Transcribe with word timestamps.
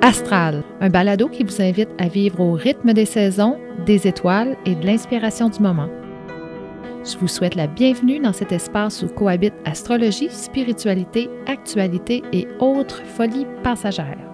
Astral, 0.00 0.64
un 0.80 0.90
balado 0.90 1.28
qui 1.28 1.44
vous 1.44 1.62
invite 1.62 1.88
à 1.98 2.08
vivre 2.08 2.40
au 2.40 2.52
rythme 2.52 2.92
des 2.92 3.04
saisons, 3.04 3.56
des 3.86 4.08
étoiles 4.08 4.56
et 4.66 4.74
de 4.74 4.84
l'inspiration 4.84 5.48
du 5.48 5.60
moment. 5.60 5.88
Je 7.04 7.16
vous 7.18 7.28
souhaite 7.28 7.54
la 7.54 7.66
bienvenue 7.66 8.18
dans 8.18 8.32
cet 8.32 8.52
espace 8.52 9.02
où 9.02 9.08
cohabitent 9.08 9.54
astrologie, 9.64 10.28
spiritualité, 10.30 11.30
actualité 11.46 12.22
et 12.32 12.48
autres 12.58 13.02
folies 13.04 13.46
passagères. 13.62 14.31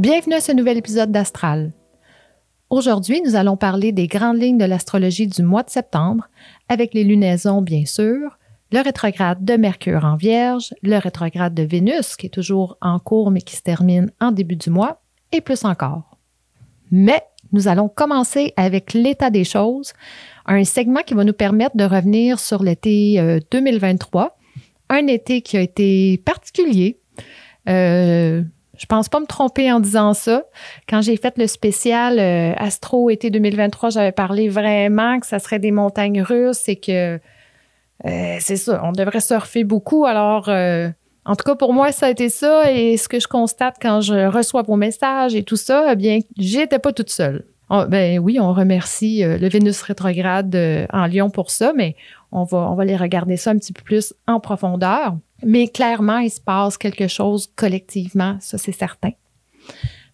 Bienvenue 0.00 0.36
à 0.36 0.40
ce 0.40 0.52
nouvel 0.52 0.78
épisode 0.78 1.12
d'Astral. 1.12 1.72
Aujourd'hui, 2.70 3.20
nous 3.20 3.34
allons 3.34 3.58
parler 3.58 3.92
des 3.92 4.06
grandes 4.06 4.40
lignes 4.40 4.56
de 4.56 4.64
l'astrologie 4.64 5.26
du 5.26 5.42
mois 5.42 5.62
de 5.62 5.68
septembre, 5.68 6.30
avec 6.70 6.94
les 6.94 7.04
lunaisons 7.04 7.60
bien 7.60 7.84
sûr, 7.84 8.38
le 8.72 8.80
rétrograde 8.80 9.44
de 9.44 9.58
Mercure 9.58 10.06
en 10.06 10.16
Vierge, 10.16 10.72
le 10.82 10.96
rétrograde 10.96 11.52
de 11.52 11.64
Vénus 11.64 12.16
qui 12.16 12.24
est 12.24 12.30
toujours 12.30 12.78
en 12.80 12.98
cours 12.98 13.30
mais 13.30 13.42
qui 13.42 13.56
se 13.56 13.60
termine 13.60 14.10
en 14.22 14.32
début 14.32 14.56
du 14.56 14.70
mois, 14.70 15.02
et 15.32 15.42
plus 15.42 15.66
encore. 15.66 16.16
Mais 16.90 17.22
nous 17.52 17.68
allons 17.68 17.90
commencer 17.90 18.54
avec 18.56 18.94
l'état 18.94 19.28
des 19.28 19.44
choses, 19.44 19.92
un 20.46 20.64
segment 20.64 21.02
qui 21.02 21.12
va 21.12 21.24
nous 21.24 21.34
permettre 21.34 21.76
de 21.76 21.84
revenir 21.84 22.40
sur 22.40 22.62
l'été 22.62 23.20
2023, 23.50 24.22
euh, 24.24 24.28
un 24.88 25.06
été 25.08 25.42
qui 25.42 25.58
a 25.58 25.60
été 25.60 26.16
particulier. 26.24 26.98
Euh, 27.68 28.42
je 28.80 28.86
pense 28.86 29.10
pas 29.10 29.20
me 29.20 29.26
tromper 29.26 29.70
en 29.70 29.78
disant 29.78 30.14
ça. 30.14 30.44
Quand 30.88 31.02
j'ai 31.02 31.18
fait 31.18 31.36
le 31.36 31.46
spécial 31.46 32.18
euh, 32.18 32.54
Astro 32.56 33.10
été 33.10 33.28
2023, 33.28 33.90
j'avais 33.90 34.10
parlé 34.10 34.48
vraiment 34.48 35.20
que 35.20 35.26
ça 35.26 35.38
serait 35.38 35.58
des 35.58 35.70
montagnes 35.70 36.22
russes 36.22 36.66
et 36.66 36.76
que 36.76 37.20
euh, 38.06 38.36
c'est 38.40 38.56
ça, 38.56 38.80
on 38.82 38.92
devrait 38.92 39.20
surfer 39.20 39.64
beaucoup. 39.64 40.06
Alors, 40.06 40.48
euh, 40.48 40.88
en 41.26 41.36
tout 41.36 41.44
cas, 41.44 41.56
pour 41.56 41.74
moi, 41.74 41.92
ça 41.92 42.06
a 42.06 42.10
été 42.10 42.30
ça. 42.30 42.72
Et 42.72 42.96
ce 42.96 43.06
que 43.06 43.20
je 43.20 43.28
constate 43.28 43.76
quand 43.82 44.00
je 44.00 44.26
reçois 44.26 44.62
vos 44.62 44.76
messages 44.76 45.34
et 45.34 45.42
tout 45.42 45.56
ça, 45.56 45.92
eh 45.92 45.96
bien, 45.96 46.20
j'étais 46.38 46.78
pas 46.78 46.94
toute 46.94 47.10
seule. 47.10 47.44
ben 47.68 48.18
oui, 48.18 48.40
on 48.40 48.54
remercie 48.54 49.22
le 49.22 49.48
Vénus 49.50 49.82
rétrograde 49.82 50.56
en 50.90 51.04
Lyon 51.04 51.28
pour 51.28 51.50
ça, 51.50 51.74
mais 51.76 51.96
on 52.32 52.44
va, 52.44 52.70
on 52.70 52.78
les 52.80 52.96
regarder 52.96 53.36
ça 53.36 53.50
un 53.50 53.58
petit 53.58 53.72
peu 53.72 53.82
plus 53.82 54.14
en 54.26 54.40
profondeur. 54.40 55.16
Mais 55.42 55.68
clairement, 55.68 56.18
il 56.18 56.30
se 56.30 56.40
passe 56.40 56.78
quelque 56.78 57.08
chose 57.08 57.50
collectivement, 57.56 58.36
ça 58.40 58.58
c'est 58.58 58.72
certain. 58.72 59.12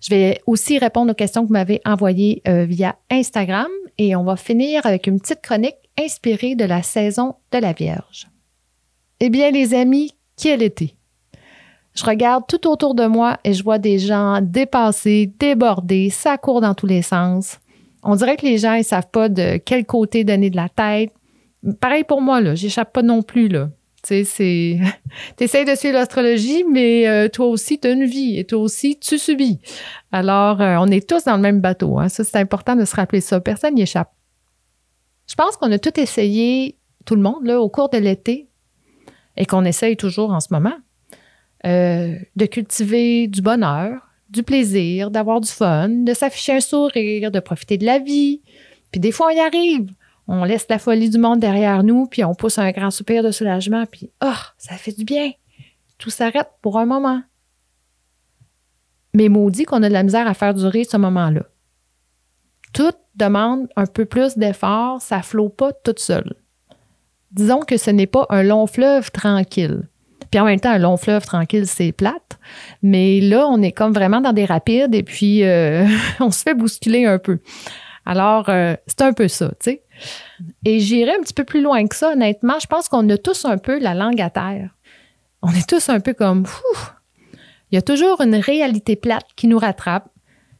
Je 0.00 0.10
vais 0.10 0.40
aussi 0.46 0.78
répondre 0.78 1.12
aux 1.12 1.14
questions 1.14 1.42
que 1.42 1.48
vous 1.48 1.52
m'avez 1.52 1.80
envoyées 1.84 2.42
euh, 2.46 2.64
via 2.64 2.96
Instagram 3.10 3.68
et 3.98 4.14
on 4.14 4.24
va 4.24 4.36
finir 4.36 4.84
avec 4.84 5.06
une 5.06 5.20
petite 5.20 5.40
chronique 5.42 5.76
inspirée 5.98 6.54
de 6.54 6.64
la 6.64 6.82
saison 6.82 7.36
de 7.52 7.58
la 7.58 7.72
Vierge. 7.72 8.28
Eh 9.20 9.30
bien, 9.30 9.50
les 9.50 9.74
amis, 9.74 10.12
quel 10.36 10.62
été! 10.62 10.94
Je 11.94 12.04
regarde 12.04 12.44
tout 12.46 12.68
autour 12.68 12.94
de 12.94 13.06
moi 13.06 13.38
et 13.42 13.54
je 13.54 13.64
vois 13.64 13.78
des 13.78 13.98
gens 13.98 14.40
dépassés, 14.42 15.32
débordés, 15.38 16.10
ça 16.10 16.36
court 16.36 16.60
dans 16.60 16.74
tous 16.74 16.86
les 16.86 17.00
sens. 17.00 17.58
On 18.02 18.16
dirait 18.16 18.36
que 18.36 18.44
les 18.44 18.58
gens, 18.58 18.74
ils 18.74 18.84
savent 18.84 19.10
pas 19.10 19.30
de 19.30 19.56
quel 19.56 19.86
côté 19.86 20.22
donner 20.22 20.50
de 20.50 20.56
la 20.56 20.68
tête. 20.68 21.12
Pareil 21.80 22.04
pour 22.04 22.20
moi, 22.20 22.40
là, 22.40 22.54
j'échappe 22.54 22.92
pas 22.92 23.02
non 23.02 23.22
plus, 23.22 23.48
là. 23.48 23.70
Tu 24.02 24.24
sais, 24.24 24.78
essaies 25.40 25.64
de 25.64 25.74
suivre 25.74 25.94
l'astrologie, 25.94 26.64
mais 26.64 27.08
euh, 27.08 27.28
toi 27.28 27.46
aussi, 27.46 27.80
tu 27.80 27.88
as 27.88 27.90
une 27.90 28.04
vie 28.04 28.38
et 28.38 28.44
toi 28.44 28.60
aussi, 28.60 28.98
tu 29.00 29.18
subis. 29.18 29.58
Alors, 30.12 30.60
euh, 30.60 30.76
on 30.78 30.86
est 30.86 31.08
tous 31.08 31.24
dans 31.24 31.34
le 31.34 31.42
même 31.42 31.60
bateau. 31.60 31.98
Hein. 31.98 32.08
Ça, 32.08 32.22
c'est 32.22 32.38
important 32.38 32.76
de 32.76 32.84
se 32.84 32.94
rappeler 32.94 33.20
ça. 33.20 33.40
Personne 33.40 33.74
n'y 33.74 33.82
échappe. 33.82 34.12
Je 35.28 35.34
pense 35.34 35.56
qu'on 35.56 35.72
a 35.72 35.78
tout 35.78 35.98
essayé, 35.98 36.78
tout 37.04 37.16
le 37.16 37.22
monde, 37.22 37.44
là, 37.44 37.60
au 37.60 37.68
cours 37.68 37.88
de 37.88 37.98
l'été, 37.98 38.48
et 39.36 39.44
qu'on 39.44 39.64
essaye 39.64 39.96
toujours 39.96 40.30
en 40.30 40.40
ce 40.40 40.48
moment, 40.52 40.76
euh, 41.66 42.14
de 42.36 42.46
cultiver 42.46 43.26
du 43.26 43.42
bonheur, 43.42 44.08
du 44.30 44.44
plaisir, 44.44 45.10
d'avoir 45.10 45.40
du 45.40 45.50
fun, 45.50 45.88
de 45.88 46.14
s'afficher 46.14 46.52
un 46.52 46.60
sourire, 46.60 47.32
de 47.32 47.40
profiter 47.40 47.76
de 47.76 47.84
la 47.84 47.98
vie. 47.98 48.40
Puis 48.92 49.00
des 49.00 49.10
fois, 49.10 49.28
on 49.32 49.36
y 49.36 49.40
arrive 49.40 49.90
on 50.28 50.44
laisse 50.44 50.66
la 50.68 50.78
folie 50.78 51.10
du 51.10 51.18
monde 51.18 51.40
derrière 51.40 51.82
nous, 51.82 52.06
puis 52.06 52.24
on 52.24 52.34
pousse 52.34 52.58
un 52.58 52.70
grand 52.70 52.90
soupir 52.90 53.22
de 53.22 53.30
soulagement, 53.30 53.84
puis 53.86 54.10
oh, 54.24 54.32
ça 54.58 54.74
fait 54.74 54.92
du 54.92 55.04
bien. 55.04 55.32
Tout 55.98 56.10
s'arrête 56.10 56.50
pour 56.62 56.78
un 56.78 56.86
moment. 56.86 57.22
Mais 59.14 59.28
maudit 59.28 59.64
qu'on 59.64 59.82
a 59.82 59.88
de 59.88 59.94
la 59.94 60.02
misère 60.02 60.26
à 60.26 60.34
faire 60.34 60.52
durer 60.54 60.84
ce 60.84 60.96
moment-là. 60.96 61.42
Tout 62.72 62.92
demande 63.14 63.68
un 63.76 63.86
peu 63.86 64.04
plus 64.04 64.36
d'effort, 64.36 65.00
ça 65.00 65.18
ne 65.18 65.22
flot 65.22 65.48
pas 65.48 65.72
toute 65.72 66.00
seule. 66.00 66.34
Disons 67.30 67.60
que 67.60 67.76
ce 67.76 67.90
n'est 67.90 68.06
pas 68.06 68.26
un 68.28 68.42
long 68.42 68.66
fleuve 68.66 69.10
tranquille. 69.10 69.88
Puis 70.30 70.40
en 70.40 70.44
même 70.44 70.60
temps, 70.60 70.70
un 70.70 70.78
long 70.78 70.96
fleuve 70.96 71.24
tranquille, 71.24 71.66
c'est 71.66 71.92
plate. 71.92 72.38
Mais 72.82 73.20
là, 73.20 73.46
on 73.48 73.62
est 73.62 73.72
comme 73.72 73.92
vraiment 73.92 74.20
dans 74.20 74.32
des 74.32 74.44
rapides 74.44 74.94
et 74.94 75.02
puis 75.02 75.44
euh, 75.44 75.86
on 76.20 76.30
se 76.30 76.42
fait 76.42 76.54
bousculer 76.54 77.06
un 77.06 77.18
peu. 77.18 77.38
Alors, 78.04 78.48
euh, 78.48 78.74
c'est 78.86 79.02
un 79.02 79.12
peu 79.12 79.28
ça, 79.28 79.48
tu 79.60 79.70
sais. 79.70 79.82
Et 80.64 80.80
j'irai 80.80 81.12
un 81.14 81.20
petit 81.20 81.34
peu 81.34 81.44
plus 81.44 81.62
loin 81.62 81.86
que 81.86 81.96
ça, 81.96 82.12
honnêtement. 82.12 82.58
Je 82.60 82.66
pense 82.66 82.88
qu'on 82.88 83.08
a 83.08 83.18
tous 83.18 83.44
un 83.44 83.58
peu 83.58 83.78
la 83.78 83.94
langue 83.94 84.20
à 84.20 84.30
terre. 84.30 84.70
On 85.42 85.52
est 85.52 85.68
tous 85.68 85.88
un 85.88 86.00
peu 86.00 86.12
comme, 86.12 86.46
il 87.70 87.74
y 87.74 87.78
a 87.78 87.82
toujours 87.82 88.20
une 88.20 88.36
réalité 88.36 88.96
plate 88.96 89.26
qui 89.36 89.48
nous 89.48 89.58
rattrape. 89.58 90.08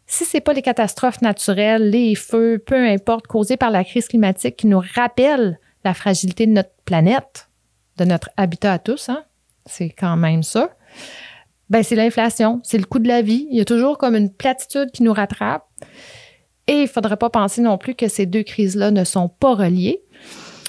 Si 0.07 0.25
ce 0.25 0.37
n'est 0.37 0.41
pas 0.41 0.53
les 0.53 0.63
catastrophes 0.63 1.21
naturelles, 1.23 1.91
les 1.91 2.15
feux, 2.15 2.63
peu 2.65 2.87
importe, 2.87 3.27
causés 3.27 3.57
par 3.57 3.71
la 3.71 3.85
crise 3.85 4.09
climatique 4.09 4.57
qui 4.57 4.67
nous 4.67 4.83
rappellent 4.95 5.59
la 5.85 5.95
fragilité 5.95 6.47
de 6.47 6.53
notre 6.53 6.71
planète, 6.85 7.49
de 7.97 8.05
notre 8.05 8.31
habitat 8.37 8.75
à 8.75 8.79
tous, 8.79 9.09
hein, 9.09 9.25
c'est 9.65 9.91
quand 9.91 10.17
même 10.17 10.43
ça. 10.43 10.71
Ben, 11.71 11.83
c'est 11.83 11.97
l'inflation, 11.97 12.61
c'est 12.63 12.79
le 12.79 12.85
coût 12.85 13.01
de 13.01 13.09
la 13.09 13.23
vie. 13.23 13.49
Il 13.51 13.59
y 13.59 13.61
a 13.61 13.65
toujours 13.65 13.99
comme 13.99 14.15
une 14.15 14.33
platitude 14.33 14.91
qui 14.93 15.03
nous 15.03 15.13
rattrape. 15.13 15.65
Et 16.69 16.75
il 16.75 16.83
ne 16.83 16.87
faudrait 16.87 17.17
pas 17.17 17.31
penser 17.31 17.61
non 17.61 17.79
plus 17.79 17.95
que 17.95 18.09
ces 18.09 18.27
deux 18.27 18.43
crises-là 18.43 18.91
ne 18.91 19.05
sont 19.05 19.29
pas 19.29 19.55
reliées. 19.55 20.03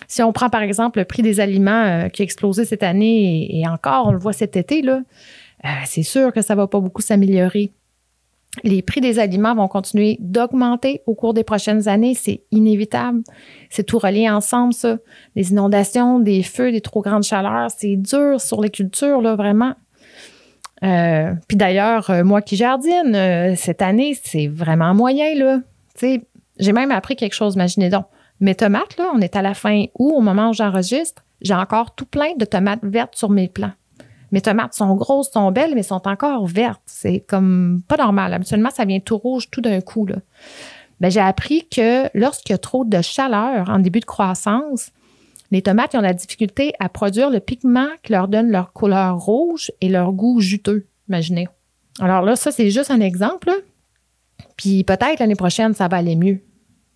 Si 0.07 0.23
on 0.23 0.31
prend 0.31 0.49
par 0.49 0.61
exemple 0.61 0.99
le 0.99 1.05
prix 1.05 1.21
des 1.21 1.39
aliments 1.39 1.83
euh, 1.83 2.09
qui 2.09 2.21
a 2.21 2.23
explosé 2.23 2.65
cette 2.65 2.83
année 2.83 3.59
et, 3.59 3.67
encore, 3.67 4.07
on 4.07 4.11
le 4.11 4.19
voit 4.19 4.33
cet 4.33 4.55
été, 4.55 4.81
là, 4.81 5.01
euh, 5.65 5.67
c'est 5.85 6.03
sûr 6.03 6.31
que 6.31 6.41
ça 6.41 6.55
ne 6.55 6.59
va 6.59 6.67
pas 6.67 6.79
beaucoup 6.79 7.01
s'améliorer. 7.01 7.73
Les 8.63 8.81
prix 8.81 9.01
des 9.01 9.19
aliments 9.19 9.53
vont 9.53 9.67
continuer 9.67 10.17
d'augmenter 10.19 11.01
au 11.05 11.13
cours 11.13 11.33
des 11.33 11.43
prochaines 11.43 11.87
années, 11.87 12.15
c'est 12.15 12.43
inévitable. 12.51 13.21
C'est 13.69 13.83
tout 13.83 13.99
relié 13.99 14.29
ensemble, 14.29 14.73
ça. 14.73 14.97
Des 15.35 15.51
inondations, 15.51 16.19
des 16.19 16.41
feux, 16.41 16.71
des 16.71 16.81
trop 16.81 17.01
grandes 17.01 17.23
chaleurs, 17.23 17.69
c'est 17.75 17.97
dur 17.97 18.39
sur 18.39 18.61
les 18.61 18.69
cultures, 18.69 19.21
là, 19.21 19.35
vraiment. 19.35 19.73
Euh, 20.83 21.33
puis 21.47 21.57
d'ailleurs, 21.57 22.09
moi 22.23 22.41
qui 22.41 22.55
jardine, 22.55 23.55
cette 23.55 23.81
année, 23.81 24.17
c'est 24.23 24.47
vraiment 24.47 24.95
moyen, 24.95 25.35
là 25.35 25.59
j'ai 26.59 26.73
même 26.73 26.91
appris 26.91 27.15
quelque 27.15 27.33
chose, 27.33 27.55
imaginez 27.55 27.89
donc. 27.89 28.05
Mes 28.39 28.55
tomates, 28.55 28.97
là, 28.97 29.11
on 29.13 29.19
est 29.19 29.35
à 29.35 29.41
la 29.41 29.53
fin 29.53 29.85
août, 29.95 30.13
au 30.15 30.21
moment 30.21 30.49
où 30.49 30.53
j'enregistre, 30.53 31.23
j'ai 31.41 31.55
encore 31.55 31.95
tout 31.95 32.05
plein 32.05 32.35
de 32.37 32.45
tomates 32.45 32.83
vertes 32.83 33.15
sur 33.15 33.29
mes 33.29 33.47
plants. 33.47 33.73
Mes 34.31 34.41
tomates 34.41 34.73
sont 34.73 34.93
grosses, 34.95 35.31
sont 35.31 35.51
belles, 35.51 35.73
mais 35.73 35.83
sont 35.83 36.07
encore 36.07 36.45
vertes. 36.45 36.81
C'est 36.85 37.21
comme 37.21 37.81
pas 37.87 37.97
normal. 37.97 38.33
Habituellement, 38.33 38.69
ça 38.69 38.85
vient 38.85 38.99
tout 38.99 39.17
rouge 39.17 39.49
tout 39.49 39.61
d'un 39.61 39.81
coup. 39.81 40.05
Là. 40.05 40.17
Ben, 40.99 41.09
j'ai 41.09 41.21
appris 41.21 41.67
que 41.67 42.09
lorsqu'il 42.17 42.53
y 42.53 42.55
a 42.55 42.57
trop 42.57 42.83
de 42.83 43.01
chaleur 43.01 43.69
en 43.69 43.79
début 43.79 43.99
de 43.99 44.05
croissance, 44.05 44.91
les 45.51 45.61
tomates 45.61 45.95
ont 45.95 46.01
la 46.01 46.13
difficulté 46.13 46.73
à 46.79 46.89
produire 46.89 47.29
le 47.29 47.39
pigment 47.39 47.87
qui 48.03 48.11
leur 48.11 48.27
donne 48.27 48.51
leur 48.51 48.73
couleur 48.73 49.17
rouge 49.17 49.71
et 49.79 49.87
leur 49.87 50.11
goût 50.11 50.41
juteux. 50.41 50.87
Imaginez. 51.07 51.47
Alors 51.99 52.21
là, 52.21 52.35
ça, 52.35 52.51
c'est 52.51 52.69
juste 52.69 52.91
un 52.91 52.99
exemple. 52.99 53.51
Puis 54.57 54.83
peut-être 54.83 55.19
l'année 55.19 55.35
prochaine, 55.35 55.73
ça 55.73 55.87
va 55.87 55.97
aller 55.97 56.15
mieux. 56.15 56.41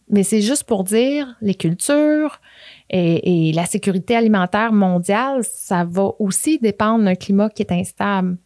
Mais 0.10 0.24
c'est 0.24 0.42
juste 0.42 0.66
pour 0.66 0.84
dire, 0.84 1.36
les 1.42 1.56
cultures 1.56 2.42
et, 2.90 3.54
la 3.56 3.66
sécurité 3.66 4.16
alimentaire 4.16 4.74
mondiale, 4.74 5.42
ça 5.44 5.86
va 5.86 6.12
aussi 6.20 6.60
dépendre 6.60 7.06
d'un 7.06 7.16
climat 7.16 7.50
qui 7.50 7.62
est 7.62 7.72
instable. 7.72 8.38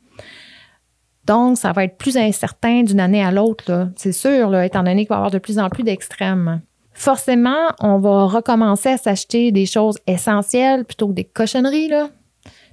Donc, 1.26 1.58
ça 1.58 1.72
va 1.72 1.86
être 1.86 1.98
plus 1.98 2.18
incertain 2.18 2.84
d'une 2.84 3.00
année 3.00 3.24
à 3.24 3.32
l'autre, 3.32 3.90
c'est 3.96 4.12
sûr, 4.12 4.56
étant 4.62 4.84
donné 4.84 5.06
qu'il 5.06 5.10
va 5.10 5.16
y 5.16 5.18
avoir 5.18 5.32
de 5.32 5.40
plus 5.40 5.58
en 5.58 5.70
plus 5.70 5.82
d'extrêmes. 5.82 6.62
Forcément, 6.94 7.70
on 7.82 7.98
va 7.98 8.26
recommencer 8.26 8.90
à 8.90 8.98
s'acheter 8.98 9.52
des 9.52 9.66
choses 9.66 9.98
essentielles 10.06 10.86
plutôt 10.86 11.08
que 11.08 11.14
des 11.14 11.24
cochonneries. 11.24 11.90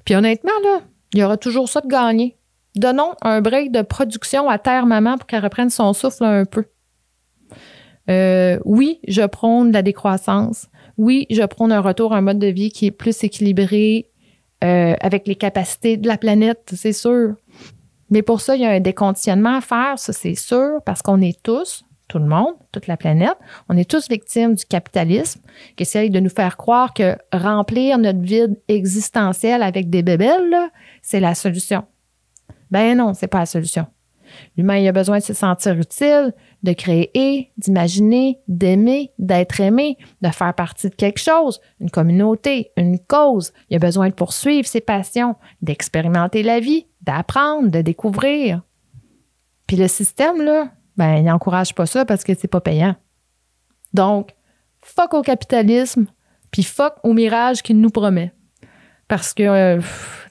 Puis 0.05 0.15
honnêtement, 0.15 0.53
il 1.15 1.21
y 1.21 1.25
aura 1.25 1.39
toujours 1.39 1.71
ça 1.71 1.81
de 1.81 1.89
gagner. 1.89 2.37
Donnons 2.75 3.15
un 3.21 3.41
break 3.41 3.71
de 3.71 3.83
production 3.83 4.49
à 4.49 4.59
Terre 4.59 4.87
Maman 4.87 5.19
pour 5.19 5.27
qu'elle 5.27 5.43
reprenne 5.43 5.71
son 5.71 5.93
souffle 5.93 6.25
un 6.25 6.45
peu. 6.45 6.65
Euh, 8.11 8.59
oui, 8.65 9.01
je 9.07 9.23
prône 9.23 9.73
la 9.73 9.83
décroissance. 9.83 10.69
Oui, 10.97 11.27
je 11.31 11.43
prône 11.43 11.73
un 11.73 11.81
retour 11.81 12.15
à 12.15 12.19
un 12.19 12.21
mode 12.21 12.39
de 12.39 12.47
vie 12.47 12.71
qui 12.71 12.87
est 12.87 12.91
plus 12.91 13.25
équilibré 13.25 14.11
euh, 14.65 14.95
avec 15.01 15.27
les 15.27 15.35
capacités 15.35 15.97
de 15.97 16.07
la 16.07 16.17
planète, 16.17 16.73
c'est 16.75 16.93
sûr. 16.93 17.35
Mais 18.11 18.23
pour 18.23 18.41
ça, 18.41 18.55
il 18.55 18.63
y 18.63 18.67
a 18.67 18.71
un 18.71 18.81
déconditionnement 18.81 19.57
à 19.57 19.61
faire, 19.61 19.99
ça 19.99 20.13
c'est 20.13 20.35
sûr, 20.35 20.81
parce 20.85 21.03
qu'on 21.03 21.21
est 21.21 21.43
tous, 21.43 21.85
tout 22.09 22.19
le 22.19 22.27
monde, 22.27 22.55
toute 22.71 22.87
la 22.87 22.97
planète, 22.97 23.37
on 23.69 23.77
est 23.77 23.91
tous 23.91 24.09
victimes 24.09 24.55
du 24.55 24.65
capitalisme 24.65 25.41
qui 25.77 25.83
essaye 25.83 26.11
de 26.11 26.21
nous 26.21 26.31
faire 26.31 26.57
croire 26.57 26.95
que 26.95 27.17
remplir 27.33 27.99
notre 27.99 28.21
vide 28.21 28.61
existentiel 28.69 29.63
avec 29.63 29.91
des 29.91 30.03
bébelles, 30.03 30.57
c'est 31.01 31.21
la 31.21 31.35
solution. 31.35 31.85
Ben 32.73 32.97
non, 32.97 33.13
c'est 33.13 33.29
pas 33.29 33.41
la 33.41 33.47
solution. 33.47 33.87
L'humain, 34.57 34.79
il 34.79 34.89
a 34.89 34.93
besoin 34.93 35.19
de 35.19 35.23
se 35.23 35.35
sentir 35.35 35.75
utile, 35.75 36.33
de 36.63 36.73
créer, 36.73 37.53
d'imaginer, 37.59 38.41
d'aimer, 38.49 39.13
d'être 39.19 39.61
aimé, 39.61 39.99
de 40.23 40.31
faire 40.31 40.55
partie 40.55 40.89
de 40.89 40.95
quelque 40.95 41.21
chose, 41.21 41.61
une 41.81 41.91
communauté, 41.91 42.71
une 42.79 42.99
cause. 42.99 43.53
Il 43.69 43.77
a 43.77 43.79
besoin 43.79 44.09
de 44.09 44.15
poursuivre 44.15 44.67
ses 44.67 44.81
passions, 44.81 45.37
d'expérimenter 45.61 46.43
la 46.43 46.61
vie, 46.61 46.87
d'apprendre, 47.03 47.71
de 47.71 47.83
découvrir. 47.83 48.63
Puis 49.67 49.77
le 49.77 49.87
système, 49.87 50.41
là, 50.41 50.71
ben, 50.97 51.17
il 51.17 51.25
n'encourage 51.25 51.75
pas 51.75 51.85
ça 51.85 52.07
parce 52.07 52.25
que 52.25 52.33
c'est 52.35 52.49
pas 52.49 52.63
payant. 52.63 52.97
Donc, 53.93 54.31
fuck 54.81 55.13
au 55.13 55.21
capitalisme, 55.21 56.07
puis 56.51 56.63
fuck 56.63 56.95
au 57.03 57.13
mirage 57.13 57.63
qu'il 57.63 57.79
nous 57.79 57.91
promet. 57.91 58.33
Parce 59.09 59.35
que, 59.35 59.43
euh, 59.43 59.81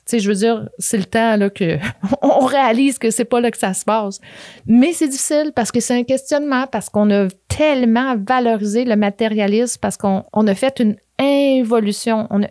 tu 0.06 0.18
sais, 0.18 0.20
je 0.20 0.30
veux 0.30 0.36
dire, 0.36 0.68
c'est 0.80 0.98
le 0.98 1.06
temps 1.06 1.38
là, 1.38 1.50
que 1.50 1.78
on 2.22 2.46
réalise 2.46 2.98
que 2.98 3.12
c'est 3.12 3.26
pas 3.26 3.40
là 3.40 3.52
que 3.52 3.58
ça 3.58 3.74
se 3.74 3.86
passe. 3.86 4.20
Mais 4.66 4.94
c'est 4.94 5.08
difficile 5.08 5.52
parce 5.56 5.72
que 5.72 5.80
c'est 5.80 5.98
un 5.98 6.04
questionnement, 6.04 6.66
parce 6.68 6.90
qu'on 6.90 7.12
a 7.12 7.28
tellement 7.48 8.16
valorisé 8.18 8.84
le 8.84 8.96
matérialisme, 8.96 9.80
parce 9.80 9.98
qu'on 9.98 10.24
on 10.34 10.48
a 10.48 10.56
fait 10.56 10.80
une 10.80 10.96
évolution, 11.24 12.28
on 12.32 12.44
a 12.44 12.48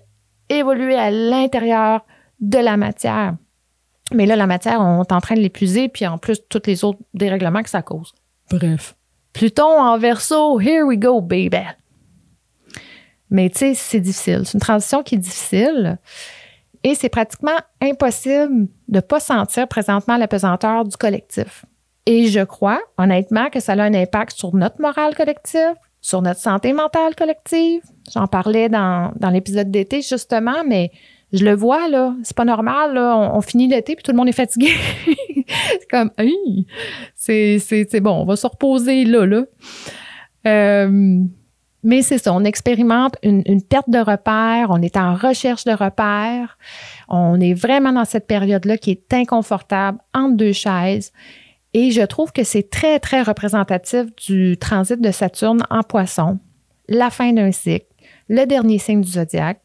évolué 0.48 0.94
à 0.94 1.10
l'intérieur 1.10 2.04
de 2.40 2.58
la 2.58 2.76
matière. 2.76 3.34
Mais 4.12 4.26
là, 4.26 4.36
la 4.36 4.46
matière, 4.46 4.80
on 4.80 5.02
est 5.02 5.12
en 5.12 5.20
train 5.20 5.36
de 5.36 5.40
l'épuiser, 5.40 5.88
puis 5.88 6.06
en 6.06 6.18
plus, 6.18 6.40
tous 6.48 6.62
les 6.66 6.84
autres 6.84 6.98
dérèglements 7.14 7.62
que 7.62 7.70
ça 7.70 7.82
cause. 7.82 8.12
Bref. 8.50 8.96
Pluton 9.32 9.80
en 9.80 9.98
verso, 9.98 10.60
here 10.60 10.84
we 10.84 10.98
go, 10.98 11.20
baby. 11.20 11.64
Mais 13.30 13.48
tu 13.48 13.58
sais, 13.58 13.74
c'est 13.74 14.00
difficile. 14.00 14.42
C'est 14.44 14.54
une 14.54 14.60
transition 14.60 15.02
qui 15.04 15.14
est 15.14 15.18
difficile. 15.18 15.98
Et 16.82 16.94
c'est 16.94 17.08
pratiquement 17.08 17.58
impossible 17.82 18.68
de 18.88 18.96
ne 18.96 19.00
pas 19.00 19.20
sentir 19.20 19.68
présentement 19.68 20.16
la 20.16 20.28
pesanteur 20.28 20.84
du 20.84 20.96
collectif. 20.96 21.64
Et 22.06 22.26
je 22.26 22.40
crois, 22.40 22.80
honnêtement, 22.96 23.50
que 23.50 23.60
ça 23.60 23.72
a 23.72 23.82
un 23.82 23.94
impact 23.94 24.36
sur 24.36 24.54
notre 24.54 24.80
morale 24.80 25.14
collective, 25.14 25.74
sur 26.00 26.22
notre 26.22 26.40
santé 26.40 26.72
mentale 26.72 27.14
collective. 27.14 27.82
J'en 28.12 28.26
parlais 28.26 28.68
dans, 28.68 29.12
dans 29.16 29.30
l'épisode 29.30 29.70
d'été, 29.70 30.00
justement, 30.00 30.64
mais 30.66 30.90
je 31.32 31.44
le 31.44 31.54
vois, 31.54 31.88
là. 31.88 32.14
C'est 32.22 32.36
pas 32.36 32.44
normal, 32.44 32.94
là. 32.94 33.16
On, 33.34 33.40
finit 33.40 33.68
l'été 33.68 33.94
puis 33.94 34.02
tout 34.02 34.10
le 34.12 34.16
monde 34.16 34.28
est 34.28 34.32
fatigué. 34.32 34.70
c'est 35.46 35.88
comme, 35.90 36.10
c'est, 37.14 38.00
bon, 38.00 38.22
on 38.22 38.24
va 38.24 38.36
se 38.36 38.46
reposer 38.46 39.04
là, 39.04 39.26
là. 39.26 39.44
Euh, 40.46 41.20
mais 41.82 42.02
c'est 42.02 42.18
ça, 42.18 42.32
on 42.32 42.44
expérimente 42.44 43.16
une, 43.22 43.62
perte 43.62 43.88
de 43.88 43.98
repères, 43.98 44.68
on 44.70 44.82
est 44.82 44.96
en 44.96 45.14
recherche 45.14 45.64
de 45.64 45.72
repères, 45.72 46.58
on 47.08 47.40
est 47.40 47.54
vraiment 47.54 47.92
dans 47.92 48.04
cette 48.04 48.26
période-là 48.26 48.78
qui 48.78 48.90
est 48.90 49.14
inconfortable 49.14 49.98
entre 50.14 50.36
deux 50.36 50.52
chaises. 50.52 51.12
Et 51.72 51.90
je 51.92 52.02
trouve 52.02 52.32
que 52.32 52.42
c'est 52.42 52.68
très, 52.68 52.98
très 52.98 53.22
représentatif 53.22 54.06
du 54.16 54.56
transit 54.58 55.00
de 55.00 55.10
Saturne 55.10 55.62
en 55.70 55.82
poisson, 55.82 56.38
la 56.88 57.10
fin 57.10 57.32
d'un 57.32 57.52
cycle, 57.52 57.86
le 58.28 58.44
dernier 58.44 58.78
signe 58.78 59.00
du 59.00 59.10
zodiaque 59.10 59.60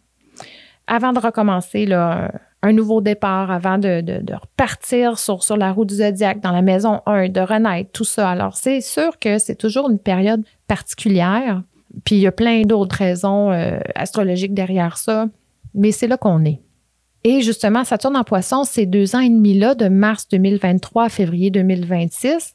avant 0.87 1.13
de 1.13 1.19
recommencer 1.19 1.85
là, 1.85 2.31
un 2.61 2.73
nouveau 2.73 3.01
départ, 3.01 3.51
avant 3.51 3.77
de, 3.77 4.03
repartir 4.33 5.19
sur, 5.19 5.43
sur 5.43 5.57
la 5.57 5.71
route 5.71 5.89
du 5.89 5.95
zodiaque, 5.95 6.41
dans 6.41 6.51
la 6.51 6.61
maison 6.61 7.01
1, 7.05 7.29
de 7.29 7.41
renaître, 7.41 7.91
tout 7.91 8.03
ça. 8.03 8.29
Alors, 8.29 8.55
c'est 8.55 8.81
sûr 8.81 9.19
que 9.19 9.37
c'est 9.37 9.55
toujours 9.55 9.89
une 9.89 9.99
période 9.99 10.43
particulière. 10.67 11.61
Puis 12.03 12.15
il 12.15 12.21
y 12.21 12.27
a 12.27 12.31
plein 12.31 12.63
d'autres 12.63 12.97
raisons 12.97 13.51
euh, 13.51 13.79
astrologiques 13.95 14.53
derrière 14.53 14.97
ça, 14.97 15.27
mais 15.73 15.91
c'est 15.91 16.07
là 16.07 16.17
qu'on 16.17 16.43
est. 16.45 16.61
Et 17.23 17.41
justement, 17.41 17.83
Saturne 17.83 18.17
en 18.17 18.23
poisson, 18.23 18.63
ces 18.63 18.85
deux 18.85 19.15
ans 19.15 19.19
et 19.19 19.29
demi-là, 19.29 19.73
de 19.73 19.87
mars 19.87 20.27
2023 20.27 21.05
à 21.05 21.09
février 21.09 21.49
2026, 21.49 22.53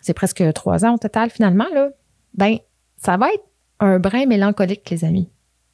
c'est 0.00 0.14
presque 0.14 0.42
trois 0.54 0.84
ans 0.84 0.94
au 0.94 0.98
total 0.98 1.30
finalement, 1.30 1.66
là, 1.74 1.90
ben, 2.32 2.56
ça 2.96 3.16
va 3.16 3.28
être 3.28 3.44
un 3.80 3.98
brin 3.98 4.26
mélancolique, 4.26 4.88
les 4.90 5.04
amis. 5.04 5.28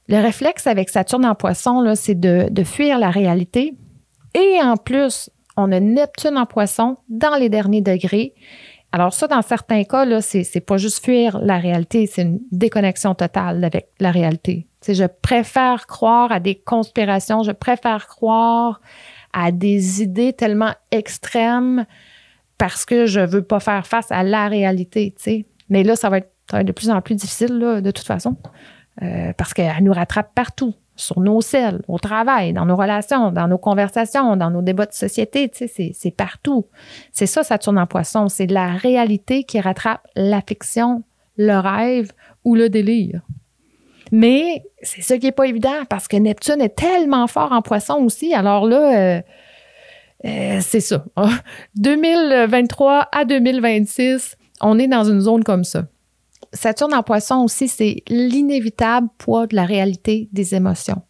Le 0.08 0.20
réflexe 0.20 0.66
avec 0.66 0.88
Saturne 0.88 1.24
en 1.24 1.34
poisson, 1.34 1.94
c'est 1.94 2.18
de, 2.18 2.64
fuir 2.64 2.98
la 2.98 3.10
réalité. 3.10 3.74
Et 4.34 4.60
en 4.60 4.76
plus, 4.76 5.30
on 5.56 5.70
a 5.70 5.80
Neptune 5.80 6.36
en 6.36 6.46
poisson 6.46 6.96
dans 7.08 7.36
les 7.36 7.48
derniers 7.48 7.80
degrés. 7.80 8.34
Alors 8.92 9.14
ça, 9.14 9.26
dans 9.26 9.40
certains 9.40 9.84
cas, 9.84 10.04
là, 10.04 10.20
c'est, 10.20 10.44
c'est 10.44 10.60
pas 10.60 10.76
juste 10.76 11.02
fuir 11.02 11.38
la 11.38 11.58
réalité, 11.58 12.06
c'est 12.06 12.22
une 12.22 12.40
déconnexion 12.52 13.14
totale 13.14 13.64
avec 13.64 13.88
la 13.98 14.10
réalité. 14.10 14.66
C'est, 14.82 14.94
je 14.94 15.04
préfère 15.04 15.86
croire 15.86 16.30
à 16.30 16.40
des 16.40 16.56
conspirations, 16.56 17.42
je 17.42 17.52
préfère 17.52 18.06
croire 18.06 18.80
à 19.32 19.50
des 19.50 20.02
idées 20.02 20.34
tellement 20.34 20.74
extrêmes 20.90 21.86
parce 22.58 22.84
que 22.84 23.06
je 23.06 23.20
veux 23.20 23.42
pas 23.42 23.60
faire 23.60 23.86
face 23.86 24.12
à 24.12 24.22
la 24.22 24.48
réalité, 24.48 25.14
Mais 25.70 25.82
là, 25.84 25.96
ça 25.96 26.10
va, 26.10 26.18
être, 26.18 26.32
de 26.62 26.72
plus 26.72 26.90
en 26.90 27.00
plus 27.00 27.14
difficile, 27.14 27.58
de 27.58 27.90
toute 27.90 28.06
façon. 28.06 28.36
Euh, 29.00 29.32
parce 29.38 29.54
qu'elle 29.54 29.82
nous 29.82 29.92
rattrape 29.92 30.34
partout, 30.34 30.74
sur 30.96 31.20
nos 31.20 31.40
selles, 31.40 31.82
au 31.88 31.98
travail, 31.98 32.52
dans 32.52 32.66
nos 32.66 32.76
relations, 32.76 33.32
dans 33.32 33.48
nos 33.48 33.58
conversations, 33.58 34.36
dans 34.36 34.50
nos 34.50 34.62
débats 34.62 34.86
de 34.86 34.92
société, 34.92 35.48
tu 35.48 35.66
sais, 35.68 35.92
c'est 35.94 36.10
partout. 36.10 36.66
C'est 37.12 37.26
ça, 37.26 37.42
Saturne 37.42 37.78
en 37.78 37.86
poisson, 37.86 38.28
c'est 38.28 38.46
la 38.46 38.72
réalité 38.72 39.44
qui 39.44 39.60
rattrape 39.60 40.06
la 40.14 40.40
fiction, 40.40 41.02
le 41.36 41.58
rêve 41.58 42.12
ou 42.44 42.54
le 42.54 42.68
délire. 42.68 43.22
Mais 44.10 44.62
c'est 44.82 45.00
ça 45.00 45.16
qui 45.16 45.24
n'est 45.24 45.32
pas 45.32 45.46
évident 45.46 45.84
parce 45.88 46.06
que 46.06 46.18
Neptune 46.18 46.60
est 46.60 46.76
tellement 46.76 47.26
fort 47.26 47.52
en 47.52 47.62
poisson 47.62 47.94
aussi. 48.04 48.34
Alors 48.34 48.66
là, 48.66 49.16
euh, 49.16 49.22
euh, 50.26 50.58
c'est 50.60 50.80
ça. 50.80 51.04
2023 51.76 53.08
à 53.10 53.24
2026, 53.24 54.36
on 54.60 54.78
est 54.78 54.86
dans 54.86 55.04
une 55.04 55.20
zone 55.20 55.42
comme 55.42 55.64
ça. 55.64 55.86
Saturne 56.52 56.94
en 56.94 57.02
poisson 57.02 57.36
aussi, 57.36 57.68
c'est 57.68 58.02
l'inévitable 58.08 59.08
poids 59.18 59.46
de 59.46 59.56
la 59.56 59.64
réalité 59.64 60.28
des 60.32 60.54
émotions. 60.54 61.02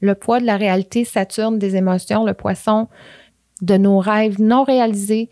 Le 0.00 0.14
poids 0.14 0.40
de 0.40 0.46
la 0.46 0.56
réalité 0.56 1.04
Saturne 1.04 1.58
des 1.58 1.76
émotions, 1.76 2.24
le 2.24 2.34
poisson 2.34 2.88
de 3.60 3.76
nos 3.76 3.98
rêves 3.98 4.40
non 4.40 4.64
réalisés, 4.64 5.28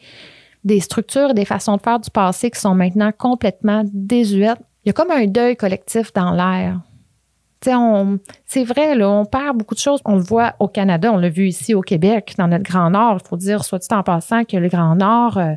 des 0.64 0.80
structures 0.80 1.30
et 1.30 1.34
des 1.34 1.44
façons 1.44 1.76
de 1.76 1.82
faire 1.82 2.00
du 2.00 2.10
passé 2.10 2.50
qui 2.50 2.60
sont 2.60 2.74
maintenant 2.74 3.12
complètement 3.16 3.82
désuètes. 3.92 4.58
Il 4.84 4.88
y 4.88 4.90
a 4.90 4.92
comme 4.92 5.10
un 5.10 5.26
deuil 5.26 5.56
collectif 5.56 6.12
dans 6.12 6.32
l'air. 6.32 6.80
C'est 7.60 8.64
vrai, 8.64 9.02
on 9.02 9.24
perd 9.24 9.56
beaucoup 9.56 9.74
de 9.74 9.80
choses. 9.80 10.00
On 10.04 10.14
le 10.14 10.22
voit 10.22 10.54
au 10.60 10.68
Canada, 10.68 11.12
on 11.12 11.16
l'a 11.16 11.28
vu 11.28 11.48
ici 11.48 11.74
au 11.74 11.80
Québec, 11.80 12.34
dans 12.38 12.46
notre 12.46 12.62
Grand 12.62 12.90
Nord. 12.90 13.18
Il 13.24 13.28
faut 13.28 13.36
dire, 13.36 13.64
soit 13.64 13.80
dit 13.80 13.88
en 13.90 14.02
passant, 14.02 14.44
que 14.44 14.56
le 14.56 14.68
Grand 14.68 14.94
Nord 14.94 15.38
euh, 15.38 15.54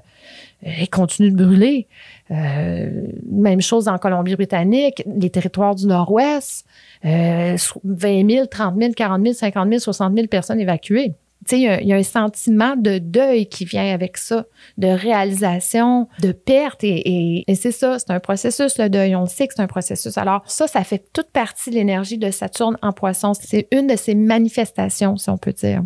continue 0.91 1.32
de 1.32 1.44
brûler. 1.44 1.88
Euh, 2.30 3.08
même 3.30 3.62
chose 3.62 3.88
en 3.88 3.98
Colombie-Britannique, 3.98 5.03
les 5.06 5.30
territoires 5.30 5.75
du 5.75 5.88
Nord-Ouest, 5.88 6.65
euh, 7.06 7.58
20 7.84 8.30
000, 8.30 8.46
30 8.46 8.75
000, 8.80 8.94
40 8.94 9.22
000, 9.22 9.34
50 9.34 9.70
000, 9.70 9.80
60 9.80 10.15
000 10.15 10.27
personnes 10.27 10.60
évacuées. 10.60 11.13
Il 11.51 11.60
y, 11.60 11.91
a 11.91 11.96
un 11.96 12.03
sentiment 12.03 12.75
de 12.75 13.00
deuil 13.00 13.48
qui 13.48 13.65
vient 13.65 13.91
avec 13.91 14.18
ça, 14.18 14.46
de 14.77 14.88
réalisation, 14.88 16.08
de 16.22 16.34
perte. 16.34 16.84
Et, 16.84 17.44
c'est 17.56 17.72
ça, 17.72 17.98
c'est 17.98 18.12
un 18.12 18.20
processus, 18.20 18.77
le 18.77 18.89
deuil. 18.89 19.15
On 19.15 19.22
le 19.22 19.27
sait 19.27 19.48
que 19.48 19.56
c'est 19.56 19.62
un 19.63 19.68
processus. 19.68 20.20
Alors, 20.20 20.44
ça, 20.46 20.68
ça 20.68 20.84
fait 20.84 21.03
toute 21.13 21.32
partie 21.32 21.72
de 21.72 21.75
l'énergie 21.75 22.20
de 22.20 22.30
Saturne 22.30 22.77
en 22.84 22.91
poisson. 22.91 23.34
C'est 23.34 23.68
une 23.72 23.88
de 23.88 23.96
ses 23.96 24.13
manifestations, 24.13 25.18
si 25.18 25.32
on 25.32 25.38
peut 25.39 25.53
dire. 25.53 25.82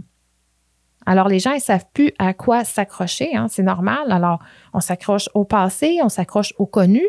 Alors, 1.05 1.29
les 1.29 1.39
gens, 1.39 1.51
ils 1.51 1.62
savent 1.62 1.86
plus 1.94 2.12
à 2.17 2.34
quoi 2.34 2.63
s'accrocher, 2.63 3.36
hein, 3.36 3.48
c'est 3.50 3.63
normal. 3.63 4.12
Alors, 4.12 4.39
on 4.75 4.82
s'accroche 4.82 5.29
au 5.34 5.46
passé, 5.46 6.00
on 6.03 6.10
s'accroche 6.10 6.53
au 6.58 6.65
connu, 6.65 7.03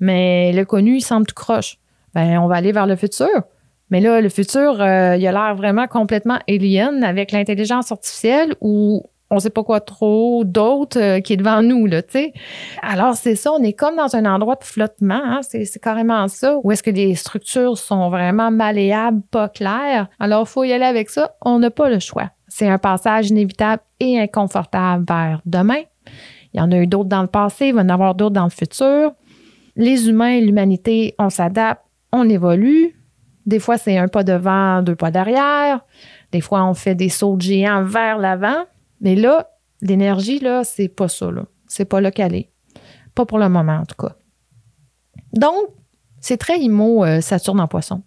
mais 0.00 0.52
le 0.52 0.64
connu, 0.64 0.96
il 0.96 1.02
semble 1.02 1.26
tout 1.26 1.34
croche. 1.34 1.78
Ben, 2.14 2.38
on 2.38 2.46
va 2.46 2.56
aller 2.56 2.72
vers 2.72 2.86
le 2.86 2.96
futur. 2.96 3.28
Mais 3.90 4.00
là, 4.00 4.20
le 4.20 4.28
futur, 4.28 4.80
euh, 4.80 5.16
il 5.16 5.26
a 5.26 5.32
l'air 5.32 5.54
vraiment 5.54 5.86
complètement 5.86 6.38
alien 6.48 7.04
avec 7.04 7.30
l'intelligence 7.30 7.92
artificielle 7.92 8.54
ou 8.60 9.04
on 9.30 9.38
sait 9.38 9.50
pas 9.50 9.64
quoi 9.64 9.80
trop 9.80 10.44
d'autre 10.44 10.98
euh, 11.00 11.20
qui 11.20 11.32
est 11.32 11.36
devant 11.36 11.62
nous, 11.62 11.86
là, 11.86 12.02
tu 12.02 12.12
sais. 12.12 12.32
Alors, 12.82 13.14
c'est 13.14 13.34
ça, 13.34 13.52
on 13.52 13.62
est 13.62 13.72
comme 13.72 13.96
dans 13.96 14.14
un 14.14 14.24
endroit 14.24 14.54
de 14.54 14.64
flottement, 14.64 15.20
hein, 15.22 15.40
c'est, 15.42 15.66
carrément 15.80 16.26
ça, 16.28 16.58
où 16.62 16.70
est-ce 16.70 16.82
que 16.82 16.90
les 16.90 17.14
structures 17.14 17.76
sont 17.76 18.08
vraiment 18.08 18.50
malléables, 18.50 19.22
pas 19.30 19.48
claires. 19.48 20.08
Alors, 20.20 20.46
il 20.46 20.50
faut 20.50 20.64
y 20.64 20.72
aller 20.72 20.84
avec 20.84 21.10
ça, 21.10 21.36
on 21.44 21.58
n'a 21.58 21.70
pas 21.70 21.88
le 21.88 21.98
choix. 21.98 22.30
C'est 22.48 22.68
un 22.68 22.78
passage 22.78 23.30
inévitable 23.30 23.82
et 24.00 24.18
inconfortable 24.20 25.04
vers 25.06 25.40
demain. 25.44 25.82
Il 26.56 26.60
y 26.60 26.62
en 26.62 26.72
a 26.72 26.78
eu 26.78 26.86
d'autres 26.86 27.10
dans 27.10 27.20
le 27.20 27.28
passé, 27.28 27.66
il 27.66 27.74
va 27.74 27.82
y 27.82 27.84
en 27.84 27.90
avoir 27.90 28.14
d'autres 28.14 28.34
dans 28.34 28.44
le 28.44 28.50
futur. 28.50 29.12
Les 29.76 30.08
humains 30.08 30.30
et 30.30 30.40
l'humanité, 30.40 31.14
on 31.18 31.28
s'adapte, 31.28 31.82
on 32.12 32.26
évolue. 32.26 32.96
Des 33.44 33.58
fois, 33.58 33.76
c'est 33.76 33.98
un 33.98 34.08
pas 34.08 34.24
devant, 34.24 34.82
deux 34.82 34.96
pas 34.96 35.10
derrière. 35.10 35.84
Des 36.32 36.40
fois, 36.40 36.64
on 36.64 36.72
fait 36.72 36.94
des 36.94 37.10
sauts 37.10 37.38
géants 37.38 37.84
vers 37.84 38.16
l'avant. 38.16 38.64
Mais 39.02 39.14
là, 39.16 39.50
l'énergie, 39.82 40.38
là, 40.38 40.64
c'est 40.64 40.88
pas 40.88 41.08
ça, 41.08 41.30
là. 41.30 41.44
C'est 41.68 41.84
pas 41.84 42.00
là 42.00 42.10
qu'elle 42.10 42.34
est. 42.34 42.50
Pas 43.14 43.26
pour 43.26 43.38
le 43.38 43.50
moment, 43.50 43.76
en 43.76 43.84
tout 43.84 43.96
cas. 43.96 44.16
Donc, 45.34 45.68
c'est 46.20 46.38
très 46.38 46.58
IMO 46.58 47.04
euh, 47.04 47.20
Saturne 47.20 47.60
en 47.60 47.68
poisson. 47.68 48.02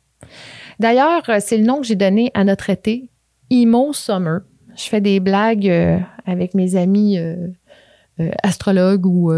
D'ailleurs, 0.79 1.22
euh, 1.29 1.38
c'est 1.39 1.58
le 1.58 1.65
nom 1.65 1.82
que 1.82 1.86
j'ai 1.86 1.96
donné 1.96 2.32
à 2.34 2.44
notre 2.44 2.72
été, 2.72 3.12
IMO 3.51 3.94
Summer. 3.94 4.41
Je 4.75 4.84
fais 4.86 5.01
des 5.01 5.20
blagues 5.20 5.70
euh, 5.70 6.00
avec 6.25 6.56
mes 6.56 6.75
amis 6.75 7.20
astrologues 8.44 9.06
ou 9.06 9.32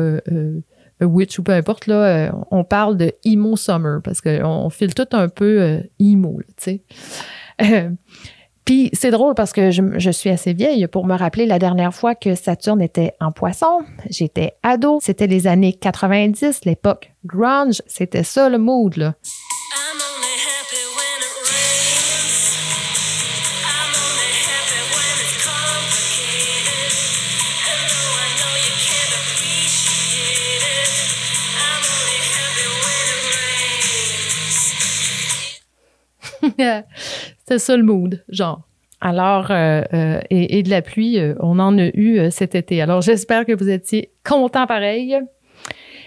witch 1.02 1.40
ou 1.40 1.44
peu 1.44 1.54
importe, 1.54 1.88
là, 1.88 2.32
on 2.52 2.64
parle 2.64 2.98
de 2.98 3.14
IMO 3.24 3.56
Summer 3.56 4.02
parce 4.04 4.22
qu'on 4.22 4.70
file 4.70 4.94
tout 4.94 5.08
un 5.12 5.30
peu 5.30 5.82
IMO, 6.00 6.42
tu 6.58 6.82
sais. 7.58 7.92
Puis 8.66 8.90
c'est 8.94 9.12
drôle 9.12 9.34
parce 9.34 9.54
que 9.54 9.72
je, 9.72 10.12
suis 10.12 10.30
assez 10.30 10.54
vieille 10.54 10.88
pour 10.88 11.06
me 11.06 11.16
rappeler 11.16 11.46
la 11.46 11.60
dernière 11.60 11.94
fois 11.94 12.16
que 12.16 12.36
Saturne 12.36 12.82
était 12.82 13.14
en 13.20 13.32
poisson. 13.32 13.82
J'étais 14.10 14.54
ado. 14.62 15.00
C'était 15.02 15.28
les 15.28 15.48
années 15.48 15.74
90, 15.74 16.66
l'époque 16.66 17.12
grunge. 17.26 17.82
C'était 17.88 18.24
ça 18.24 18.50
le 18.50 18.60
mood, 18.60 18.98
là. 18.98 19.16
C'est 37.48 37.60
ça 37.60 37.78
le 37.78 37.84
mood, 37.84 38.24
genre. 38.30 38.62
Alors, 39.02 39.50
euh, 39.50 39.82
euh, 39.94 40.22
et, 40.30 40.62
de 40.62 40.70
la 40.70 40.84
pluie, 40.84 41.20
euh, 41.20 41.34
on 41.40 41.58
en 41.58 41.78
a 41.80 41.88
eu 41.88 42.30
cet 42.30 42.54
été. 42.54 42.82
Alors, 42.82 43.02
j'espère 43.02 43.46
que 43.48 43.54
vous 43.54 43.70
étiez 43.70 44.12
contents 44.24 44.68
pareil. 44.68 45.20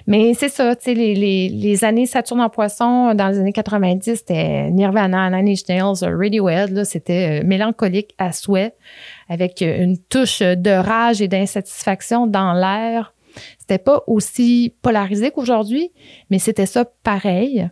Mais 0.06 0.34
c'est 0.34 0.50
ça, 0.50 0.76
tu 0.76 0.84
sais, 0.84 0.94
les, 0.94 1.84
années 1.84 2.04
Saturne 2.04 2.42
en 2.42 2.50
poisson, 2.50 3.14
dans 3.14 3.28
les 3.28 3.38
années 3.38 3.54
90, 3.54 4.16
c'était 4.16 4.70
Nirvana, 4.70 5.30
Nine 5.30 5.48
Inch 5.48 5.66
Nails, 5.66 6.04
Radiohead, 6.04 6.70
là, 6.70 6.84
c'était 6.84 7.42
mélancolique 7.42 8.14
à 8.18 8.30
souhait, 8.32 8.74
avec 9.30 9.62
une 9.62 9.96
touche 9.96 10.40
de 10.40 10.70
rage 10.70 11.22
et 11.22 11.28
d'insatisfaction 11.28 12.26
dans 12.26 12.52
l'air. 12.52 13.14
C'était 13.58 13.78
pas 13.78 14.02
aussi 14.06 14.74
polarisé 14.82 15.30
qu'aujourd'hui, 15.30 15.90
mais 16.28 16.38
c'était 16.38 16.66
ça 16.66 16.84
pareil. 17.02 17.70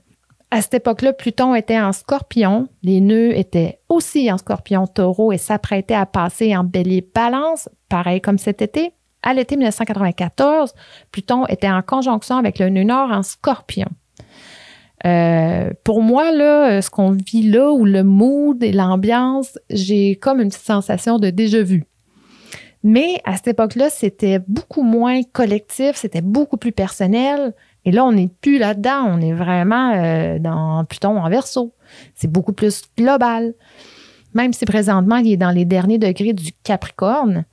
À 0.54 0.60
cette 0.60 0.74
époque-là, 0.74 1.14
Pluton 1.14 1.54
était 1.54 1.80
en 1.80 1.92
scorpion, 1.92 2.68
les 2.82 3.00
nœuds 3.00 3.34
étaient 3.34 3.80
aussi 3.88 4.30
en 4.30 4.36
scorpion 4.36 4.86
taureau 4.86 5.32
et 5.32 5.38
s'apprêtaient 5.38 5.94
à 5.94 6.04
passer 6.04 6.54
en 6.54 6.62
bélier 6.62 7.08
balance, 7.14 7.70
pareil 7.88 8.20
comme 8.20 8.36
cet 8.36 8.60
été. 8.60 8.92
À 9.22 9.32
l'été 9.32 9.56
1994, 9.56 10.74
Pluton 11.10 11.46
était 11.46 11.70
en 11.70 11.80
conjonction 11.80 12.36
avec 12.36 12.58
le 12.58 12.68
nœud 12.68 12.82
nord 12.82 13.10
en 13.10 13.22
scorpion. 13.22 13.88
Euh, 15.06 15.70
pour 15.84 16.02
moi, 16.02 16.32
là, 16.32 16.82
ce 16.82 16.90
qu'on 16.90 17.12
vit 17.12 17.48
là, 17.48 17.72
ou 17.72 17.86
le 17.86 18.02
mood 18.02 18.62
et 18.62 18.72
l'ambiance, 18.72 19.58
j'ai 19.70 20.16
comme 20.16 20.38
une 20.38 20.50
sensation 20.50 21.18
de 21.18 21.30
déjà 21.30 21.62
vu. 21.62 21.86
Mais 22.82 23.20
à 23.24 23.36
cette 23.36 23.48
époque-là, 23.48 23.88
c'était 23.88 24.40
beaucoup 24.48 24.82
moins 24.82 25.22
collectif, 25.22 25.96
c'était 25.96 26.20
beaucoup 26.20 26.58
plus 26.58 26.72
personnel. 26.72 27.54
Et 27.84 27.90
là, 27.90 28.04
on 28.04 28.12
n'est 28.12 28.30
plus 28.40 28.58
là-dedans, 28.58 29.06
on 29.08 29.20
est 29.20 29.32
vraiment 29.32 29.92
euh, 29.94 30.38
dans 30.38 30.84
Pluton 30.84 31.18
en 31.18 31.28
verso. 31.28 31.74
C'est 32.14 32.30
beaucoup 32.30 32.52
plus 32.52 32.82
global. 32.96 33.54
Même 34.34 34.52
si 34.52 34.64
présentement, 34.64 35.16
il 35.16 35.32
est 35.32 35.36
dans 35.36 35.50
les 35.50 35.64
derniers 35.64 35.98
degrés 35.98 36.32
du 36.32 36.52
Capricorne, 36.62 37.44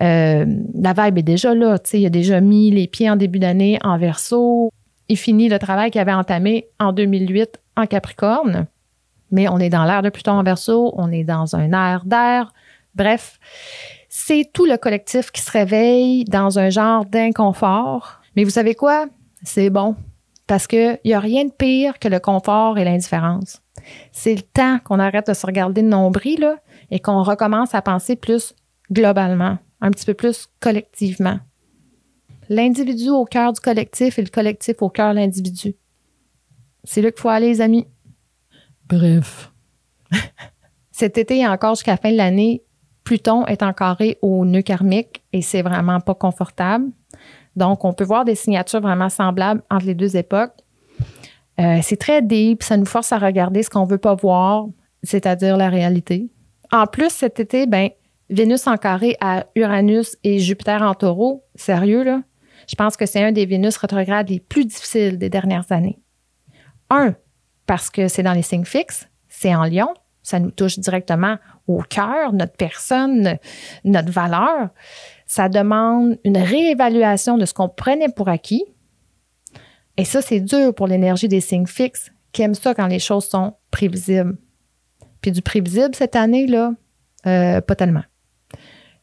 euh, 0.00 0.46
la 0.80 0.92
vibe 0.92 1.18
est 1.18 1.22
déjà 1.22 1.54
là. 1.54 1.76
Il 1.92 2.06
a 2.06 2.10
déjà 2.10 2.40
mis 2.40 2.70
les 2.70 2.86
pieds 2.86 3.10
en 3.10 3.16
début 3.16 3.38
d'année 3.38 3.78
en 3.82 3.98
verso. 3.98 4.70
Il 5.08 5.16
finit 5.16 5.48
le 5.48 5.58
travail 5.58 5.90
qu'il 5.90 6.00
avait 6.00 6.12
entamé 6.12 6.68
en 6.78 6.92
2008 6.92 7.58
en 7.76 7.86
Capricorne. 7.86 8.66
Mais 9.30 9.48
on 9.48 9.58
est 9.58 9.68
dans 9.68 9.84
l'air 9.84 10.02
de 10.02 10.08
Pluton 10.08 10.32
en 10.32 10.42
verso, 10.42 10.94
on 10.96 11.10
est 11.10 11.24
dans 11.24 11.54
un 11.54 11.72
air 11.72 12.04
d'air. 12.06 12.52
Bref, 12.94 13.38
c'est 14.08 14.50
tout 14.52 14.64
le 14.64 14.76
collectif 14.78 15.30
qui 15.30 15.42
se 15.42 15.50
réveille 15.50 16.24
dans 16.24 16.58
un 16.58 16.70
genre 16.70 17.04
d'inconfort. 17.04 18.20
Mais 18.36 18.44
vous 18.44 18.50
savez 18.50 18.74
quoi? 18.74 19.06
C'est 19.42 19.70
bon. 19.70 19.96
Parce 20.46 20.66
qu'il 20.66 20.98
n'y 21.04 21.12
a 21.12 21.20
rien 21.20 21.44
de 21.44 21.52
pire 21.52 21.98
que 21.98 22.08
le 22.08 22.20
confort 22.20 22.78
et 22.78 22.84
l'indifférence. 22.84 23.60
C'est 24.12 24.34
le 24.34 24.42
temps 24.42 24.78
qu'on 24.78 24.98
arrête 24.98 25.26
de 25.28 25.34
se 25.34 25.46
regarder 25.46 25.82
de 25.82 25.88
nombril 25.88 26.40
là, 26.40 26.56
et 26.90 27.00
qu'on 27.00 27.22
recommence 27.22 27.74
à 27.74 27.82
penser 27.82 28.16
plus 28.16 28.54
globalement, 28.90 29.58
un 29.80 29.90
petit 29.90 30.06
peu 30.06 30.14
plus 30.14 30.48
collectivement. 30.60 31.38
L'individu 32.48 33.10
au 33.10 33.26
cœur 33.26 33.52
du 33.52 33.60
collectif 33.60 34.18
et 34.18 34.22
le 34.22 34.30
collectif 34.30 34.76
au 34.80 34.88
cœur 34.88 35.10
de 35.10 35.18
l'individu. 35.18 35.76
C'est 36.82 37.02
là 37.02 37.10
qu'il 37.10 37.20
faut 37.20 37.28
aller, 37.28 37.48
les 37.48 37.60
amis. 37.60 37.86
Bref. 38.88 39.52
Cet 40.90 41.18
été 41.18 41.40
et 41.40 41.46
encore 41.46 41.74
jusqu'à 41.74 41.92
la 41.92 41.96
fin 41.98 42.10
de 42.10 42.16
l'année, 42.16 42.64
Pluton 43.04 43.44
est 43.46 43.62
encarré 43.62 44.18
au 44.22 44.44
nœud 44.46 44.62
karmique 44.62 45.22
et 45.32 45.42
c'est 45.42 45.62
vraiment 45.62 46.00
pas 46.00 46.14
confortable. 46.14 46.86
Donc, 47.58 47.84
on 47.84 47.92
peut 47.92 48.04
voir 48.04 48.24
des 48.24 48.34
signatures 48.34 48.80
vraiment 48.80 49.08
semblables 49.08 49.62
entre 49.70 49.84
les 49.84 49.94
deux 49.94 50.16
époques. 50.16 50.54
Euh, 51.60 51.80
c'est 51.82 51.96
très 51.96 52.22
deep, 52.22 52.62
ça 52.62 52.76
nous 52.76 52.86
force 52.86 53.12
à 53.12 53.18
regarder 53.18 53.62
ce 53.62 53.68
qu'on 53.68 53.84
ne 53.84 53.90
veut 53.90 53.98
pas 53.98 54.14
voir, 54.14 54.66
c'est-à-dire 55.02 55.56
la 55.56 55.68
réalité. 55.68 56.30
En 56.72 56.86
plus, 56.86 57.10
cet 57.10 57.40
été, 57.40 57.66
ben, 57.66 57.90
Vénus 58.30 58.66
en 58.66 58.76
carré 58.76 59.16
à 59.20 59.46
Uranus 59.56 60.16
et 60.22 60.38
Jupiter 60.38 60.82
en 60.82 60.94
taureau, 60.94 61.44
sérieux, 61.54 62.04
là, 62.04 62.22
je 62.68 62.74
pense 62.74 62.96
que 62.96 63.06
c'est 63.06 63.24
un 63.24 63.32
des 63.32 63.46
Vénus 63.46 63.76
rétrogrades 63.76 64.28
les 64.28 64.40
plus 64.40 64.66
difficiles 64.66 65.18
des 65.18 65.30
dernières 65.30 65.70
années. 65.72 65.98
Un, 66.90 67.14
parce 67.66 67.90
que 67.90 68.06
c'est 68.06 68.22
dans 68.22 68.34
les 68.34 68.42
signes 68.42 68.66
fixes, 68.66 69.08
c'est 69.28 69.54
en 69.54 69.64
lion, 69.64 69.94
ça 70.28 70.38
nous 70.38 70.50
touche 70.50 70.78
directement 70.78 71.36
au 71.66 71.82
cœur, 71.82 72.32
notre 72.32 72.56
personne, 72.56 73.38
notre 73.84 74.10
valeur 74.10 74.70
ça 75.28 75.50
demande 75.50 76.18
une 76.24 76.38
réévaluation 76.38 77.36
de 77.36 77.44
ce 77.44 77.54
qu'on 77.54 77.68
prenait 77.68 78.08
pour 78.08 78.28
acquis. 78.28 78.64
Et 79.98 80.04
ça, 80.04 80.22
c'est 80.22 80.40
dur 80.40 80.74
pour 80.74 80.86
l'énergie 80.86 81.28
des 81.28 81.42
signes 81.42 81.66
fixes 81.66 82.10
qui 82.32 82.42
aiment 82.42 82.54
ça 82.54 82.74
quand 82.74 82.86
les 82.86 82.98
choses 82.98 83.26
sont 83.28 83.54
prévisibles. 83.70 84.38
Puis 85.20 85.30
du 85.30 85.42
prévisible 85.42 85.94
cette 85.94 86.16
année, 86.16 86.46
là, 86.46 86.72
euh, 87.26 87.60
pas 87.60 87.76
tellement. 87.76 88.04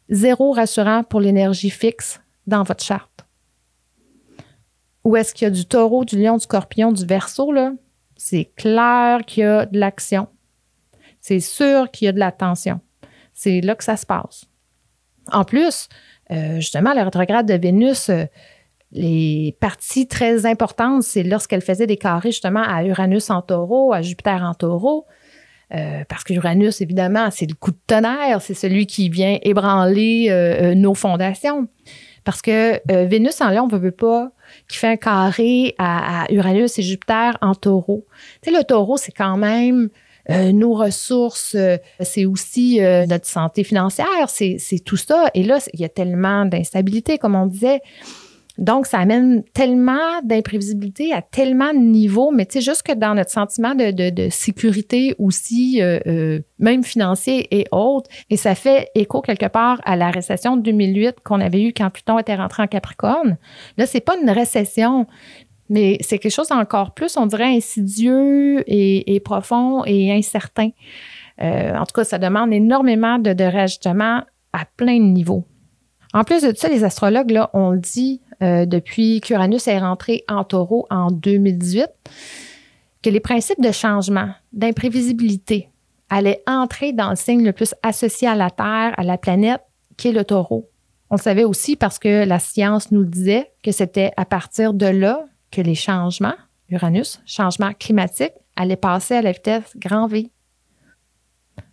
Zéro 0.10 0.51
rassurant 0.51 1.03
pour 1.03 1.20
l'énergie 1.22 1.70
fixe 1.70 2.20
dans 2.48 2.63
votre 2.63 2.84
charte. 2.84 3.25
Où 5.03 5.15
est-ce 5.15 5.34
qu'il 5.34 5.46
y 5.46 5.48
a 5.48 5.51
du 5.51 5.65
taureau, 5.65 6.05
du 6.05 6.20
lion, 6.20 6.38
du 6.38 6.44
scorpion, 6.44 6.91
du 6.91 7.05
verso, 7.05 7.51
là? 7.51 7.74
C'est 8.15 8.51
clair 8.55 9.20
qu'il 9.27 9.44
y 9.44 9.46
a 9.46 9.67
de 9.67 9.77
l'action. 9.77 10.27
C'est 11.27 11.39
sûr 11.39 11.89
qu'il 11.89 12.05
y 12.05 12.10
a 12.10 12.12
de 12.12 12.20
la 12.20 12.32
tension. 12.32 12.82
C'est 13.34 13.60
là 13.60 13.74
que 13.74 13.84
ça 13.84 13.98
se 13.98 14.05
passe. 14.05 14.46
En 15.32 15.44
plus, 15.44 15.89
euh, 16.29 16.58
justement, 16.58 16.94
la 16.94 17.03
rétrograde 17.03 17.48
de 17.48 17.55
Vénus, 17.55 18.10
euh, 18.10 18.25
les 18.91 19.58
parties 19.60 20.08
très 20.08 20.46
importantes, 20.46 21.01
c'est 21.01 21.24
lorsqu'elle 21.24 21.62
faisait 21.62 21.88
des 21.88 21.98
carrés 21.98 22.29
justement 22.29 22.62
à 22.62 22.84
Uranus 22.84 23.32
en 23.32 23.41
taureau, 23.41 23.91
à 23.91 24.03
Jupiter 24.03 24.44
en 24.44 24.53
taureau. 24.53 25.08
Euh, 25.74 26.03
parce 26.08 26.24
que 26.24 26.34
Uranus, 26.34 26.79
évidemment, 26.82 27.32
c'est 27.32 27.50
le 27.50 27.55
coup 27.55 27.72
de 27.72 27.79
tonnerre, 27.88 28.39
c'est 28.39 28.53
celui 28.53 28.86
qui 28.86 29.10
vient 29.10 29.39
ébranler 29.41 30.29
nos 30.77 30.94
fondations. 30.94 31.67
Parce 32.24 32.44
que 32.44 32.79
Vénus 33.08 33.41
en 33.41 33.50
Lion, 33.50 33.63
on 33.63 33.75
ne 33.75 33.82
veut 33.82 33.89
pas, 33.89 34.29
qui 34.67 34.77
fait 34.77 34.89
un 34.89 34.98
carré 34.98 35.74
à, 35.79 36.25
à, 36.25 36.32
Uranus 36.32 36.77
et 36.77 36.84
Jupiter 36.84 37.36
en 37.41 37.55
taureau. 37.55 38.05
Tu 38.44 38.51
sais, 38.51 38.55
le 38.55 38.63
taureau, 38.63 38.98
c'est 38.98 39.12
quand 39.12 39.38
même 39.38 39.89
euh, 40.32 40.51
nos 40.51 40.74
ressources, 40.74 41.55
euh, 41.55 41.77
c'est 42.00 42.25
aussi 42.25 42.82
euh, 42.82 43.05
notre 43.05 43.27
santé 43.27 43.63
financière, 43.63 44.29
c'est 44.29 44.60
tout 44.84 44.98
ça. 44.98 45.27
Et 45.34 45.44
là, 45.44 45.60
il 45.74 45.79
y 45.79 45.86
a 45.86 45.89
tellement 45.89 46.46
d'instabilité, 46.46 47.17
comme 47.17 47.36
on 47.36 47.46
disait. 47.46 47.82
Donc, 48.58 48.88
ça 48.88 49.00
amène 49.00 49.44
tellement 49.53 50.22
d'imprévisibilité 50.24 51.12
à 51.12 51.22
tellement 51.22 51.74
de 51.74 51.79
niveaux, 51.79 52.32
mais 52.32 52.46
tu 52.46 52.53
sais, 52.53 52.62
juste 52.62 52.84
que 52.84 52.94
dans 52.94 53.13
notre 53.13 53.29
sentiment 53.29 53.75
de, 53.75 54.29
sécurité 54.29 55.13
aussi, 55.20 55.82
même 56.58 56.84
financier 56.86 57.50
et 57.51 57.65
autres, 57.74 58.10
et 58.29 58.38
ça 58.38 58.55
fait 58.55 58.88
écho 58.96 59.20
quelque 59.20 59.48
part 59.48 59.82
à 59.84 59.98
la 59.98 60.10
récession 60.10 60.55
de 60.55 60.62
2008 60.62 61.17
qu'on 61.22 61.41
avait 61.41 61.63
eue 61.63 61.74
quand 61.74 61.89
Pluton 61.89 62.17
était 62.17 62.36
rentré 62.36 62.63
en 62.63 62.67
Capricorne. 62.67 63.38
Là, 63.77 63.86
c'est 63.86 64.00
pas 64.00 64.15
une 64.17 64.29
récession, 64.29 65.05
mais 65.69 65.98
c'est 66.01 66.19
quelque 66.19 66.31
chose 66.31 66.51
encore 66.51 66.93
plus, 66.93 67.17
on 67.17 67.25
dirait, 67.25 67.55
insidieux 67.55 68.63
et, 68.67 69.19
profond 69.19 69.84
et 69.86 70.12
incertain. 70.12 70.69
Euh, 71.41 71.75
en 71.75 71.86
tout 71.86 71.93
cas, 71.93 72.03
ça 72.03 72.17
demande 72.17 72.53
énormément 72.53 73.19
de, 73.19 73.34
de 73.34 73.43
réajustement 73.43 74.24
à 74.53 74.65
plein 74.77 74.98
de 74.98 75.05
niveaux. 75.05 75.43
En 76.13 76.24
plus 76.24 76.43
de 76.43 76.55
ça, 76.55 76.69
les 76.69 76.84
astrologues, 76.84 77.31
là, 77.31 77.50
on 77.53 77.72
le 77.72 77.79
dit 77.79 78.22
euh, 78.41 78.65
depuis 78.65 79.19
qu'Uranus 79.22 79.67
est 79.67 79.79
rentré 79.79 80.24
en 80.29 80.43
taureau 80.43 80.88
en 80.89 81.12
2018, 81.12 81.88
que 83.01 83.10
les 83.10 83.19
principes 83.19 83.62
de 83.62 83.72
changement, 83.72 84.29
d'imprévisibilité 84.53 85.69
allait 86.10 86.41
entrer 86.48 86.93
dans 86.93 87.10
le 87.10 87.15
signe 87.15 87.43
le 87.43 87.51
plus 87.51 87.74
associé 87.84 88.27
à 88.27 88.36
la 88.36 88.50
Terre, 88.50 88.93
à 88.98 89.03
la 89.03 89.17
planète, 89.17 89.62
qui 89.98 90.10
est 90.10 90.13
le 90.13 90.24
taureau. 90.24 90.69
On 91.10 91.15
le 91.15 91.22
savait 91.22 91.43
aussi 91.43 91.75
parce 91.75 92.00
que 92.00 92.25
la 92.25 92.39
science 92.39 92.91
nous 92.91 93.01
le 93.01 93.07
disait 93.07 93.51
que 93.63 93.72
c'était 93.72 94.12
à 94.17 94.25
partir 94.25 94.74
de 94.74 94.88
là 94.88 95.25
que 95.55 95.62
les 95.62 95.75
changements, 95.75 96.35
Uranus, 96.69 97.21
changements 97.25 97.74
climatiques, 97.74 98.33
allaient 98.57 98.75
passer 98.75 99.15
à 99.15 99.21
la 99.21 99.31
vitesse 99.31 99.71
grand 99.77 100.07
V. 100.07 100.29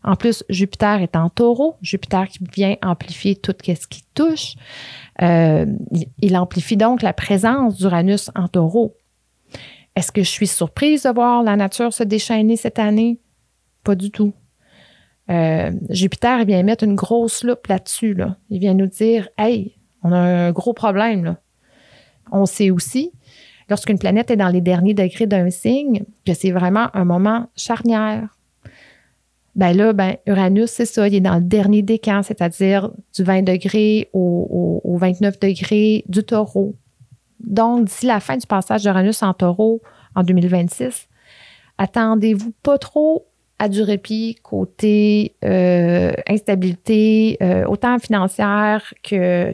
En 0.05 0.15
plus, 0.15 0.45
Jupiter 0.49 1.01
est 1.01 1.17
en 1.17 1.29
taureau, 1.29 1.77
Jupiter 1.83 2.29
qui 2.29 2.39
vient 2.55 2.77
amplifier 2.83 3.35
tout 3.35 3.55
ce 3.65 3.87
qui 3.87 4.03
touche. 4.15 4.55
Euh, 5.21 5.67
il 6.21 6.37
amplifie 6.37 6.77
donc 6.77 7.03
la 7.03 7.13
présence 7.13 7.77
d'Uranus 7.77 8.31
en 8.37 8.47
taureau. 8.47 8.97
Est-ce 9.97 10.13
que 10.13 10.23
je 10.23 10.29
suis 10.29 10.47
surprise 10.47 11.03
de 11.03 11.11
voir 11.11 11.43
la 11.43 11.57
nature 11.57 11.93
se 11.93 12.05
déchaîner 12.05 12.57
cette 12.57 12.79
année? 12.79 13.21
Pas 13.83 13.95
du 13.97 14.11
tout. 14.11 14.33
Euh, 15.31 15.73
Jupiter 15.91 16.45
vient 16.45 16.63
mettre 16.63 16.85
une 16.85 16.95
grosse 16.95 17.43
loupe 17.43 17.67
là-dessus. 17.67 18.15
Là. 18.15 18.37
Il 18.51 18.61
vient 18.61 18.75
nous 18.75 18.87
dire 18.87 19.29
Hey, 19.37 19.77
on 20.03 20.13
a 20.13 20.19
un 20.19 20.53
gros 20.53 20.73
problème. 20.73 21.37
On 22.31 22.47
sait 22.47 22.71
aussi, 22.71 23.13
lorsqu'une 23.69 23.99
planète 23.99 24.31
est 24.31 24.37
dans 24.37 24.49
les 24.49 24.61
derniers 24.61 24.95
degrés 24.95 25.27
d'un 25.27 25.51
signe, 25.51 26.05
que 26.27 26.35
c'est 26.35 26.51
vraiment 26.51 26.89
un 26.95 27.05
moment 27.05 27.49
charnière. 27.57 28.37
Ben 29.55 29.77
là, 29.77 29.93
ben, 29.93 30.17
Uranus, 30.27 30.71
c'est 30.71 30.87
ça, 30.87 31.07
il 31.07 31.15
est 31.15 31.21
dans 31.21 31.35
le 31.35 31.43
dernier 31.43 31.83
décan, 31.83 32.23
c'est-à-dire 32.23 32.91
du 33.15 33.23
20 33.23 33.43
degrés 33.43 34.09
au, 34.15 34.81
au 34.83 34.97
29 34.97 35.39
degrés 35.39 36.05
du 36.09 36.23
taureau. 36.23 36.75
Donc, 37.41 37.87
d'ici 37.87 38.07
la 38.07 38.21
fin 38.21 38.37
du 38.37 38.47
passage 38.47 38.83
d'Uranus 38.83 39.23
en 39.23 39.35
taureau 39.35 39.83
en 40.15 40.23
2026, 40.23 41.09
attendez-vous 41.77 42.53
pas 42.63 42.79
trop 42.79 43.27
à 43.59 43.69
du 43.69 43.83
répit 43.83 44.37
côté 44.43 45.37
euh, 45.45 46.13
instabilité, 46.29 47.37
euh, 47.43 47.65
autant 47.67 47.99
financière 47.99 48.93
que 49.03 49.53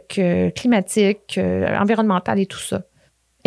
climatique, 0.50 1.38
environnementale 1.38 2.38
et 2.38 2.46
tout 2.46 2.58
ça. 2.58 2.82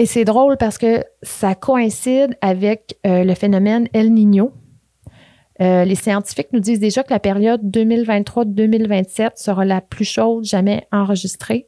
Et 0.01 0.08
c'est 0.08 0.25
drôle 0.25 0.58
parce 0.58 0.79
que 0.79 1.03
ça 1.22 1.53
coïncide 1.53 2.36
avec 2.41 2.98
euh, 3.05 3.24
le 3.24 3.36
phénomène 3.36 3.88
El 3.93 4.12
Niño. 4.12 4.51
les 5.60 5.93
scientifiques 5.93 6.51
nous 6.53 6.60
disent 6.60 6.79
déjà 6.79 7.03
que 7.03 7.13
la 7.13 7.20
période 7.20 7.62
2023-2027 7.70 9.34
sera 9.36 9.63
la 9.63 9.79
plus 9.79 10.05
chaude 10.05 10.43
jamais 10.43 10.88
enregistrée. 10.91 11.67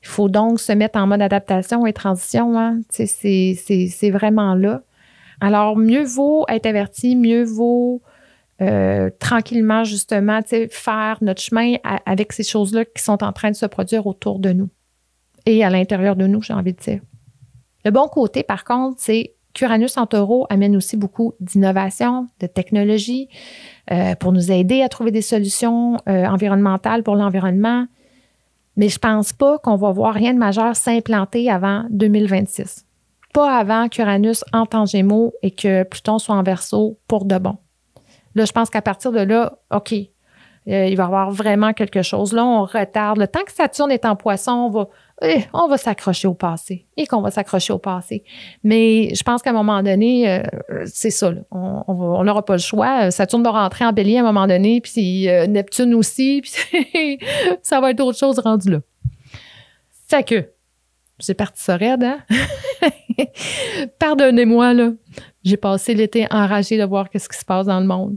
Il 0.00 0.08
faut 0.08 0.30
donc 0.30 0.60
se 0.60 0.72
mettre 0.72 0.98
en 0.98 1.06
mode 1.06 1.20
adaptation 1.20 1.84
et 1.84 1.92
transition. 1.92 2.58
Hein? 2.58 2.80
C'est 2.88 4.10
vraiment 4.10 4.54
là. 4.54 4.80
Alors, 5.42 5.76
mieux 5.76 6.04
vaut 6.04 6.46
être 6.48 6.64
averti, 6.64 7.16
mieux 7.16 7.44
vaut 7.44 8.00
euh, 8.62 9.10
tranquillement, 9.18 9.84
justement, 9.84 10.40
faire 10.70 11.18
notre 11.20 11.42
chemin 11.42 11.74
avec 12.06 12.32
ces 12.32 12.44
choses-là 12.44 12.86
qui 12.86 13.02
sont 13.02 13.22
en 13.22 13.34
train 13.34 13.50
de 13.50 13.56
se 13.56 13.66
produire 13.66 14.06
autour 14.06 14.38
de 14.38 14.54
nous 14.54 14.70
et 15.44 15.62
à 15.62 15.68
l'intérieur 15.68 16.16
de 16.16 16.26
nous, 16.26 16.40
j'ai 16.40 16.54
envie 16.54 16.72
de 16.72 16.80
dire. 16.80 17.02
Le 17.84 17.90
bon 17.90 18.08
côté, 18.08 18.42
par 18.42 18.64
contre, 18.64 18.96
c'est 18.98 19.34
qu'Uranus 19.52 19.96
en 19.96 20.06
taureau 20.06 20.46
amène 20.50 20.76
aussi 20.76 20.96
beaucoup 20.96 21.34
d'innovation, 21.40 22.26
de 22.40 22.46
technologie 22.46 23.28
euh, 23.90 24.14
pour 24.16 24.32
nous 24.32 24.50
aider 24.50 24.82
à 24.82 24.88
trouver 24.88 25.10
des 25.10 25.22
solutions 25.22 25.96
euh, 26.08 26.26
environnementales 26.26 27.02
pour 27.02 27.14
l'environnement, 27.14 27.86
mais 28.76 28.88
je 28.88 28.98
pense 28.98 29.32
pas 29.32 29.58
qu'on 29.58 29.76
va 29.76 29.92
voir 29.92 30.14
rien 30.14 30.34
de 30.34 30.38
majeur 30.38 30.74
s'implanter 30.74 31.48
avant 31.50 31.84
2026. 31.90 32.84
Pas 33.32 33.56
avant 33.56 33.88
qu'Uranus 33.88 34.44
entre 34.52 34.76
en 34.76 34.86
Gémeaux 34.86 35.32
et 35.42 35.52
que 35.52 35.84
Pluton 35.84 36.18
soit 36.18 36.34
en 36.34 36.42
Verseau 36.42 36.98
pour 37.06 37.24
de 37.24 37.38
bon. 37.38 37.56
Là, 38.34 38.44
je 38.44 38.52
pense 38.52 38.70
qu'à 38.70 38.82
partir 38.82 39.12
de 39.12 39.20
là, 39.20 39.58
OK, 39.72 39.94
euh, 40.66 40.86
il 40.86 40.96
va 40.96 41.02
y 41.02 41.06
avoir 41.06 41.30
vraiment 41.30 41.72
quelque 41.74 42.02
chose. 42.02 42.32
Là, 42.32 42.44
on 42.44 42.64
retarde. 42.64 43.18
Le 43.18 43.28
temps 43.28 43.44
que 43.44 43.52
Saturne 43.52 43.90
est 43.90 44.06
en 44.06 44.16
poisson, 44.16 44.52
on 44.52 44.70
va, 44.70 44.88
eh, 45.22 45.42
on 45.52 45.68
va 45.68 45.76
s'accrocher 45.76 46.26
au 46.26 46.32
passé 46.32 46.86
et 46.96 47.06
qu'on 47.06 47.20
va 47.20 47.30
s'accrocher 47.30 47.72
au 47.72 47.78
passé. 47.78 48.24
Mais 48.62 49.14
je 49.14 49.22
pense 49.22 49.42
qu'à 49.42 49.50
un 49.50 49.54
moment 49.54 49.82
donné, 49.82 50.30
euh, 50.30 50.42
c'est 50.86 51.10
ça. 51.10 51.32
On 51.50 52.24
n'aura 52.24 52.44
pas 52.44 52.54
le 52.54 52.60
choix. 52.60 53.10
Saturne 53.10 53.42
va 53.42 53.50
rentrer 53.50 53.84
en 53.84 53.92
bélier 53.92 54.16
à 54.16 54.20
un 54.20 54.24
moment 54.24 54.46
donné, 54.46 54.80
puis 54.80 55.28
euh, 55.28 55.46
Neptune 55.46 55.94
aussi, 55.94 56.40
puis 56.90 57.18
ça 57.62 57.80
va 57.80 57.90
être 57.90 58.00
autre 58.00 58.18
chose 58.18 58.38
rendu 58.38 58.70
là. 58.70 58.78
Fait 60.08 60.24
que, 60.24 60.48
j'ai 61.18 61.34
parti 61.34 61.62
ça 61.62 61.76
raide, 61.76 62.04
hein? 62.04 62.18
Pardonnez-moi, 63.98 64.72
là. 64.74 64.92
J'ai 65.44 65.56
passé 65.58 65.94
l'été 65.94 66.26
enragé 66.30 66.78
de 66.78 66.84
voir 66.84 67.08
ce 67.14 67.28
qui 67.28 67.38
se 67.38 67.44
passe 67.44 67.66
dans 67.66 67.80
le 67.80 67.86
monde. 67.86 68.16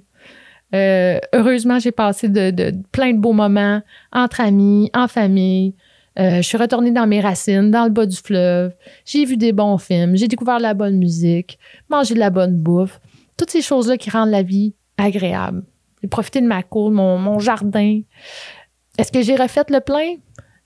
Euh, 0.75 1.19
heureusement, 1.34 1.80
j'ai 1.80 1.91
passé 1.91 2.27
de, 2.30 2.73
plein 2.91 3.13
de 3.13 3.19
beaux 3.19 3.34
moments 3.34 3.82
entre 4.12 4.41
amis, 4.41 4.89
en 4.93 5.08
famille. 5.08 5.75
Euh, 6.19 6.38
je 6.38 6.41
suis 6.41 6.58
retournée 6.58 6.91
dans 6.91 7.08
mes 7.08 7.21
racines, 7.21 7.71
dans 7.71 7.86
le 7.86 7.91
bas 7.91 8.06
du 8.06 8.17
fleuve. 8.17 8.73
J'ai 9.06 9.25
vu 9.25 9.38
des 9.38 9.53
bons 9.53 9.77
films. 9.77 10.15
J'ai 10.17 10.27
découvert 10.27 10.58
de 10.58 10.63
la 10.63 10.73
bonne 10.73 10.97
musique, 10.97 11.60
mangé 11.89 12.15
de 12.15 12.19
la 12.19 12.30
bonne 12.30 12.58
bouffe. 12.58 12.99
Toutes 13.38 13.51
ces 13.51 13.62
choses-là 13.62 13.97
qui 13.97 14.10
rendent 14.10 14.32
la 14.32 14.41
vie 14.41 14.73
agréable. 14.97 15.63
J'ai 16.01 16.08
profité 16.08 16.41
de 16.41 16.47
ma 16.47 16.63
cour, 16.63 16.91
mon, 16.91 17.17
mon 17.17 17.39
jardin. 17.39 18.01
Est-ce 18.97 19.12
que 19.12 19.21
j'ai 19.21 19.36
refait 19.36 19.63
le 19.69 19.80
plein? 19.80 20.15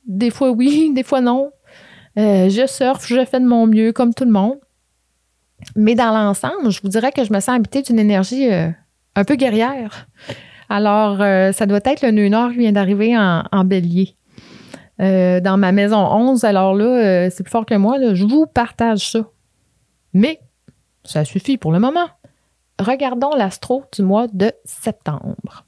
Des 0.07 0.29
fois 0.29 0.51
oui, 0.51 0.91
des 0.95 1.03
fois 1.03 1.21
non. 1.21 1.51
Euh, 2.17 2.49
je 2.49 2.65
surfe, 2.65 3.07
je 3.07 3.23
fais 3.25 3.39
de 3.39 3.45
mon 3.45 3.67
mieux 3.67 3.91
comme 3.91 4.13
tout 4.13 4.25
le 4.25 4.31
monde. 4.31 4.57
Mais 5.75 5.95
dans 5.95 6.11
l'ensemble, 6.11 6.71
je 6.71 6.81
vous 6.81 6.89
dirais 6.89 7.11
que 7.11 7.23
je 7.23 7.31
me 7.31 7.39
sens 7.39 7.55
habitée 7.55 7.81
d'une 7.81 7.99
énergie 7.99 8.49
un 9.15 9.23
peu 9.23 9.35
guerrière. 9.35 10.07
Alors, 10.69 11.17
ça 11.53 11.65
doit 11.65 11.81
être 11.83 12.01
le 12.01 12.11
nœud 12.11 12.29
nord 12.29 12.51
qui 12.51 12.59
vient 12.59 12.71
d'arriver 12.71 13.17
en, 13.17 13.43
en 13.51 13.63
bélier. 13.65 14.15
Euh, 15.01 15.39
dans 15.39 15.57
ma 15.57 15.71
maison 15.71 15.97
11. 15.97 16.43
Alors 16.43 16.75
là, 16.75 16.85
euh, 16.85 17.29
c'est 17.31 17.43
plus 17.43 17.49
fort 17.49 17.65
que 17.65 17.73
moi. 17.73 17.97
je 18.13 18.23
vous 18.23 18.45
partage 18.45 19.11
ça. 19.11 19.21
Mais 20.13 20.39
ça 21.03 21.25
suffit 21.25 21.57
pour 21.57 21.71
le 21.71 21.79
moment. 21.79 22.07
Regardons 22.79 23.33
l'astro 23.35 23.83
du 23.93 24.03
mois 24.03 24.27
de 24.27 24.51
septembre. 24.63 25.65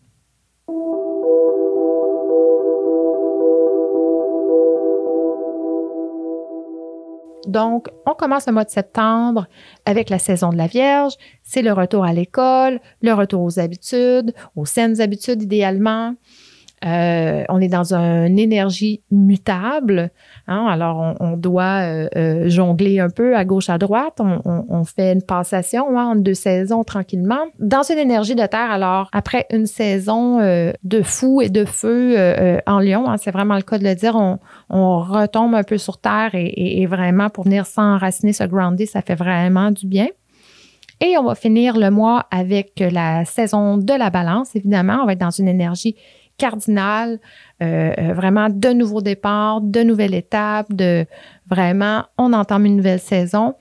Donc, 7.47 7.88
on 8.06 8.13
commence 8.13 8.47
le 8.47 8.53
mois 8.53 8.63
de 8.63 8.69
septembre 8.69 9.47
avec 9.86 10.10
la 10.10 10.19
saison 10.19 10.49
de 10.49 10.58
la 10.58 10.67
Vierge. 10.67 11.13
C'est 11.43 11.62
le 11.62 11.73
retour 11.73 12.06
à 12.06 12.13
l'école, 12.13 12.79
le 13.01 13.13
retour 13.13 13.41
aux 13.41 13.60
habitudes, 13.60 14.34
aux 14.56 14.65
saines 14.65 15.01
habitudes 15.01 15.41
idéalement. 15.43 16.15
Euh, 16.86 17.43
on 17.50 17.62
est 17.62 17.69
dans 17.69 17.93
une 17.93 18.39
énergie 18.39 19.02
mutable. 19.10 20.12
Hein, 20.48 20.65
alors, 20.69 21.15
on, 21.19 21.38
doit 21.38 21.82
euh, 21.84 22.08
euh, 22.15 22.50
jongler 22.50 23.00
un 23.00 23.10
peu 23.10 23.38
à 23.38 23.46
gauche, 23.46 23.69
à 23.69 23.78
droite. 23.78 24.19
On, 24.19 24.84
fait 24.84 25.13
une 25.13 25.22
passation 25.22 25.98
hein, 25.98 26.10
entre 26.10 26.22
deux 26.22 26.34
saisons 26.34 26.84
tranquillement. 26.84 27.46
Dans 27.60 27.84
une 27.84 28.00
énergie 28.00 28.36
de 28.36 28.46
terre, 28.46 28.69
alors, 28.72 29.10
après 29.13 29.46
une 29.50 29.65
saison 29.65 30.39
de 30.39 31.02
fou 31.02 31.41
et 31.41 31.50
de 31.50 31.63
feu 31.63 32.17
en 32.67 32.80
Lyon, 32.80 33.10
hein, 33.10 33.15
c'est 33.17 33.32
vraiment 33.32 33.56
le 33.56 33.62
cas 33.62 33.78
de 33.78 33.86
le 33.86 33.96
dire, 33.96 34.15
on, 34.15 35.00
retombe 35.00 35.56
un 35.56 35.63
peu 35.63 35.78
sur 35.78 35.98
terre 35.98 36.32
et, 36.34 36.86
vraiment 36.86 37.30
pour 37.30 37.46
venir 37.46 37.65
s'enraciner, 37.65 38.34
se 38.34 38.43
grounder, 38.43 38.86
ça 38.86 39.02
fait 39.02 39.15
vraiment 39.15 39.72
du 39.72 39.88
bien. 39.88 40.08
Et 41.02 41.17
on 41.17 41.24
va 41.24 41.36
finir 41.36 41.78
le 41.78 41.89
mois 41.89 42.28
avec 42.32 42.82
la 42.91 43.26
saison 43.26 43.78
de 43.78 43.93
la 43.93 44.10
balance, 44.10 44.56
évidemment. 44.56 45.00
On 45.02 45.06
va 45.06 45.13
être 45.13 45.19
dans 45.19 45.32
une 45.32 45.48
énergie 45.48 45.96
cardinal, 46.38 47.19
euh, 47.62 47.93
euh, 47.98 48.13
vraiment 48.13 48.50
de 48.50 48.69
nouveaux 48.69 49.02
départs, 49.02 49.62
de 49.62 49.82
nouvelles 49.84 50.13
étapes, 50.13 50.72
de 50.74 51.06
vraiment, 51.48 52.06
on 52.17 52.34
entame 52.34 52.65
une 52.65 52.78
nouvelle 52.78 53.00
saison 53.00 53.56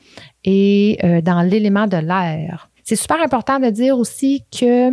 et 0.45 0.99
euh, 1.05 1.21
dans 1.21 1.43
l'élément 1.43 1.87
de 1.87 1.99
l'air. 1.99 2.69
C'est 2.85 2.97
super 2.97 3.21
important 3.23 3.61
de 3.61 3.71
dire 3.71 3.97
aussi 3.97 4.45
que 4.51 4.91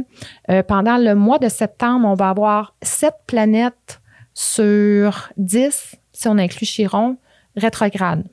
pendant 0.62 0.98
le 0.98 1.16
mois 1.16 1.40
de 1.40 1.50
septembre, 1.50 2.08
on 2.08 2.14
va 2.14 2.30
avoir 2.30 2.76
sept 2.84 3.16
planètes 3.26 4.00
sur 4.36 5.30
dix, 5.38 5.96
si 6.14 6.28
on 6.28 6.38
inclut 6.38 6.68
Chiron, 6.68 7.18
rétrogrades 7.56 8.24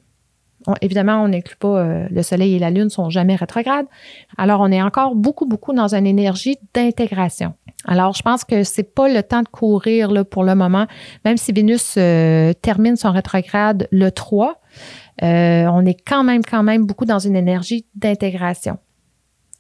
évidemment, 0.81 1.23
on 1.23 1.29
n'inclut 1.29 1.57
pas 1.57 1.79
euh, 1.79 2.07
le 2.11 2.23
Soleil 2.23 2.55
et 2.55 2.59
la 2.59 2.71
Lune 2.71 2.91
sont 2.91 3.11
jamais 3.11 3.37
rétrogrades. 3.37 3.87
Alors, 4.37 4.61
on 4.61 4.71
est 4.71 4.83
encore 4.83 5.15
beaucoup, 5.15 5.47
beaucoup 5.47 5.73
dans 5.73 5.95
une 5.95 6.07
énergie 6.07 6.57
d'intégration. 6.75 7.55
Alors, 7.85 8.15
je 8.15 8.23
pense 8.23 8.45
que 8.45 8.65
c'est 8.65 8.95
pas 8.95 9.09
le 9.09 9.23
temps 9.23 9.43
de 9.43 9.49
courir 9.49 10.13
pour 10.29 10.45
le 10.45 10.55
moment, 10.55 10.87
même 11.25 11.37
si 11.37 11.53
Vénus 11.53 11.95
euh, 11.97 12.53
termine 12.55 12.97
son 12.97 13.13
rétrograde 13.13 13.87
le 13.93 14.11
3. 14.11 14.61
Euh, 15.23 15.67
on 15.67 15.87
est 15.87 16.01
quand 16.07 16.25
même, 16.25 16.43
quand 16.45 16.63
même 16.63 16.85
beaucoup 16.85 17.05
dans 17.05 17.19
une 17.19 17.37
énergie 17.37 17.87
d'intégration. 17.95 18.79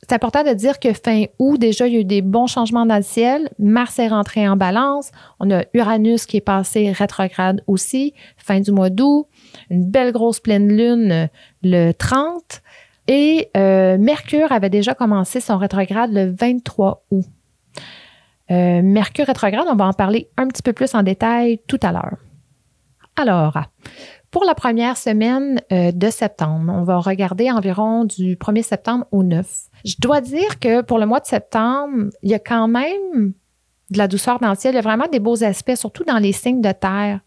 C'est 0.08 0.14
important 0.14 0.44
de 0.44 0.52
dire 0.52 0.78
que 0.78 0.92
fin 0.92 1.24
août, 1.38 1.58
déjà, 1.58 1.88
il 1.88 1.94
y 1.94 1.96
a 1.96 2.00
eu 2.00 2.04
des 2.04 2.22
bons 2.22 2.46
changements 2.46 2.86
dans 2.86 2.96
le 2.96 3.02
ciel. 3.02 3.48
Mars 3.58 3.98
est 3.98 4.08
rentré 4.08 4.48
en 4.48 4.56
balance. 4.56 5.10
On 5.40 5.50
a 5.50 5.64
Uranus 5.74 6.26
qui 6.26 6.36
est 6.36 6.42
passé 6.42 6.92
rétrograde 6.92 7.62
aussi, 7.66 8.14
fin 8.36 8.60
du 8.60 8.70
mois 8.70 8.90
d'août. 8.90 9.26
Une 9.70 9.88
belle 9.90 10.12
grosse 10.12 10.40
pleine 10.40 10.68
lune 10.68 11.12
euh, 11.12 11.26
le 11.62 11.92
30. 11.92 12.62
Et 13.08 13.50
euh, 13.56 13.98
Mercure 13.98 14.50
avait 14.52 14.70
déjà 14.70 14.94
commencé 14.94 15.40
son 15.40 15.58
rétrograde 15.58 16.12
le 16.12 16.34
23 16.38 17.04
août. 17.10 17.24
Euh, 18.50 18.82
Mercure 18.82 19.26
rétrograde, 19.26 19.66
on 19.68 19.76
va 19.76 19.86
en 19.86 19.92
parler 19.92 20.28
un 20.36 20.48
petit 20.48 20.62
peu 20.62 20.72
plus 20.72 20.94
en 20.94 21.02
détail 21.02 21.60
tout 21.66 21.80
à 21.82 21.92
l'heure. 21.92 22.16
Alors, 23.16 23.58
pour 24.30 24.44
la 24.44 24.54
première 24.54 24.96
semaine 24.96 25.60
de 25.70 26.10
septembre, 26.10 26.70
on 26.74 26.82
va 26.82 26.98
regarder 26.98 27.50
environ 27.50 28.04
du 28.04 28.36
1er 28.36 28.62
septembre 28.62 29.06
au 29.10 29.22
9. 29.22 29.46
Je 29.84 29.94
dois 29.98 30.20
dire 30.20 30.58
que 30.60 30.82
pour 30.82 30.98
le 30.98 31.06
mois 31.06 31.20
de 31.20 31.26
septembre, 31.26 32.10
il 32.22 32.30
y 32.30 32.34
a 32.34 32.38
quand 32.38 32.68
même 32.68 33.32
de 33.90 33.98
la 33.98 34.08
douceur 34.08 34.38
dans 34.38 34.50
le 34.50 34.56
ciel. 34.56 34.74
Il 34.74 34.76
y 34.76 34.78
a 34.78 34.82
vraiment 34.82 35.06
des 35.10 35.20
beaux 35.20 35.42
aspects, 35.44 35.74
surtout 35.74 36.04
dans 36.04 36.18
les 36.18 36.32
signes 36.32 36.60
de 36.60 36.72
terre. 36.72 37.20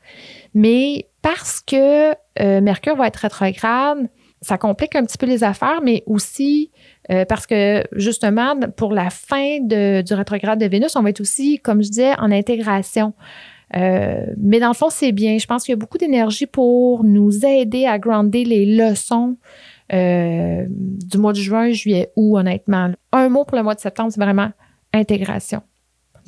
Mais 0.54 1.09
parce 1.21 1.62
que 1.62 2.12
euh, 2.12 2.62
Mercure 2.62 2.95
va 2.95 3.08
être 3.08 3.17
rétrograde, 3.17 4.10
ça 4.41 4.58
complique 4.58 4.95
un 4.95 5.03
petit 5.03 5.17
peu 5.17 5.25
les 5.25 5.43
affaires, 5.43 5.82
mais 5.84 6.03
aussi 6.05 6.71
euh, 7.12 7.25
parce 7.25 7.45
que 7.45 7.84
justement, 7.93 8.55
pour 8.77 8.93
la 8.93 9.10
fin 9.10 9.60
du 9.60 10.13
rétrograde 10.13 10.60
de 10.60 10.65
Vénus, 10.65 10.95
on 10.95 11.01
va 11.01 11.10
être 11.10 11.19
aussi, 11.19 11.60
comme 11.60 11.84
je 11.84 11.89
disais, 11.89 12.13
en 12.19 12.32
intégration. 12.32 13.13
Euh, 13.75 14.25
mais 14.38 14.60
dans 14.60 14.69
le 14.69 14.73
fond, 14.73 14.89
c'est 14.89 15.12
bien. 15.12 15.38
Je 15.38 15.45
pense 15.45 15.63
qu'il 15.63 15.73
y 15.73 15.73
a 15.73 15.77
beaucoup 15.77 15.97
d'énergie 15.97 16.45
pour 16.45 17.03
nous 17.03 17.45
aider 17.45 17.86
à 17.86 17.99
grounder 17.99 18.45
les 18.45 18.65
leçons 18.65 19.38
du 19.91 21.17
mois 21.17 21.34
de 21.34 21.39
juin, 21.39 21.71
juillet, 21.71 22.12
août, 22.15 22.38
honnêtement. 22.38 22.91
Un 23.12 23.29
mot 23.29 23.43
pour 23.43 23.58
le 23.58 23.63
mois 23.63 23.73
de 23.73 23.79
septembre, 23.79 24.12
c'est 24.13 24.21
vraiment 24.21 24.51
intégration. 24.93 25.63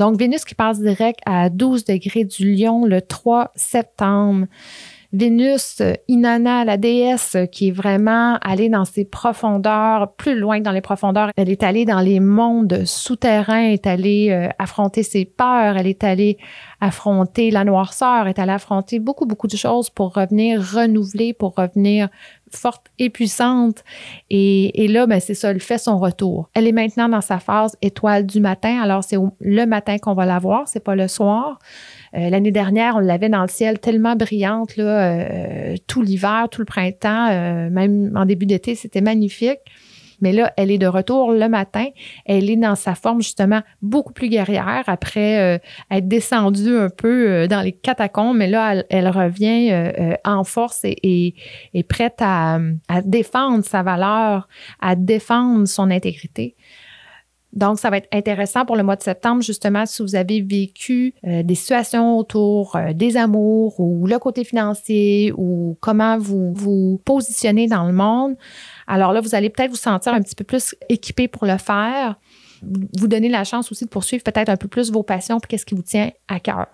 Donc, 0.02 0.18
Vénus 0.18 0.46
qui 0.46 0.56
passe 0.56 0.80
direct 0.80 1.20
à 1.28 1.52
12 1.52 1.86
degrés 1.86 2.24
du 2.24 2.56
lion 2.56 2.86
le 2.86 3.04
3 3.04 3.52
septembre. 3.54 4.48
Vénus, 5.14 5.80
Inanna, 6.08 6.66
la 6.66 6.78
déesse 6.78 7.38
qui 7.52 7.68
est 7.68 7.72
vraiment 7.72 8.40
allée 8.42 8.68
dans 8.68 8.86
ses 8.86 9.06
profondeurs, 9.06 10.14
plus 10.16 10.40
loin 10.40 10.60
dans 10.60 10.72
les 10.72 10.82
profondeurs. 10.82 11.30
Elle 11.36 11.52
est 11.52 11.62
allée 11.62 11.86
dans 11.86 12.00
les 12.00 12.20
mondes 12.20 12.84
souterrains, 12.84 13.66
est 13.66 13.86
allée 13.86 14.30
euh, 14.32 14.50
affronter 14.58 15.04
ses 15.04 15.26
peurs, 15.26 15.78
elle 15.78 15.86
est 15.86 16.04
allée 16.04 16.40
affronter 16.80 17.52
la 17.52 17.64
noirceur, 17.64 18.28
est 18.28 18.40
allée 18.40 18.54
affronter 18.54 18.98
beaucoup, 18.98 19.28
beaucoup 19.28 19.48
de 19.48 19.56
choses 19.56 19.92
pour 19.92 20.16
revenir 20.16 20.60
renouveler, 20.62 21.34
pour 21.34 21.54
revenir 21.56 22.10
forte 22.56 22.88
et 23.00 23.10
puissante. 23.10 23.84
Et, 24.30 24.88
là, 24.88 25.08
ben, 25.08 25.20
c'est 25.20 25.34
ça, 25.34 25.52
elle 25.52 25.60
fait 25.60 25.78
son 25.78 26.00
retour. 26.00 26.50
Elle 26.54 26.68
est 26.68 26.72
maintenant 26.72 27.10
dans 27.10 27.22
sa 27.22 27.40
phase 27.40 27.76
étoile 27.82 28.26
du 28.26 28.40
matin. 28.40 28.82
Alors, 28.82 29.04
c'est 29.04 29.18
le 29.40 29.66
matin 29.66 29.98
qu'on 29.98 30.14
va 30.14 30.26
la 30.26 30.40
voir, 30.40 30.68
c'est 30.68 30.84
pas 30.84 30.96
le 30.96 31.08
soir. 31.08 31.60
Euh, 32.16 32.30
l'année 32.30 32.52
dernière, 32.52 32.96
on 32.98 33.00
l'avait 33.00 33.30
dans 33.30 33.42
le 33.42 33.48
ciel 33.48 33.80
tellement 33.80 34.16
brillante, 34.16 34.74
euh, 34.78 35.76
tout 35.88 36.02
l'hiver, 36.02 36.48
tout 36.52 36.62
le 36.62 36.66
printemps, 36.66 37.30
euh, 37.32 37.70
même 37.70 38.12
en 38.16 38.26
début 38.26 38.46
d'été, 38.46 38.76
c'était 38.76 39.02
magnifique. 39.02 39.60
Mais 40.22 40.32
là, 40.32 40.54
elle 40.58 40.72
est 40.72 40.78
de 40.78 40.88
retour 40.88 41.32
le 41.32 41.50
matin. 41.50 41.88
Elle 42.26 42.50
est 42.50 42.56
dans 42.56 42.76
sa 42.76 42.96
forme 42.96 43.22
justement 43.22 43.62
beaucoup 43.82 44.14
plus 44.14 44.30
guerrière 44.30 44.84
après 44.88 45.62
être 45.90 46.08
descendue 46.08 46.78
un 46.78 46.90
peu 46.90 47.48
dans 47.48 47.62
les 47.62 47.72
catacombes. 47.72 48.38
Mais 48.38 48.48
là, 48.48 48.84
elle, 48.90 49.10
revient 49.10 49.92
en 50.24 50.44
force 50.44 50.82
et, 50.84 51.36
prête 51.90 52.20
à, 52.20 52.60
défendre 53.04 53.66
sa 53.66 53.84
valeur, 53.84 54.48
à 54.80 54.96
défendre 54.96 55.68
son 55.68 55.92
intégrité. 55.92 56.56
Donc, 57.54 57.80
ça 57.80 57.90
va 57.90 57.98
être 57.98 58.08
intéressant 58.14 58.66
pour 58.66 58.78
le 58.78 58.84
mois 58.84 58.96
de 58.96 59.02
septembre, 59.02 59.42
justement, 59.42 59.86
si 59.86 60.02
vous 60.02 60.16
avez 60.16 60.42
vécu 60.42 61.14
euh, 61.28 61.44
des 61.44 61.56
situations 61.56 62.18
autour 62.18 62.76
euh, 62.76 62.94
des 62.94 63.18
amours 63.18 63.78
ou 63.80 64.08
le 64.08 64.18
côté 64.20 64.44
financier 64.44 65.34
ou 65.36 65.78
comment 65.82 66.18
vous 66.18 66.54
vous 66.54 67.02
positionnez 67.04 67.68
dans 67.68 67.86
le 67.86 67.94
monde. 67.94 68.36
Alors 68.92 69.14
là, 69.14 69.22
vous 69.22 69.36
allez 69.36 69.50
peut-être 69.50 69.72
vous 69.72 69.78
sentir 69.78 70.14
un 70.14 70.22
petit 70.22 70.36
peu 70.36 70.44
plus 70.44 70.76
équipé 70.90 71.30
pour 71.30 71.46
le 71.46 71.58
faire. 71.58 72.20
Vous 72.62 73.08
donner 73.08 73.30
la 73.30 73.46
chance 73.46 73.72
aussi 73.72 73.86
de 73.86 73.90
poursuivre 73.90 74.22
peut-être 74.22 74.50
un 74.50 74.58
peu 74.58 74.68
plus 74.68 74.92
vos 74.92 75.02
passions 75.02 75.38
et 75.38 75.48
qu'est-ce 75.48 75.66
qui 75.66 75.76
vous 75.76 75.82
tient 75.82 76.12
à 76.28 76.42
cœur. 76.42 76.68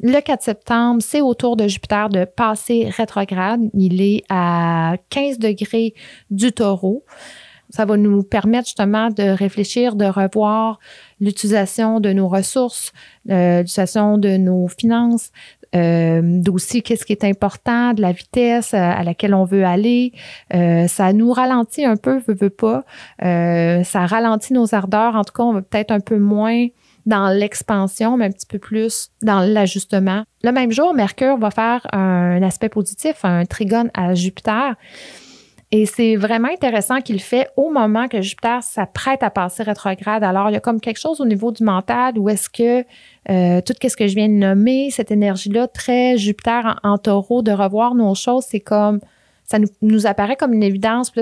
Le 0.00 0.18
4 0.20 0.42
septembre, 0.42 1.02
c'est 1.02 1.20
au 1.20 1.34
tour 1.34 1.56
de 1.56 1.68
Jupiter 1.68 2.08
de 2.08 2.24
passer 2.24 2.88
rétrograde. 2.88 3.60
Il 3.74 4.00
est 4.00 4.24
à 4.30 4.96
15 5.10 5.38
degrés 5.38 5.92
du 6.30 6.50
taureau. 6.50 7.04
Ça 7.68 7.84
va 7.84 7.98
nous 7.98 8.22
permettre 8.22 8.66
justement 8.66 9.10
de 9.10 9.24
réfléchir, 9.24 9.96
de 9.96 10.06
revoir 10.06 10.78
l'utilisation 11.20 12.00
de 12.00 12.12
nos 12.14 12.28
ressources, 12.28 12.92
euh, 13.30 13.58
l'utilisation 13.58 14.16
de 14.16 14.38
nos 14.38 14.66
finances, 14.68 15.30
euh, 15.74 16.20
d'aussi 16.22 16.82
qu'est-ce 16.82 17.04
qui 17.04 17.12
est 17.12 17.24
important, 17.24 17.92
de 17.92 18.00
la 18.00 18.12
vitesse 18.12 18.74
à, 18.74 19.02
laquelle 19.02 19.34
on 19.34 19.44
veut 19.44 19.64
aller. 19.64 20.12
Euh, 20.54 20.86
ça 20.86 21.12
nous 21.12 21.32
ralentit 21.32 21.84
un 21.84 21.96
peu, 21.96 22.18
veut, 22.26 22.34
veut 22.34 22.50
pas. 22.50 22.84
Euh, 23.22 23.82
ça 23.82 24.06
ralentit 24.06 24.52
nos 24.52 24.74
ardeurs. 24.74 25.16
En 25.16 25.24
tout 25.24 25.32
cas, 25.32 25.42
on 25.42 25.52
va 25.52 25.62
peut-être 25.62 25.90
un 25.90 26.00
peu 26.00 26.18
moins 26.18 26.66
dans 27.06 27.28
l'expansion, 27.28 28.16
mais 28.16 28.26
un 28.26 28.30
petit 28.30 28.46
peu 28.46 28.58
plus 28.58 29.10
dans 29.22 29.40
l'ajustement. 29.40 30.24
Le 30.42 30.52
même 30.52 30.72
jour, 30.72 30.94
Mercure 30.94 31.36
va 31.38 31.50
faire 31.50 31.86
un 31.92 32.42
aspect 32.42 32.68
positif, 32.68 33.24
un 33.24 33.44
trigone 33.44 33.90
à 33.94 34.14
Jupiter. 34.14 34.74
Et 35.70 35.86
c'est 35.86 36.16
vraiment 36.16 36.48
intéressant 36.48 37.00
qu'il 37.00 37.20
fait 37.20 37.48
au 37.56 37.70
moment 37.70 38.06
que 38.06 38.20
Jupiter 38.20 38.62
s'apprête 38.62 39.22
à 39.22 39.30
passer 39.30 39.62
rétrograde. 39.62 40.22
Alors, 40.22 40.50
il 40.50 40.52
y 40.52 40.56
a 40.56 40.60
comme 40.60 40.80
quelque 40.80 41.00
chose 41.00 41.20
au 41.20 41.24
niveau 41.24 41.50
du 41.50 41.64
mental 41.64 42.18
où 42.18 42.28
est-ce 42.28 42.48
que 42.48 42.84
euh, 43.30 43.60
tout 43.60 43.74
ce 43.82 43.96
que 43.96 44.06
je 44.06 44.14
viens 44.14 44.28
de 44.28 44.34
nommer, 44.34 44.90
cette 44.90 45.10
énergie-là, 45.10 45.66
très 45.68 46.16
Jupiter 46.16 46.78
en, 46.82 46.98
taureau, 46.98 47.42
de 47.42 47.50
revoir 47.50 47.94
nos 47.94 48.14
choses, 48.14 48.44
c'est 48.48 48.60
comme, 48.60 49.00
ça 49.44 49.58
nous, 49.82 50.06
apparaît 50.06 50.36
comme 50.36 50.52
une 50.52 50.62
évidence. 50.62 51.12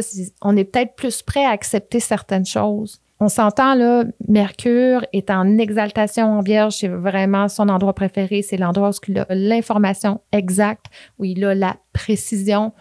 on 0.42 0.57
est 0.57 0.64
peut-être 0.64 0.94
plus 0.96 1.22
prêt 1.22 1.44
à 1.44 1.50
accepter 1.50 2.00
certaines 2.00 2.46
choses. 2.46 3.00
On 3.20 3.28
s'entend 3.28 3.74
là, 3.74 4.02
Mercure 4.26 5.07
est 5.12 5.31
en 5.31 5.57
exaltation 5.57 6.38
en 6.38 6.40
Vierge, 6.40 6.74
c'est 6.74 6.88
vraiment 6.88 7.48
son 7.48 7.68
endroit 7.68 7.92
préféré, 7.92 8.42
c'est 8.42 8.57
l'endroit 8.57 8.90
où 8.90 8.92
il 9.07 9.18
a 9.20 9.26
l'information 9.31 10.20
exacte, 10.33 10.87
où 11.20 11.24
il 11.24 11.44
a 11.44 11.55
la 11.55 11.76
précision. 11.92 12.72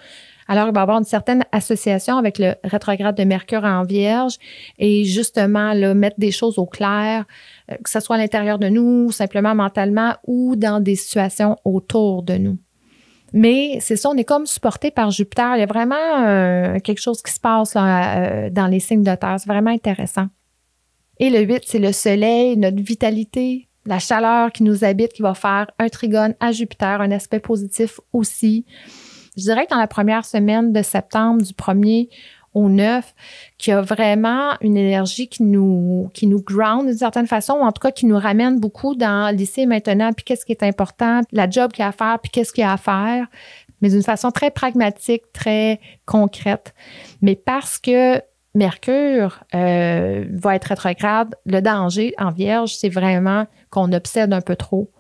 Alors, 0.48 0.68
il 0.68 0.74
va 0.74 0.82
y 0.82 0.84
avoir 0.84 0.98
une 0.98 1.06
certaine 1.06 1.44
association 1.52 2.18
avec 2.18 2.40
le 2.40 2.56
rétrograde 2.64 3.16
de 3.16 3.24
Mercure 3.24 3.64
en 3.64 3.84
Vierge 3.84 4.36
et 4.80 5.04
justement, 5.04 5.74
là, 5.74 5.94
mettre 5.94 6.20
des 6.20 6.32
choses 6.32 6.58
au 6.58 6.66
clair, 6.66 7.26
euh, 7.72 7.76
que 7.84 7.90
ce 7.90 8.00
soit 8.00 8.16
à 8.16 8.20
l'intérieur 8.20 8.60
de 8.60 8.68
nous, 8.68 9.12
simplement 9.12 9.56
mentalement 9.56 10.16
ou 10.26 10.56
dans 10.56 10.80
des 10.80 10.96
situations 10.96 11.58
autour 11.66 12.24
de 12.24 12.34
nous. 12.36 12.58
Mais 13.34 13.78
c'est 13.80 13.96
ça, 13.96 14.10
on 14.10 14.18
est 14.18 14.26
comme 14.26 14.46
supporté 14.46 14.92
par 14.92 15.10
Jupiter. 15.12 15.56
Il 15.56 15.60
y 15.60 15.64
a 15.64 15.68
vraiment 15.68 15.96
euh, 15.96 16.80
quelque 16.80 17.00
chose 17.00 17.22
qui 17.22 17.32
se 17.32 17.40
passe 17.40 17.76
euh, 17.78 18.50
dans 18.50 18.68
les 18.68 18.82
signes 18.82 19.04
de 19.04 19.16
terre. 19.16 19.38
C'est 19.40 19.50
vraiment 19.50 19.72
intéressant. 19.72 20.28
Et 21.20 21.30
le 21.30 21.40
8, 21.40 21.64
c'est 21.66 21.80
le 21.80 21.94
soleil, 21.94 22.58
notre 22.58 22.82
vitalité, 22.82 23.70
la 23.86 24.00
chaleur 24.00 24.52
qui 24.52 24.64
nous 24.64 24.84
habite, 24.84 25.14
qui 25.14 25.22
va 25.22 25.34
faire 25.34 25.72
un 25.80 25.88
trigone 25.88 26.36
à 26.40 26.52
Jupiter, 26.52 27.00
un 27.00 27.12
aspect 27.12 27.40
positif 27.40 28.00
aussi 28.12 28.66
je 29.38 29.44
dirais 29.44 29.66
que 29.66 29.72
dans 29.72 29.80
la 29.80 29.88
première 29.88 30.26
semaine 30.26 30.74
de 30.74 30.82
septembre, 30.82 31.42
du 31.42 31.54
1er 31.54 32.10
au 32.54 32.68
9, 32.68 33.14
qui 33.58 33.72
a 33.72 33.82
vraiment 33.82 34.52
une 34.60 34.76
énergie 34.76 35.30
qui 35.30 35.44
nous, 35.44 36.10
qui 36.14 36.28
nous 36.28 36.42
ground 36.42 36.86
d'une 36.88 36.98
certaine 36.98 37.28
façon, 37.28 37.54
ou 37.54 37.62
en 37.62 37.72
tout 37.72 37.80
cas 37.82 37.92
qui 37.92 38.06
nous 38.06 38.18
ramène 38.18 38.60
beaucoup 38.60 38.96
dans 38.96 39.34
l'ici 39.34 39.66
maintenant, 39.66 40.12
puis 40.12 40.26
qu'est-ce 40.26 40.46
qui 40.46 40.52
est 40.52 40.64
important, 40.64 41.22
la 41.32 41.50
job 41.50 41.72
qu'il 41.72 41.84
y 41.84 41.86
a 41.86 41.90
à 41.90 41.92
faire, 41.94 42.20
puis 42.22 42.30
qu'est-ce 42.30 42.52
qu'il 42.52 42.64
y 42.64 42.66
a 42.66 42.74
à 42.74 42.78
faire, 42.78 43.28
mais 43.82 43.90
d'une 43.90 44.04
façon 44.04 44.32
très 44.32 44.52
pragmatique, 44.52 45.24
très 45.34 45.80
concrète. 46.06 46.74
Mais 47.22 47.36
parce 47.36 47.80
que 47.80 48.22
Mercure 48.54 49.46
euh, 49.56 50.26
va 50.34 50.56
être 50.56 50.66
rétrograde, 50.66 51.36
le 51.46 51.62
danger 51.62 52.14
en 52.18 52.32
Vierge, 52.32 52.76
c'est 52.76 52.90
vraiment 52.90 53.48
qu'on 53.70 53.94
obsède 53.94 54.34
un 54.34 54.42
peu 54.42 54.58
trop 54.58 54.92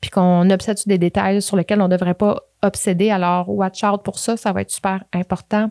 puis 0.00 0.10
qu'on 0.10 0.48
obsède 0.50 0.78
sur 0.78 0.88
des 0.88 0.98
détails 0.98 1.42
sur 1.42 1.56
lesquels 1.56 1.80
on 1.80 1.88
ne 1.88 1.96
devrait 1.96 2.14
pas 2.14 2.42
obséder. 2.62 3.10
Alors, 3.10 3.48
watch 3.48 3.82
out 3.84 4.02
pour 4.02 4.18
ça, 4.18 4.36
ça 4.36 4.52
va 4.52 4.62
être 4.62 4.70
super 4.70 5.04
important. 5.12 5.70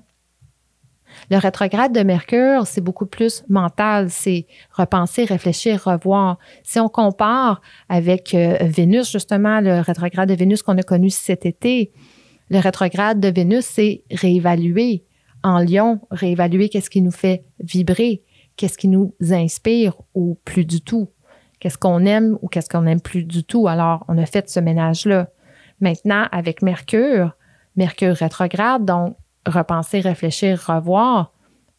Le 1.32 1.38
rétrograde 1.38 1.92
de 1.92 2.02
Mercure, 2.02 2.68
c'est 2.68 2.82
beaucoup 2.82 3.08
plus 3.08 3.44
mental, 3.50 4.12
c'est 4.12 4.46
repenser, 4.72 5.26
réfléchir, 5.26 5.84
revoir. 5.84 6.38
Si 6.64 6.80
on 6.80 6.88
compare 6.88 7.62
avec 7.90 8.36
euh, 8.36 8.58
Vénus, 8.62 9.12
justement, 9.12 9.60
le 9.60 9.80
rétrograde 9.80 10.30
de 10.30 10.36
Vénus 10.36 10.62
qu'on 10.62 10.78
a 10.78 10.84
connu 10.84 11.10
cet 11.10 11.48
été, 11.48 11.92
le 12.50 12.60
rétrograde 12.60 13.20
de 13.20 13.28
Vénus, 13.30 13.66
c'est 13.66 14.04
réévaluer. 14.12 15.04
En 15.42 15.60
Lion, 15.60 16.02
réévaluer 16.12 16.70
qu'est-ce 16.70 16.90
qui 16.90 17.02
nous 17.02 17.12
fait 17.12 17.46
vibrer, 17.60 18.24
qu'est-ce 18.56 18.78
qui 18.78 18.90
nous 18.90 19.14
inspire 19.32 19.94
ou 20.14 20.38
plus 20.44 20.66
du 20.66 20.82
tout 20.82 21.10
qu'est-ce 21.60 21.78
qu'on 21.78 22.06
aime 22.06 22.38
ou 22.42 22.48
qu'est-ce 22.48 22.70
qu'on 22.70 22.84
n'aime 22.84 23.02
plus 23.02 23.24
du 23.24 23.44
tout. 23.44 23.68
Alors, 23.68 24.06
on 24.08 24.18
a 24.18 24.26
fait 24.26 24.50
ce 24.50 24.60
ménage-là. 24.60 25.30
Maintenant, 25.82 26.28
avec 26.32 26.62
Mercure, 26.62 27.36
Mercure 27.76 28.16
rétrograde, 28.16 28.86
donc 28.86 29.16
repenser, 29.46 30.02
réfléchir, 30.02 30.62
revoir 30.68 31.32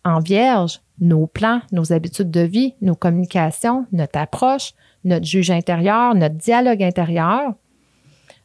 en 0.04 0.20
vierge 0.20 0.80
nos 0.98 1.26
plans, 1.26 1.60
nos 1.72 1.92
habitudes 1.92 2.30
de 2.30 2.40
vie, 2.40 2.74
nos 2.80 2.94
communications, 2.94 3.86
notre 3.92 4.18
approche, 4.18 4.72
notre 5.04 5.26
juge 5.26 5.50
intérieur, 5.50 6.14
notre 6.14 6.36
dialogue 6.36 6.82
intérieur, 6.82 7.54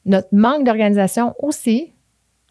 notre 0.05 0.29
manque 0.31 0.65
d'organisation 0.65 1.33
aussi, 1.39 1.93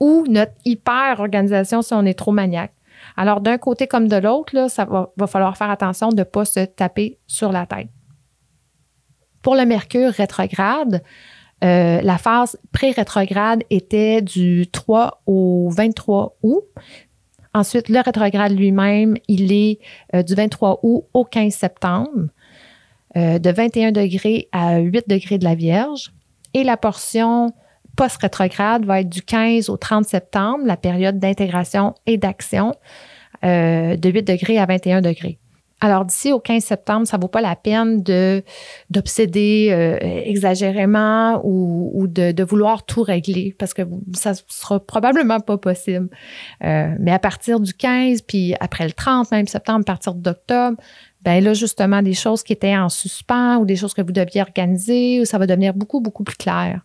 ou 0.00 0.24
notre 0.28 0.52
hyper-organisation 0.64 1.82
si 1.82 1.94
on 1.94 2.04
est 2.04 2.18
trop 2.18 2.32
maniaque. 2.32 2.74
Alors, 3.16 3.40
d'un 3.40 3.58
côté 3.58 3.86
comme 3.86 4.08
de 4.08 4.16
l'autre, 4.16 4.70
ça 4.70 4.84
va, 4.84 5.12
va 5.16 5.26
falloir 5.26 5.56
faire 5.56 5.70
attention 5.70 6.08
de 6.08 6.18
ne 6.18 6.24
pas 6.24 6.44
se 6.44 6.60
taper 6.60 7.18
sur 7.26 7.52
la 7.52 7.66
tête. 7.66 7.88
Pour 9.42 9.56
le 9.56 9.66
Mercure 9.66 10.10
rétrograde, 10.10 11.02
euh, 11.64 12.00
la 12.02 12.18
phase 12.18 12.58
pré-rétrograde 12.72 13.62
était 13.70 14.20
du 14.20 14.66
3 14.70 15.22
au 15.26 15.70
23 15.70 16.36
août. 16.42 16.64
Ensuite, 17.54 17.88
le 17.88 18.00
rétrograde 18.00 18.52
lui-même, 18.52 19.16
il 19.28 19.52
est 19.52 19.78
euh, 20.14 20.22
du 20.22 20.34
23 20.34 20.80
août 20.82 21.04
au 21.14 21.24
15 21.24 21.54
septembre, 21.54 22.28
euh, 23.16 23.38
de 23.38 23.50
21 23.50 23.92
degrés 23.92 24.48
à 24.52 24.78
8 24.78 25.08
degrés 25.08 25.38
de 25.38 25.44
la 25.44 25.54
Vierge. 25.54 26.12
Et 26.52 26.64
la 26.64 26.76
portion 26.76 27.52
post-rétrograde 27.96 28.84
va 28.84 29.00
être 29.00 29.08
du 29.08 29.22
15 29.22 29.70
au 29.70 29.76
30 29.76 30.04
septembre, 30.04 30.64
la 30.66 30.76
période 30.76 31.18
d'intégration 31.18 31.94
et 32.06 32.18
d'action, 32.18 32.74
de 33.42 34.08
8 34.08 34.22
degrés 34.22 34.58
à 34.58 34.64
21 34.64 35.02
degrés. 35.02 35.38
Alors 35.80 36.04
d'ici 36.04 36.32
au 36.32 36.40
15 36.40 36.62
septembre, 36.62 37.06
ça 37.06 37.18
vaut 37.18 37.28
pas 37.28 37.42
la 37.42 37.56
peine 37.56 38.02
de 38.02 38.42
d'obséder 38.88 39.68
euh, 39.70 39.98
exagérément 40.00 41.42
ou, 41.44 42.06
de, 42.06 42.42
vouloir 42.42 42.84
tout 42.84 43.02
régler 43.02 43.54
parce 43.58 43.74
que 43.74 43.82
ça 44.14 44.32
sera 44.48 44.80
probablement 44.80 45.40
pas 45.40 45.58
possible. 45.58 46.08
Euh, 46.64 46.94
mais 47.00 47.10
à 47.10 47.18
partir 47.18 47.60
du 47.60 47.74
15, 47.74 48.22
puis 48.22 48.54
après 48.60 48.84
le 48.84 48.92
30, 48.92 49.30
même 49.32 49.46
septembre, 49.46 49.80
à 49.80 49.84
partir 49.84 50.14
d'octobre, 50.14 50.78
ben 51.22 51.42
là 51.42 51.52
justement 51.52 52.00
des 52.02 52.14
choses 52.14 52.42
qui 52.42 52.52
étaient 52.52 52.76
en 52.76 52.88
suspens 52.88 53.58
ou 53.58 53.66
des 53.66 53.76
choses 53.76 53.92
que 53.94 54.02
vous 54.02 54.12
deviez 54.12 54.40
organiser, 54.40 55.24
ça 55.26 55.36
va 55.38 55.46
devenir 55.46 55.74
beaucoup 55.74 56.00
beaucoup 56.00 56.24
plus 56.24 56.36
clair. 56.36 56.80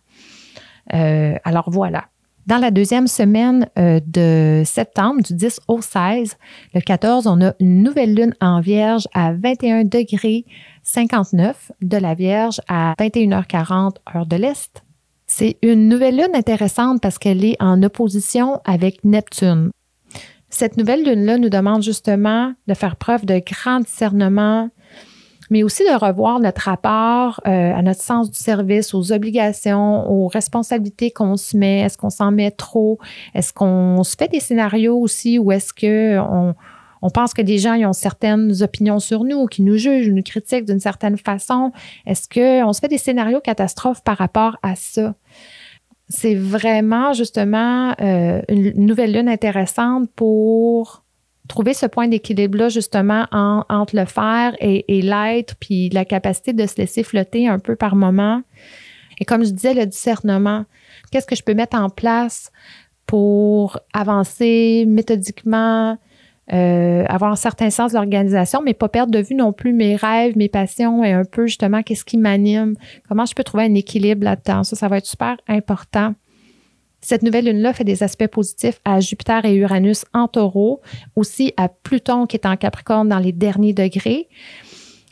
Euh, 0.92 1.36
alors 1.44 1.70
voilà. 1.70 2.09
Dans 2.50 2.58
la 2.58 2.72
deuxième 2.72 3.06
semaine 3.06 3.68
euh, 3.78 4.00
de 4.04 4.64
septembre, 4.64 5.22
du 5.22 5.34
10 5.34 5.60
au 5.68 5.80
16, 5.80 6.36
le 6.74 6.80
14, 6.80 7.28
on 7.28 7.40
a 7.42 7.52
une 7.60 7.84
nouvelle 7.84 8.12
lune 8.12 8.34
en 8.40 8.60
vierge 8.60 9.06
à 9.14 9.32
21 9.32 9.84
degrés 9.84 10.44
59 10.82 11.70
de 11.80 11.96
la 11.96 12.14
Vierge 12.14 12.60
à 12.66 12.94
21h40 12.98 13.98
heure 14.16 14.26
de 14.26 14.34
l'Est. 14.34 14.82
C'est 15.28 15.58
une 15.62 15.88
nouvelle 15.88 16.16
lune 16.16 16.34
intéressante 16.34 17.00
parce 17.00 17.18
qu'elle 17.18 17.44
est 17.44 17.54
en 17.60 17.84
opposition 17.84 18.60
avec 18.64 19.04
Neptune. 19.04 19.70
Cette 20.48 20.76
nouvelle 20.76 21.04
lune-là 21.04 21.38
nous 21.38 21.50
demande 21.50 21.84
justement 21.84 22.52
de 22.66 22.74
faire 22.74 22.96
preuve 22.96 23.26
de 23.26 23.40
grand 23.46 23.78
discernement, 23.78 24.70
mais 25.50 25.64
aussi 25.64 25.82
de 25.84 25.98
revoir 25.98 26.38
notre 26.38 26.62
rapport 26.62 27.40
euh, 27.46 27.74
à 27.74 27.82
notre 27.82 28.00
sens 28.00 28.30
du 28.30 28.38
service, 28.38 28.94
aux 28.94 29.12
obligations, 29.12 30.08
aux 30.10 30.28
responsabilités 30.28 31.10
qu'on 31.10 31.36
se 31.36 31.56
met. 31.56 31.80
Est-ce 31.80 31.98
qu'on 31.98 32.10
s'en 32.10 32.30
met 32.30 32.52
trop? 32.52 32.98
Est-ce 33.34 33.52
qu'on 33.52 34.02
se 34.04 34.16
fait 34.16 34.28
des 34.28 34.40
scénarios 34.40 34.96
aussi 34.96 35.38
ou 35.38 35.50
est-ce 35.52 35.74
qu'on 35.74 36.54
on 37.02 37.10
pense 37.10 37.34
que 37.34 37.42
des 37.42 37.58
gens 37.58 37.76
ont 37.88 37.92
certaines 37.92 38.62
opinions 38.62 39.00
sur 39.00 39.24
nous, 39.24 39.46
qui 39.46 39.62
nous 39.62 39.76
jugent, 39.76 40.10
nous 40.10 40.22
critiquent 40.22 40.66
d'une 40.66 40.80
certaine 40.80 41.16
façon? 41.16 41.72
Est-ce 42.06 42.28
qu'on 42.28 42.72
se 42.72 42.80
fait 42.80 42.88
des 42.88 42.98
scénarios 42.98 43.40
catastrophes 43.40 44.02
par 44.02 44.18
rapport 44.18 44.56
à 44.62 44.76
ça? 44.76 45.14
C'est 46.08 46.34
vraiment 46.34 47.12
justement 47.12 47.94
euh, 48.00 48.42
une 48.48 48.86
nouvelle 48.86 49.12
lune 49.12 49.28
intéressante 49.28 50.10
pour 50.14 51.04
trouver 51.50 51.74
ce 51.74 51.86
point 51.86 52.08
d'équilibre-là, 52.08 52.68
justement, 52.68 53.26
entre 53.32 53.96
le 53.96 54.06
faire 54.06 54.54
et, 54.60 55.02
l'être, 55.02 55.56
puis 55.56 55.90
la 55.90 56.04
capacité 56.04 56.52
de 56.52 56.64
se 56.66 56.76
laisser 56.76 57.02
flotter 57.02 57.48
un 57.48 57.58
peu 57.58 57.76
par 57.76 57.96
moment. 57.96 58.42
Et 59.18 59.24
comme 59.24 59.44
je 59.44 59.50
disais, 59.50 59.74
le 59.74 59.84
discernement. 59.84 60.64
Qu'est-ce 61.10 61.26
que 61.26 61.36
je 61.36 61.42
peux 61.42 61.54
mettre 61.54 61.76
en 61.76 61.90
place 61.90 62.52
pour 63.06 63.78
avancer 63.92 64.84
méthodiquement, 64.86 65.98
euh, 66.52 67.04
avoir 67.08 67.32
un 67.32 67.36
certain 67.36 67.70
sens 67.70 67.92
de 67.92 67.96
l'organisation, 67.96 68.62
mais 68.64 68.72
pas 68.72 68.88
perdre 68.88 69.10
de 69.10 69.18
vue 69.18 69.34
non 69.34 69.52
plus 69.52 69.72
mes 69.72 69.96
rêves, 69.96 70.36
mes 70.36 70.48
passions 70.48 71.02
et 71.02 71.12
un 71.12 71.24
peu 71.24 71.46
justement 71.48 71.82
qu'est-ce 71.82 72.04
qui 72.04 72.16
m'anime, 72.16 72.76
comment 73.08 73.26
je 73.26 73.34
peux 73.34 73.42
trouver 73.42 73.64
un 73.64 73.74
équilibre 73.74 74.24
là-dedans? 74.24 74.62
Ça, 74.62 74.76
ça 74.76 74.86
va 74.86 74.98
être 74.98 75.06
super 75.06 75.36
important. 75.48 76.14
Cette 77.00 77.22
nouvelle 77.22 77.46
lune-là 77.46 77.72
fait 77.72 77.84
des 77.84 78.02
aspects 78.02 78.26
positifs 78.26 78.80
à 78.84 79.00
Jupiter 79.00 79.44
et 79.44 79.54
Uranus 79.54 80.04
en 80.12 80.28
taureau, 80.28 80.80
aussi 81.16 81.52
à 81.56 81.68
Pluton 81.68 82.26
qui 82.26 82.36
est 82.36 82.46
en 82.46 82.56
Capricorne 82.56 83.08
dans 83.08 83.18
les 83.18 83.32
derniers 83.32 83.72
degrés. 83.72 84.28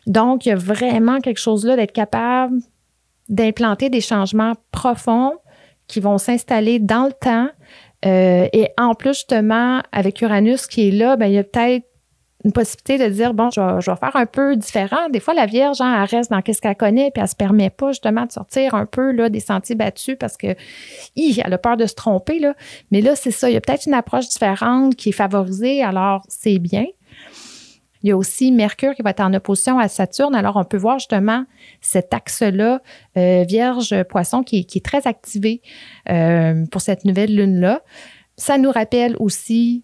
Donc, 0.07 0.46
il 0.46 0.51
y 0.51 0.53
a 0.53 0.57
vraiment 0.57 1.20
quelque 1.20 1.40
chose 1.40 1.64
là 1.64 1.77
d'être 1.77 1.92
capable 1.92 2.59
d'implanter 3.29 3.90
des 3.90 4.01
changements 4.01 4.55
profonds 4.72 5.35
qui 5.87 6.01
vont 6.01 6.18
s'installer 6.18 6.79
dans 6.79 7.07
le 7.07 7.12
temps. 7.12 7.48
Euh, 8.05 8.48
et 8.53 8.68
en 8.79 8.94
plus, 8.94 9.14
justement, 9.14 9.83
avec 9.92 10.20
Uranus 10.22 10.66
qui 10.66 10.88
est 10.88 10.92
là, 10.92 11.16
ben, 11.16 11.27
il 11.27 11.35
y 11.35 11.38
a 11.38 11.44
peut-être 11.44 11.87
une 12.44 12.53
possibilité 12.53 12.98
de 12.98 13.12
dire 13.12 13.35
bon, 13.35 13.51
je 13.51 13.61
vais, 13.61 13.96
faire 13.96 14.14
un 14.14 14.27
peu 14.27 14.57
différent. 14.57 15.09
Des 15.11 15.18
fois, 15.18 15.35
la 15.35 15.46
Vierge, 15.46 15.81
hein, 15.81 16.03
elle 16.03 16.16
reste 16.16 16.31
dans 16.31 16.40
qu'est-ce 16.40 16.61
qu'elle 16.61 16.77
connaît, 16.77 17.11
puis 17.11 17.20
elle 17.20 17.29
se 17.29 17.35
permet 17.35 17.70
pas 17.70 17.88
justement 17.88 18.27
de 18.27 18.33
sortir 18.33 18.74
un 18.74 18.87
peu 18.87 19.11
là 19.12 19.29
des 19.29 19.40
sentiers 19.40 19.74
battus 19.74 20.16
parce 20.18 20.37
que 20.37 20.55
elle 21.16 21.53
a 21.53 21.59
peur 21.59 21.77
de 21.77 21.87
se 21.87 21.94
tromper 21.94 22.38
là. 22.38 22.55
Mais 22.90 23.01
là, 23.01 23.16
c'est 23.16 23.33
ça. 23.33 23.51
Il 23.51 23.55
y 23.55 23.57
a 23.57 23.61
peut-être 23.61 23.87
une 23.87 23.94
approche 23.94 24.29
différente 24.29 24.94
qui 24.94 25.09
est 25.09 25.12
favorisée. 25.12 25.83
Alors, 25.83 26.22
c'est 26.29 26.59
bien. 26.59 26.87
Il 28.03 28.09
y 28.09 28.12
a 28.12 28.16
aussi 28.16 28.53
Mercure 28.53 28.94
qui 28.94 29.03
va 29.03 29.11
être 29.11 29.20
en 29.20 29.35
opposition 29.35 29.79
à 29.81 29.88
Saturne. 29.88 30.35
Alors, 30.35 30.57
on 30.57 30.64
peut 30.64 30.77
voir 30.77 31.01
justement 31.01 31.44
cet 31.81 32.14
axe-là, 32.14 32.81
euh, 33.16 33.44
Vierge-Poisson, 33.48 34.44
qui, 34.44 34.66
qui, 34.66 34.79
est 34.79 34.85
très 34.85 35.09
activé 35.09 35.62
euh, 36.09 36.64
pour 36.70 36.81
cette 36.81 37.05
nouvelle 37.05 37.35
lune-là. 37.35 37.83
Ça 38.37 38.57
nous 38.57 38.70
rappelle 38.70 39.16
aussi 39.18 39.83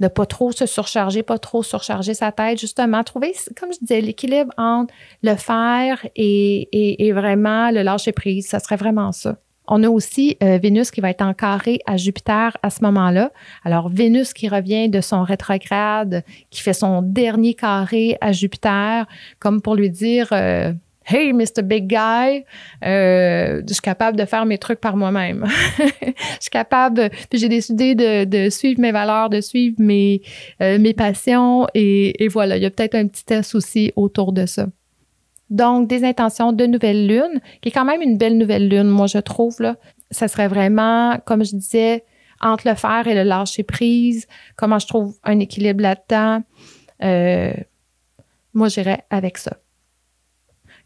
de 0.00 0.08
pas 0.08 0.26
trop 0.26 0.52
se 0.52 0.66
surcharger, 0.66 1.22
pas 1.22 1.38
trop 1.38 1.62
surcharger 1.62 2.14
sa 2.14 2.32
tête, 2.32 2.60
justement, 2.60 3.02
trouver, 3.02 3.34
comme 3.58 3.72
je 3.72 3.78
disais, 3.80 4.00
l'équilibre 4.00 4.52
entre 4.58 4.92
le 5.22 5.34
faire 5.36 6.06
et, 6.14 7.12
vraiment 7.14 7.70
le 7.70 7.82
lâcher 7.82 8.12
prise. 8.12 8.46
Ça 8.46 8.58
serait 8.58 8.76
vraiment 8.76 9.12
ça. 9.12 9.36
On 9.68 9.82
a 9.82 9.88
aussi 9.88 10.36
euh, 10.42 10.58
Vénus 10.62 10.92
qui 10.92 11.00
va 11.00 11.10
être 11.10 11.22
en 11.22 11.34
carré 11.34 11.80
à 11.86 11.96
Jupiter 11.96 12.56
à 12.62 12.70
ce 12.70 12.84
moment-là. 12.84 13.32
Alors, 13.64 13.88
Vénus 13.88 14.32
qui 14.32 14.48
revient 14.48 14.88
de 14.88 15.00
son 15.00 15.24
rétrograde, 15.24 16.22
qui 16.50 16.60
fait 16.60 16.72
son 16.72 17.02
dernier 17.02 17.54
carré 17.54 18.16
à 18.20 18.30
Jupiter, 18.30 19.06
comme 19.40 19.60
pour 19.60 19.74
lui 19.74 19.90
dire, 19.90 20.28
euh, 20.30 20.72
Hey, 21.08 21.32
Mr. 21.32 21.62
Big 21.62 21.86
Guy, 21.86 22.44
euh, 22.84 23.62
je 23.66 23.72
suis 23.72 23.80
capable 23.80 24.16
de 24.16 24.24
faire 24.24 24.44
mes 24.44 24.58
trucs 24.58 24.80
par 24.80 24.96
moi-même. 24.96 25.44
je 25.78 26.40
suis 26.40 26.50
capable, 26.50 27.10
puis 27.30 27.38
j'ai 27.38 27.48
décidé 27.48 27.94
de, 27.94 28.24
de, 28.24 28.50
suivre 28.50 28.80
mes 28.80 28.90
valeurs, 28.90 29.30
de 29.30 29.40
suivre 29.40 29.76
mes, 29.78 30.20
euh, 30.60 30.80
mes 30.80 30.94
passions 30.94 31.68
et, 31.74 32.24
et, 32.24 32.26
voilà, 32.26 32.56
il 32.56 32.62
y 32.64 32.66
a 32.66 32.70
peut-être 32.70 32.96
un 32.96 33.06
petit 33.06 33.24
souci 33.44 33.92
autour 33.94 34.32
de 34.32 34.46
ça. 34.46 34.66
Donc, 35.48 35.86
des 35.88 36.02
intentions 36.02 36.52
de 36.52 36.66
nouvelle 36.66 37.06
lune, 37.06 37.40
qui 37.60 37.68
est 37.68 37.72
quand 37.72 37.84
même 37.84 38.02
une 38.02 38.18
belle 38.18 38.36
nouvelle 38.36 38.68
lune, 38.68 38.88
moi, 38.88 39.06
je 39.06 39.18
trouve, 39.18 39.60
là. 39.60 39.76
Ça 40.10 40.26
serait 40.26 40.48
vraiment, 40.48 41.18
comme 41.24 41.44
je 41.44 41.54
disais, 41.54 42.04
entre 42.40 42.68
le 42.68 42.74
faire 42.74 43.06
et 43.06 43.14
le 43.14 43.22
lâcher 43.22 43.62
prise, 43.62 44.26
comment 44.56 44.80
je 44.80 44.86
trouve 44.88 45.14
un 45.22 45.38
équilibre 45.38 45.82
là-dedans. 45.82 46.42
Euh, 47.02 47.52
moi, 48.54 48.68
j'irais 48.68 49.04
avec 49.10 49.38
ça. 49.38 49.56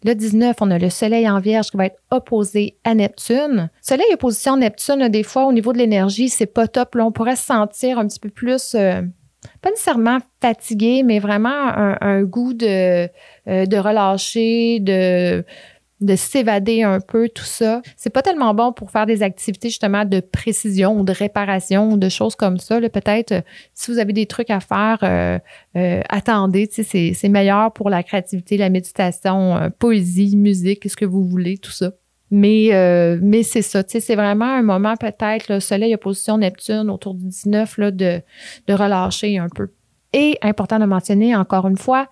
Le 0.04 0.14
19, 0.14 0.56
on 0.60 0.70
a 0.70 0.78
le 0.78 0.88
Soleil 0.88 1.28
en 1.28 1.40
Vierge 1.40 1.70
qui 1.70 1.76
va 1.76 1.86
être 1.86 2.00
opposé 2.10 2.76
à 2.84 2.94
Neptune. 2.94 3.68
Soleil 3.82 4.06
opposition 4.14 4.56
Neptune, 4.56 5.08
des 5.08 5.22
fois, 5.22 5.44
au 5.44 5.52
niveau 5.52 5.72
de 5.72 5.78
l'énergie, 5.78 6.30
c'est 6.30 6.46
pas 6.46 6.66
top. 6.68 6.96
On 6.98 7.12
pourrait 7.12 7.36
se 7.36 7.44
sentir 7.44 7.98
un 7.98 8.06
petit 8.06 8.18
peu 8.18 8.30
plus, 8.30 8.74
euh, 8.74 9.02
pas 9.60 9.70
nécessairement 9.70 10.18
fatigué, 10.40 11.02
mais 11.02 11.18
vraiment 11.18 11.50
un, 11.50 12.22
goût 12.22 12.54
de, 12.54 13.08
euh, 13.48 13.66
de 13.66 13.76
relâcher, 13.76 14.80
de 14.80 15.44
de 16.00 16.16
s'évader 16.16 16.82
un 16.82 17.00
peu, 17.00 17.28
tout 17.28 17.44
ça. 17.44 17.82
C'est 17.96 18.10
pas 18.10 18.22
tellement 18.22 18.54
bon 18.54 18.72
pour 18.72 18.90
faire 18.90 19.06
des 19.06 19.22
activités 19.22 19.68
justement 19.68 20.04
de 20.04 20.20
précision 20.20 20.98
ou 20.98 21.04
de 21.04 21.12
réparation 21.12 21.92
ou 21.92 21.96
de 21.96 22.08
choses 22.08 22.34
comme 22.36 22.58
ça. 22.58 22.80
Peut-être 22.80 23.32
euh, 23.32 23.40
si 23.74 23.90
vous 23.90 23.98
avez 23.98 24.12
des 24.12 24.26
trucs 24.26 24.50
à 24.50 24.60
faire, 24.60 24.98
euh, 25.02 25.38
euh, 25.76 26.02
attendez, 26.08 26.68
c'est 26.70 27.28
meilleur 27.28 27.72
pour 27.72 27.90
la 27.90 28.02
créativité, 28.02 28.56
la 28.56 28.70
méditation, 28.70 29.70
poésie, 29.78 30.36
musique, 30.36 30.88
ce 30.88 30.96
que 30.96 31.04
vous 31.04 31.24
voulez, 31.24 31.58
tout 31.58 31.70
ça. 31.70 31.92
Mais, 32.32 32.70
mais 33.20 33.42
c'est 33.42 33.62
ça, 33.62 33.82
c'est 33.86 34.14
vraiment 34.14 34.54
un 34.54 34.62
moment 34.62 34.94
peut-être, 34.96 35.52
le 35.52 35.58
Soleil 35.58 35.94
opposition 35.94 36.38
Neptune 36.38 36.88
autour 36.88 37.14
du 37.14 37.26
19, 37.26 37.78
là, 37.78 37.90
de, 37.90 38.22
de 38.68 38.72
relâcher 38.72 39.38
un 39.38 39.48
peu. 39.48 39.70
Et 40.12 40.38
important 40.42 40.78
de 40.78 40.84
mentionner 40.86 41.34
encore 41.36 41.66
une 41.66 41.76
fois, 41.76 42.08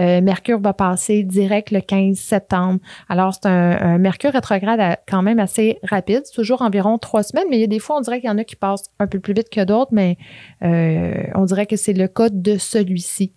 euh, 0.00 0.20
Mercure 0.20 0.60
va 0.60 0.72
passer 0.72 1.22
direct 1.22 1.70
le 1.70 1.80
15 1.80 2.16
septembre. 2.16 2.80
Alors, 3.08 3.34
c'est 3.34 3.46
un, 3.46 3.98
Mercure 3.98 4.32
rétrograde 4.32 4.98
quand 5.08 5.22
même 5.22 5.38
assez 5.38 5.78
rapide, 5.82 6.22
toujours 6.34 6.62
environ 6.62 6.98
trois 6.98 7.22
semaines, 7.22 7.46
mais 7.50 7.56
il 7.56 7.60
y 7.60 7.64
a 7.64 7.68
des 7.68 7.78
fois, 7.78 7.96
on 7.96 8.00
dirait 8.00 8.20
qu'il 8.20 8.28
y 8.28 8.32
en 8.32 8.38
a 8.38 8.44
qui 8.44 8.56
passent 8.56 8.90
un 8.98 9.06
peu 9.06 9.18
plus 9.18 9.34
vite 9.34 9.50
que 9.50 9.64
d'autres, 9.64 9.92
mais 9.92 10.16
euh, 10.62 11.22
on 11.34 11.44
dirait 11.44 11.66
que 11.66 11.76
c'est 11.76 11.92
le 11.92 12.08
cas 12.08 12.28
de 12.30 12.58
celui-ci. 12.58 13.32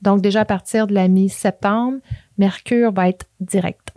Donc, 0.00 0.20
déjà 0.20 0.40
à 0.40 0.44
partir 0.44 0.86
de 0.86 0.94
la 0.94 1.08
mi-septembre, 1.08 1.98
Mercure 2.38 2.92
va 2.92 3.08
être 3.08 3.26
direct. 3.40 3.92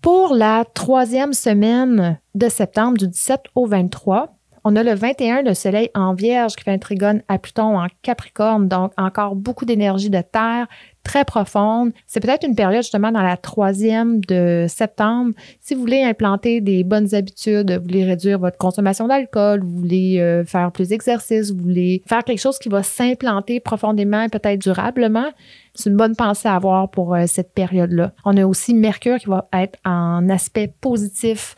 Pour 0.00 0.34
la 0.34 0.64
troisième 0.64 1.32
semaine 1.32 2.20
de 2.34 2.48
septembre, 2.48 2.98
du 2.98 3.08
17 3.08 3.40
au 3.54 3.66
23, 3.66 4.35
on 4.68 4.74
a 4.74 4.82
le 4.82 4.94
21, 4.94 5.42
le 5.42 5.54
Soleil 5.54 5.90
en 5.94 6.12
Vierge 6.12 6.56
qui 6.56 6.64
fait 6.64 6.72
un 6.72 6.78
trigone 6.78 7.22
à 7.28 7.38
Pluton 7.38 7.78
en 7.78 7.86
Capricorne, 8.02 8.66
donc 8.66 8.90
encore 8.96 9.36
beaucoup 9.36 9.64
d'énergie 9.64 10.10
de 10.10 10.20
terre, 10.20 10.66
très 11.04 11.24
profonde. 11.24 11.92
C'est 12.08 12.18
peut-être 12.18 12.44
une 12.44 12.56
période 12.56 12.82
justement 12.82 13.12
dans 13.12 13.22
la 13.22 13.36
troisième 13.36 14.20
de 14.24 14.66
septembre. 14.68 15.34
Si 15.60 15.74
vous 15.74 15.82
voulez 15.82 16.02
implanter 16.02 16.60
des 16.60 16.82
bonnes 16.82 17.14
habitudes, 17.14 17.70
vous 17.70 17.82
voulez 17.84 18.04
réduire 18.04 18.40
votre 18.40 18.58
consommation 18.58 19.06
d'alcool, 19.06 19.60
vous 19.62 19.82
voulez 19.82 20.18
euh, 20.18 20.44
faire 20.44 20.72
plus 20.72 20.88
d'exercice, 20.88 21.52
vous 21.52 21.62
voulez 21.62 22.02
faire 22.04 22.24
quelque 22.24 22.40
chose 22.40 22.58
qui 22.58 22.68
va 22.68 22.82
s'implanter 22.82 23.60
profondément 23.60 24.22
et 24.22 24.28
peut-être 24.28 24.60
durablement, 24.60 25.30
c'est 25.74 25.90
une 25.90 25.96
bonne 25.96 26.16
pensée 26.16 26.48
à 26.48 26.56
avoir 26.56 26.90
pour 26.90 27.14
euh, 27.14 27.26
cette 27.28 27.54
période-là. 27.54 28.14
On 28.24 28.36
a 28.36 28.44
aussi 28.44 28.74
Mercure 28.74 29.18
qui 29.18 29.28
va 29.28 29.46
être 29.52 29.78
en 29.84 30.28
aspect 30.28 30.72
positif 30.80 31.54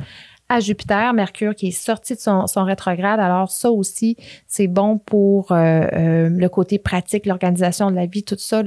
à 0.49 0.61
Jupiter, 0.61 1.13
Mercure 1.13 1.55
qui 1.55 1.69
est 1.69 1.71
sorti 1.71 2.15
de 2.15 2.21
son, 2.21 2.65
rétrograde. 2.65 3.21
Alors 3.21 3.51
ça 3.51 3.71
aussi, 3.71 4.17
c'est 4.47 4.67
bon 4.67 4.99
pour 4.99 5.53
euh, 5.53 5.87
euh, 5.93 6.29
le 6.31 6.49
côté 6.49 6.79
pratique, 6.79 7.27
l'organisation 7.27 7.91
de 7.91 7.97
la 7.97 8.07
vie, 8.07 8.23
tout 8.23 8.37
ça, 8.39 8.63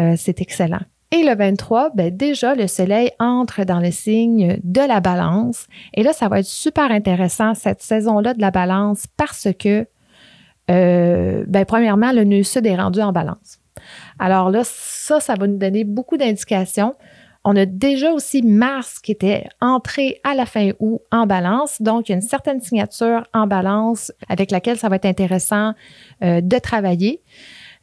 euh, 0.00 0.14
c'est 0.16 0.40
excellent. 0.40 0.80
Et 1.10 1.22
le 1.22 1.34
23, 1.34 1.90
ben 1.94 2.14
déjà, 2.14 2.54
le 2.54 2.66
Soleil 2.66 3.10
entre 3.20 3.64
dans 3.64 3.78
le 3.78 3.90
signe 3.90 4.58
de 4.64 4.80
la 4.80 5.00
balance. 5.00 5.68
Et 5.94 6.02
là, 6.02 6.12
ça 6.12 6.28
va 6.28 6.40
être 6.40 6.46
super 6.46 6.90
intéressant, 6.90 7.54
cette 7.54 7.82
saison-là 7.82 8.34
de 8.34 8.40
la 8.40 8.50
balance, 8.50 9.06
parce 9.16 9.48
que, 9.56 9.86
ben, 10.66 11.64
premièrement, 11.66 12.10
le 12.10 12.24
nœud 12.24 12.42
sud 12.42 12.66
est 12.66 12.74
rendu 12.74 13.00
en 13.00 13.12
balance. 13.12 13.60
Alors 14.18 14.50
là, 14.50 14.62
ça, 14.64 15.20
ça 15.20 15.34
va 15.34 15.46
nous 15.46 15.58
donner 15.58 15.84
beaucoup 15.84 16.16
d'indications 16.16 16.94
on 17.44 17.54
a 17.56 17.66
déjà 17.66 18.12
aussi 18.12 18.42
Mars 18.42 18.98
qui 19.00 19.12
était 19.12 19.44
entré 19.60 20.20
à 20.24 20.34
la 20.34 20.46
fin 20.46 20.70
août 20.80 21.02
en 21.12 21.26
balance. 21.26 21.80
Donc, 21.82 22.08
il 22.08 22.12
y 22.12 22.14
a 22.14 22.16
une 22.16 22.22
certaine 22.22 22.60
signature 22.60 23.26
en 23.34 23.46
balance 23.46 24.12
avec 24.28 24.50
laquelle 24.50 24.78
ça 24.78 24.88
va 24.88 24.96
être 24.96 25.04
intéressant 25.04 25.74
euh, 26.22 26.40
de 26.40 26.58
travailler. 26.58 27.22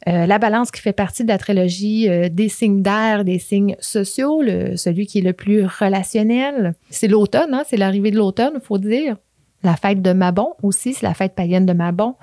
Euh, 0.08 0.26
la 0.26 0.40
balance 0.40 0.72
qui 0.72 0.80
fait 0.80 0.92
partie 0.92 1.22
de 1.22 1.28
la 1.28 1.38
trilogie 1.38 2.08
euh, 2.08 2.28
des 2.28 2.48
signes 2.48 2.82
d'air, 2.82 3.24
des 3.24 3.38
signes 3.38 3.76
sociaux, 3.78 4.42
celui 4.74 5.06
qui 5.06 5.20
est 5.20 5.22
le 5.22 5.32
plus 5.32 5.64
relationnel. 5.64 6.74
C'est 6.90 7.06
l'automne, 7.06 7.54
hein, 7.54 7.62
c'est 7.64 7.76
l'arrivée 7.76 8.10
de 8.10 8.16
l'automne, 8.16 8.54
il 8.56 8.60
faut 8.60 8.78
dire. 8.78 9.16
La 9.62 9.76
fête 9.76 10.02
de 10.02 10.12
Mabon 10.12 10.54
aussi, 10.64 10.92
c'est 10.92 11.06
la 11.06 11.14
fête 11.14 11.36
païenne 11.36 11.66
de 11.66 11.72
Mabon. 11.72 12.16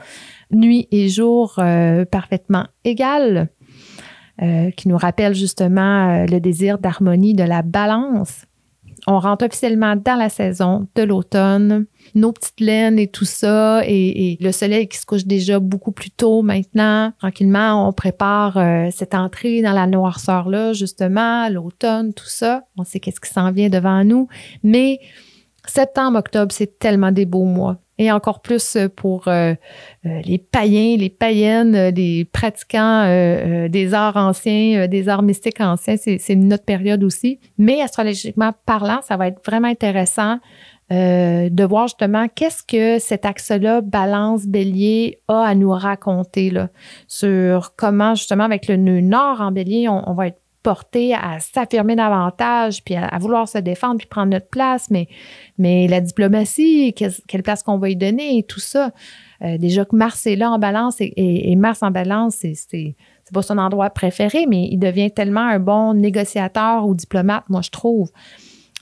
Nuit 0.51 0.89
et 0.91 1.07
jour 1.07 1.57
parfaitement 2.11 2.65
égales. 2.83 3.47
Euh, 4.41 4.71
qui 4.71 4.87
nous 4.87 4.95
rappelle 4.95 5.35
justement 5.35 6.21
euh, 6.21 6.25
le 6.25 6.39
désir 6.39 6.77
d'harmonie, 6.77 7.33
de 7.33 7.43
la 7.43 7.61
balance. 7.61 8.45
On 9.05 9.19
rentre 9.19 9.45
officiellement 9.45 9.97
dans 9.97 10.15
la 10.15 10.29
saison 10.29 10.87
de 10.95 11.03
l'automne, 11.03 11.87
nos 12.15 12.31
petites 12.31 12.61
laines 12.61 12.99
et 12.99 13.07
tout 13.07 13.25
ça, 13.25 13.81
et, 13.85 14.37
le 14.39 14.51
soleil 14.53 14.87
qui 14.87 14.97
se 14.97 15.05
couche 15.05 15.25
déjà 15.25 15.59
beaucoup 15.59 15.91
plus 15.91 16.09
tôt 16.09 16.41
maintenant. 16.41 17.11
Tranquillement, 17.19 17.85
on 17.85 17.91
prépare 17.91 18.55
euh, 18.55 18.87
cette 18.91 19.13
entrée 19.13 19.61
dans 19.61 19.73
la 19.73 19.87
noirceur-là, 19.87 20.71
justement, 20.71 21.49
l'automne, 21.49 22.13
tout 22.13 22.29
ça. 22.29 22.63
On 22.77 22.85
sait 22.85 23.01
qu'est-ce 23.01 23.19
qui 23.19 23.29
s'en 23.33 23.51
vient 23.51 23.69
devant 23.69 24.05
nous, 24.05 24.29
mais 24.63 24.99
septembre, 25.65 26.17
octobre, 26.17 26.53
c'est 26.53 26.79
tellement 26.79 27.11
des 27.11 27.25
beaux 27.25 27.43
mois 27.43 27.77
et 27.99 28.11
encore 28.11 28.41
plus 28.41 28.77
euh, 28.77 28.87
pour 28.87 29.27
euh, 29.27 29.53
euh, 30.05 30.21
les 30.23 30.37
païens, 30.37 30.95
les 30.97 31.09
païennes, 31.09 31.93
les 31.93 32.25
pratiquants 32.25 33.05
des 33.67 33.93
arts 33.93 34.15
anciens, 34.15 34.87
des 34.87 35.09
arts 35.09 35.21
mystiques 35.21 35.59
anciens. 35.59 35.97
C'est 35.97 36.35
notre 36.35 36.63
période 36.63 37.03
aussi. 37.03 37.39
Mais 37.57 37.81
astrologiquement 37.81 38.53
parlant, 38.65 39.01
ça 39.03 39.17
va 39.17 39.27
être 39.27 39.41
vraiment 39.45 39.67
intéressant 39.67 40.39
de 40.89 41.63
voir 41.65 41.87
justement 41.87 42.27
qu'est-ce 42.33 42.63
que 42.63 42.97
cet 42.97 43.25
axe-là, 43.25 43.81
balance 43.81 44.47
bélier, 44.47 45.19
a 45.27 45.41
à 45.41 45.53
nous 45.53 45.69
raconter 45.69 46.49
là, 46.49 46.69
sur 47.07 47.75
comment 47.75 48.15
justement 48.15 48.45
avec 48.45 48.67
le 48.67 48.77
nœud 48.77 49.01
nord 49.01 49.41
en 49.41 49.51
bélier, 49.51 49.87
on 49.87 50.13
va 50.13 50.27
être 50.27 50.39
porté 50.63 51.13
à 51.13 51.39
s'affirmer 51.39 51.95
davantage, 51.95 52.83
puis 52.83 52.95
à, 52.95 53.17
vouloir 53.19 53.47
se 53.47 53.57
défendre, 53.57 53.97
puis 53.97 54.07
prendre 54.07 54.31
notre 54.31 54.49
place, 54.49 54.89
mais, 54.89 55.07
mais 55.57 55.87
la 55.87 56.01
diplomatie, 56.01 56.93
quelle, 56.93 57.43
place 57.43 57.63
qu'on 57.63 57.77
va 57.77 57.89
y 57.89 57.95
donner 57.95 58.37
et 58.37 58.43
tout 58.43 58.59
ça. 58.59 58.91
Euh, 59.41 59.57
déjà 59.57 59.85
que 59.85 59.95
Mars 59.95 60.27
est 60.27 60.35
là 60.35 60.51
en 60.51 60.59
balance 60.59 60.97
et, 60.99 61.55
Mars 61.55 61.81
en 61.81 61.91
balance, 61.91 62.35
c'est, 62.39 62.53
c'est, 62.55 62.95
pas 63.33 63.41
son 63.41 63.57
endroit 63.57 63.89
préféré, 63.91 64.47
mais 64.47 64.67
il 64.71 64.79
devient 64.79 65.11
tellement 65.11 65.45
un 65.45 65.59
bon 65.59 65.93
négociateur 65.93 66.85
ou 66.85 66.95
diplomate, 66.95 67.43
moi 67.47 67.61
je 67.61 67.69
trouve. 67.69 68.11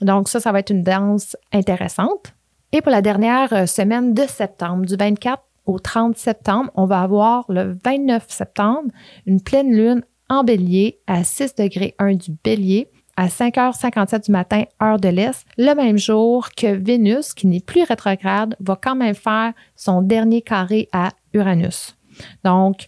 Donc 0.00 0.28
ça, 0.28 0.40
ça 0.40 0.52
va 0.52 0.60
être 0.60 0.70
une 0.70 0.82
danse 0.82 1.36
intéressante. 1.52 2.34
Et 2.72 2.82
pour 2.82 2.90
la 2.90 3.02
dernière 3.02 3.52
euh, 3.52 3.66
semaine 3.66 4.14
de 4.14 4.22
septembre, 4.22 4.84
du 4.84 4.96
24 4.96 5.42
au 5.66 5.78
30 5.78 6.16
septembre, 6.16 6.70
on 6.74 6.86
va 6.86 7.02
avoir 7.02 7.44
le 7.48 7.78
29 7.84 8.24
septembre 8.28 8.90
une 9.26 9.40
pleine 9.40 9.70
lune 9.70 10.02
en 10.28 10.44
bélier 10.44 11.00
à 11.06 11.24
6 11.24 11.54
degrés 11.56 11.94
1 11.98 12.14
du 12.14 12.32
bélier 12.42 12.88
à 13.18 13.26
5h57 13.26 14.26
du 14.26 14.32
matin, 14.32 14.62
heure 14.80 15.00
de 15.00 15.08
l'Est, 15.08 15.44
le 15.56 15.74
même 15.74 15.98
jour 15.98 16.50
que 16.56 16.68
Vénus, 16.68 17.34
qui 17.34 17.48
n'est 17.48 17.58
plus 17.58 17.82
rétrograde, 17.82 18.54
va 18.60 18.78
quand 18.80 18.94
même 18.94 19.16
faire 19.16 19.54
son 19.74 20.02
dernier 20.02 20.40
carré 20.40 20.88
à 20.92 21.10
Uranus. 21.32 21.96
Donc, 22.44 22.86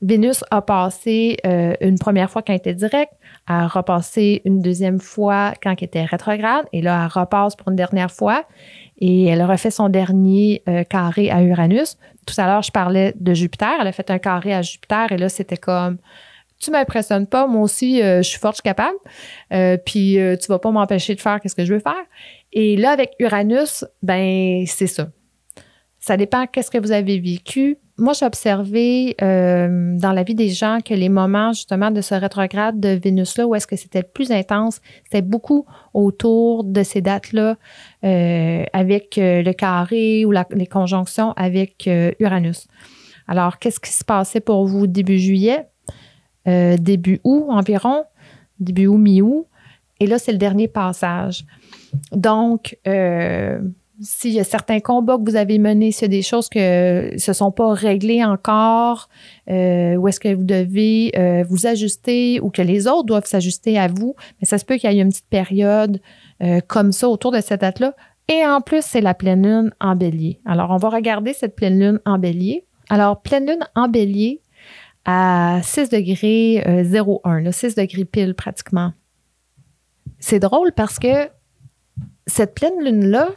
Vénus 0.00 0.44
a 0.50 0.62
passé 0.62 1.36
euh, 1.44 1.74
une 1.82 1.98
première 1.98 2.30
fois 2.30 2.40
quand 2.40 2.54
elle 2.54 2.58
était 2.58 2.72
directe, 2.72 3.12
a 3.46 3.66
repassé 3.68 4.40
une 4.46 4.60
deuxième 4.60 4.98
fois 4.98 5.52
quand 5.62 5.74
elle 5.78 5.84
était 5.84 6.04
rétrograde, 6.04 6.64
et 6.72 6.80
là, 6.80 7.04
elle 7.04 7.20
repasse 7.20 7.54
pour 7.54 7.68
une 7.68 7.76
dernière 7.76 8.10
fois, 8.10 8.44
et 8.96 9.26
elle 9.26 9.42
refait 9.42 9.70
son 9.70 9.90
dernier 9.90 10.62
euh, 10.70 10.84
carré 10.84 11.30
à 11.30 11.42
Uranus. 11.42 11.98
Tout 12.26 12.34
à 12.38 12.46
l'heure, 12.46 12.62
je 12.62 12.72
parlais 12.72 13.12
de 13.20 13.34
Jupiter, 13.34 13.74
elle 13.78 13.86
a 13.86 13.92
fait 13.92 14.10
un 14.10 14.18
carré 14.18 14.54
à 14.54 14.62
Jupiter, 14.62 15.12
et 15.12 15.18
là, 15.18 15.28
c'était 15.28 15.58
comme 15.58 15.98
tu 16.58 16.70
m'impressionnes 16.70 17.26
pas, 17.26 17.46
moi 17.46 17.62
aussi, 17.62 18.02
euh, 18.02 18.22
je 18.22 18.28
suis 18.28 18.38
forte, 18.38 18.54
je 18.54 18.60
suis 18.60 18.62
capable. 18.62 18.96
Euh, 19.52 19.76
puis 19.76 20.18
euh, 20.18 20.36
tu 20.36 20.46
vas 20.48 20.58
pas 20.58 20.70
m'empêcher 20.70 21.14
de 21.14 21.20
faire 21.20 21.38
ce 21.44 21.54
que 21.54 21.64
je 21.64 21.74
veux 21.74 21.80
faire. 21.80 22.04
Et 22.52 22.76
là, 22.76 22.90
avec 22.90 23.12
Uranus, 23.18 23.84
ben 24.02 24.64
c'est 24.66 24.86
ça. 24.86 25.08
Ça 25.98 26.16
dépend 26.16 26.46
qu'est-ce 26.46 26.70
que 26.70 26.78
vous 26.78 26.92
avez 26.92 27.18
vécu. 27.18 27.78
Moi, 27.98 28.12
j'ai 28.12 28.26
observé 28.26 29.16
dans 29.18 30.12
la 30.12 30.22
vie 30.22 30.34
des 30.34 30.50
gens 30.50 30.78
que 30.84 30.92
les 30.94 31.08
moments 31.08 31.52
justement 31.52 31.90
de 31.90 32.00
ce 32.00 32.14
rétrograde 32.14 32.78
de 32.78 32.90
Vénus-là, 32.90 33.46
où 33.46 33.54
est-ce 33.54 33.66
que 33.66 33.74
c'était 33.74 34.02
le 34.02 34.06
plus 34.06 34.30
intense, 34.30 34.80
c'était 35.04 35.22
beaucoup 35.22 35.66
autour 35.94 36.62
de 36.62 36.82
ces 36.82 37.00
dates-là, 37.00 37.56
avec 38.02 39.16
le 39.16 39.52
carré 39.52 40.24
ou 40.26 40.32
les 40.32 40.66
conjonctions 40.66 41.32
avec 41.32 41.88
Uranus. 42.20 42.68
Alors, 43.26 43.58
qu'est-ce 43.58 43.80
qui 43.80 43.90
se 43.90 44.04
passait 44.04 44.40
pour 44.40 44.66
vous 44.66 44.86
début 44.86 45.18
juillet? 45.18 45.66
Euh, 46.48 46.76
début 46.76 47.20
août 47.24 47.46
environ, 47.48 48.04
début 48.60 48.86
août, 48.86 48.98
mi-août. 48.98 49.46
Et 50.00 50.06
là, 50.06 50.18
c'est 50.18 50.32
le 50.32 50.38
dernier 50.38 50.68
passage. 50.68 51.44
Donc, 52.12 52.76
euh, 52.86 53.58
s'il 54.00 54.32
y 54.32 54.40
a 54.40 54.44
certains 54.44 54.80
combats 54.80 55.16
que 55.16 55.28
vous 55.30 55.36
avez 55.36 55.58
menés, 55.58 55.90
s'il 55.90 56.02
y 56.02 56.04
a 56.04 56.16
des 56.18 56.22
choses 56.22 56.50
qui 56.50 56.58
ne 56.58 57.16
se 57.16 57.32
sont 57.32 57.50
pas 57.50 57.72
réglées 57.72 58.22
encore, 58.22 59.08
euh, 59.48 59.96
où 59.96 60.06
est-ce 60.06 60.20
que 60.20 60.34
vous 60.34 60.44
devez 60.44 61.12
vous 61.48 61.66
ajuster 61.66 62.38
ou 62.40 62.50
que 62.50 62.60
les 62.60 62.86
autres 62.86 63.04
doivent 63.04 63.26
s'ajuster 63.26 63.78
à 63.78 63.88
vous, 63.88 64.14
mais 64.38 64.46
ça 64.46 64.58
se 64.58 64.66
peut 64.66 64.76
qu'il 64.76 64.92
y 64.92 64.98
ait 64.98 65.02
une 65.02 65.08
petite 65.08 65.30
période 65.30 66.00
comme 66.66 66.92
ça 66.92 67.08
autour 67.08 67.32
de 67.32 67.40
cette 67.40 67.62
date-là. 67.62 67.94
Et 68.28 68.44
en 68.44 68.60
plus, 68.60 68.84
c'est 68.84 69.00
la 69.00 69.14
pleine 69.14 69.42
lune 69.42 69.70
en 69.80 69.94
bélier. 69.94 70.40
Alors, 70.44 70.70
on 70.70 70.76
va 70.76 70.88
regarder 70.88 71.32
cette 71.32 71.54
pleine 71.54 71.78
lune 71.78 72.00
en 72.04 72.18
bélier. 72.18 72.66
Alors, 72.88 73.22
pleine 73.22 73.46
lune 73.46 73.66
en 73.74 73.88
bélier, 73.88 74.40
à 75.06 75.60
6 75.62 75.88
degrés 75.88 76.62
01, 76.66 77.50
6 77.52 77.76
degrés 77.76 78.04
pile 78.04 78.34
pratiquement. 78.34 78.92
C'est 80.18 80.40
drôle 80.40 80.72
parce 80.72 80.98
que 80.98 81.28
cette 82.26 82.54
pleine 82.54 82.82
lune-là, 82.82 83.30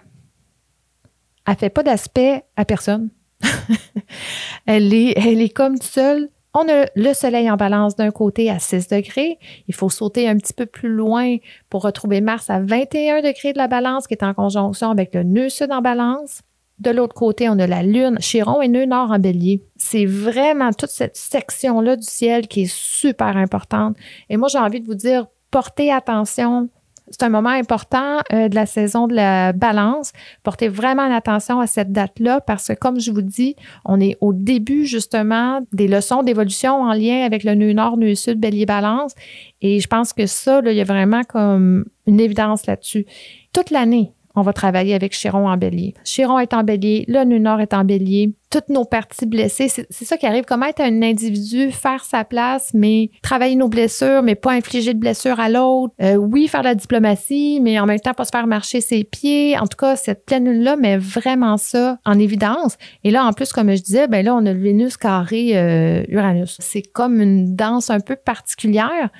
elle 1.48 1.56
fait 1.56 1.70
pas 1.70 1.84
d'aspect 1.84 2.44
à 2.56 2.66
personne. 2.66 3.10
elle, 4.66 4.94
est, 4.94 5.14
elle 5.16 5.42
est 5.42 5.50
comme 5.54 5.78
seule. 5.78 6.30
On 6.56 6.68
a 6.68 6.88
le 6.96 7.14
soleil 7.14 7.50
en 7.52 7.58
balance 7.58 7.96
d'un 7.96 8.10
côté 8.10 8.50
à 8.50 8.58
6 8.58 8.88
degrés. 8.88 9.38
Il 9.68 9.76
faut 9.76 9.90
sauter 9.90 10.28
un 10.28 10.38
petit 10.38 10.54
peu 10.54 10.66
plus 10.66 10.90
loin 10.90 11.38
pour 11.70 11.84
retrouver 11.84 12.22
Mars 12.22 12.50
à 12.50 12.60
21 12.60 13.22
degrés 13.22 13.54
de 13.54 13.60
la 13.60 13.68
balance 13.68 14.08
qui 14.08 14.16
est 14.16 14.24
en 14.24 14.34
conjonction 14.34 14.90
avec 14.90 15.14
le 15.14 15.24
nœud 15.24 15.50
sud 15.50 15.72
en 15.72 15.82
balance. 15.82 16.42
De 16.80 16.92
l'autre 16.92 17.14
côté, 17.14 17.50
on 17.50 17.60
a 17.60 17.68
la 17.68 17.84
Lune, 17.84 18.18
Chiron 18.20 18.62
et 18.62 18.70
nœud 18.70 18.86
nord 18.86 19.12
en 19.12 19.20
bélier. 19.20 19.62
C'est 19.76 20.06
vraiment 20.06 20.72
toute 20.72 20.90
cette 20.90 21.18
section-là 21.18 21.98
du 21.98 22.06
ciel 22.06 22.48
qui 22.48 22.62
est 22.62 22.74
super 22.74 23.36
importante. 23.36 23.98
Et 24.30 24.38
moi, 24.38 24.48
j'ai 24.50 24.60
envie 24.60 24.80
de 24.80 24.86
vous 24.86 24.96
dire, 24.96 25.28
portez 25.52 25.92
attention. 25.92 26.70
C'est 27.10 27.24
un 27.24 27.30
moment 27.30 27.50
important 27.50 28.20
euh, 28.32 28.48
de 28.50 28.56
la 28.56 28.66
saison 28.66 29.08
de 29.08 29.16
la 29.16 29.52
balance. 29.52 30.14
Portez 30.44 30.70
vraiment 30.70 31.14
attention 31.14 31.60
à 31.60 31.68
cette 31.68 31.92
date-là 31.92 32.40
parce 32.40 32.68
que, 32.68 32.74
comme 32.74 33.00
je 33.00 33.12
vous 33.12 33.24
dis, 33.24 33.56
on 33.84 34.00
est 34.00 34.16
au 34.22 34.32
début 34.32 34.86
justement 34.86 35.60
des 35.74 35.88
leçons 35.88 36.24
d'évolution 36.24 36.84
en 36.84 36.94
lien 36.94 37.26
avec 37.26 37.44
le 37.44 37.56
nœud 37.56 37.74
nord, 37.74 37.98
nœud 37.98 38.16
sud, 38.16 38.40
bélier, 38.40 38.66
balance. 38.66 39.16
Et 39.62 39.80
je 39.80 39.88
pense 39.88 40.14
que 40.14 40.28
ça, 40.28 40.62
il 40.64 40.72
y 40.72 40.82
a 40.82 40.86
vraiment 40.86 41.24
comme 41.24 41.86
une 42.06 42.20
évidence 42.20 42.68
là-dessus. 42.68 43.06
Toute 43.54 43.72
l'année, 43.72 44.14
on 44.36 44.42
va 44.42 44.54
travailler 44.54 44.94
avec 44.94 45.14
Chiron 45.14 45.48
en 45.48 45.58
bélier. 45.58 45.94
Chiron 46.04 46.40
est 46.40 46.54
en 46.54 46.64
bélier, 46.64 47.06
le 47.08 47.24
nord 47.24 47.62
est 47.62 47.74
en 47.74 47.84
bélier, 47.84 48.34
toutes 48.50 48.70
nos 48.70 48.84
parties 48.84 49.28
blessées, 49.28 49.68
c'est 49.68 50.06
ça 50.06 50.18
qui 50.18 50.26
arrive. 50.26 50.44
Comment 50.48 50.66
être 50.66 50.82
un 50.82 51.04
individu, 51.04 51.72
faire 51.72 52.04
sa 52.04 52.24
place, 52.24 52.72
mais 52.74 53.12
travailler 53.22 53.56
nos 53.56 53.70
blessures, 53.70 54.24
mais 54.24 54.36
pas 54.36 54.54
infliger 54.54 54.94
de 54.94 55.00
blessures 55.00 55.40
à 55.40 55.50
l'autre? 55.50 55.94
Euh, 56.02 56.16
oui, 56.16 56.48
faire 56.48 56.64
la 56.64 56.74
diplomatie, 56.74 57.60
mais 57.62 57.80
en 57.80 57.86
même 57.86 58.00
temps 58.00 58.14
pas 58.14 58.26
se 58.26 58.32
faire 58.32 58.48
marcher 58.48 58.82
ses 58.82 59.04
pieds. 59.04 59.58
En 59.58 59.68
tout 59.68 59.78
cas, 59.78 59.96
cette 59.96 60.26
pleine 60.26 60.50
lune-là 60.50 60.78
met 60.78 60.98
vraiment 60.98 61.58
ça 61.58 62.00
en 62.06 62.18
évidence. 62.18 62.78
Et 63.04 63.12
là, 63.12 63.24
en 63.26 63.34
plus, 63.34 63.54
comme 63.54 63.70
je 63.76 63.84
disais, 63.84 64.08
ben 64.08 64.26
là, 64.26 64.34
on 64.34 64.46
a 64.46 64.54
le 64.54 64.60
Vénus 64.60 64.98
carré 64.98 65.52
euh, 65.56 66.04
Uranus. 66.08 66.58
C'est 66.60 66.82
comme 66.82 67.22
une 67.22 67.56
danse 67.56 67.92
un 67.92 68.00
peu 68.00 68.16
particulière 68.16 69.12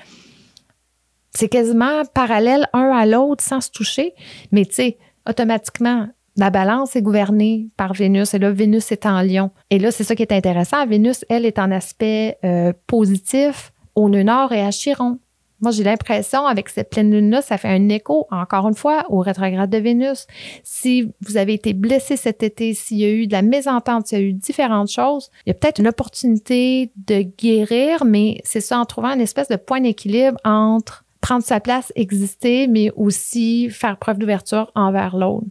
c'est 1.40 1.48
quasiment 1.48 2.04
parallèle 2.14 2.68
un 2.74 2.92
à 2.92 3.06
l'autre 3.06 3.42
sans 3.42 3.62
se 3.62 3.72
toucher. 3.72 4.14
Mais 4.52 4.66
tu 4.66 4.74
sais, 4.74 4.98
automatiquement, 5.26 6.10
la 6.36 6.50
balance 6.50 6.98
est 6.98 7.02
gouvernée 7.02 7.70
par 7.78 7.94
Vénus 7.94 8.34
et 8.34 8.40
là, 8.40 8.52
Vénus 8.52 8.92
est 8.92 9.06
en 9.06 9.22
lion. 9.22 9.50
Et 9.70 9.80
là, 9.80 9.90
c'est 9.92 10.04
ça 10.04 10.16
qui 10.16 10.24
est 10.24 10.34
intéressant. 10.34 10.86
Vénus, 10.86 11.24
elle, 11.30 11.46
est 11.46 11.58
en 11.58 11.72
aspect 11.72 12.38
euh, 12.44 12.74
positif 12.88 13.72
au 13.96 14.10
nœud 14.10 14.24
nord 14.24 14.52
et 14.52 14.62
à 14.62 14.72
Chiron. 14.72 15.20
Moi, 15.62 15.72
j'ai 15.72 15.86
l'impression, 15.86 16.46
avec 16.46 16.68
cette 16.68 16.90
pleine 16.90 17.10
lune-là, 17.10 17.42
ça 17.42 17.58
fait 17.58 17.70
un 17.70 17.88
écho, 17.88 18.28
encore 18.32 18.68
une 18.68 18.76
fois, 18.76 19.06
au 19.08 19.20
rétrograde 19.20 19.70
de 19.70 19.78
Vénus. 19.78 20.28
Si 20.64 21.10
vous 21.22 21.38
avez 21.38 21.54
été 21.54 21.72
blessé 21.72 22.18
cet 22.18 22.44
été, 22.44 22.74
s'il 22.74 22.98
y 22.98 23.06
a 23.06 23.12
eu 23.12 23.28
de 23.28 23.34
la 23.34 23.44
mésentente, 23.44 24.08
s'il 24.08 24.20
y 24.20 24.22
a 24.22 24.26
eu 24.26 24.34
différentes 24.34 24.92
choses, 24.92 25.30
il 25.46 25.50
y 25.50 25.52
a 25.52 25.54
peut-être 25.54 25.80
une 25.80 25.88
opportunité 25.88 26.92
de 26.98 27.22
guérir, 27.22 28.04
mais 28.04 28.42
c'est 28.44 28.62
ça 28.62 28.78
en 28.78 28.84
trouvant 28.84 29.14
une 29.14 29.22
espèce 29.22 29.48
de 29.48 29.56
point 29.56 29.80
d'équilibre 29.80 30.38
entre 30.44 31.06
prendre 31.22 31.44
sa 31.44 31.60
place, 31.60 31.92
exister, 31.96 32.68
mais 32.68 32.92
aussi 32.96 33.70
faire 33.70 33.98
preuve 33.98 34.18
d'ouverture 34.18 34.72
envers 34.76 35.16
l'autre. 35.16 35.48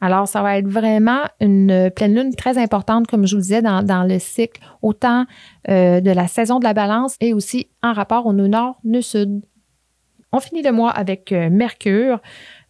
Alors, 0.00 0.28
ça 0.28 0.42
va 0.42 0.58
être 0.58 0.68
vraiment 0.68 1.22
une 1.40 1.90
pleine 1.94 2.14
lune 2.14 2.34
très 2.34 2.58
importante, 2.58 3.06
comme 3.06 3.26
je 3.26 3.34
vous 3.34 3.40
disais, 3.40 3.62
dans, 3.62 4.06
le 4.06 4.18
cycle, 4.18 4.60
autant 4.82 5.24
euh, 5.68 6.00
de 6.00 6.10
la 6.10 6.28
saison 6.28 6.58
de 6.58 6.64
la 6.64 6.74
balance 6.74 7.16
et 7.20 7.32
aussi 7.32 7.68
en 7.82 7.92
rapport 7.92 8.26
au 8.26 8.32
nœud 8.32 8.48
nord, 8.48 8.78
nœud 8.84 9.00
sud. 9.00 9.42
On 10.32 10.40
finit 10.40 10.62
le 10.62 10.72
mois 10.72 10.90
avec 10.90 11.32
euh, 11.32 11.48
Mercure, 11.50 12.20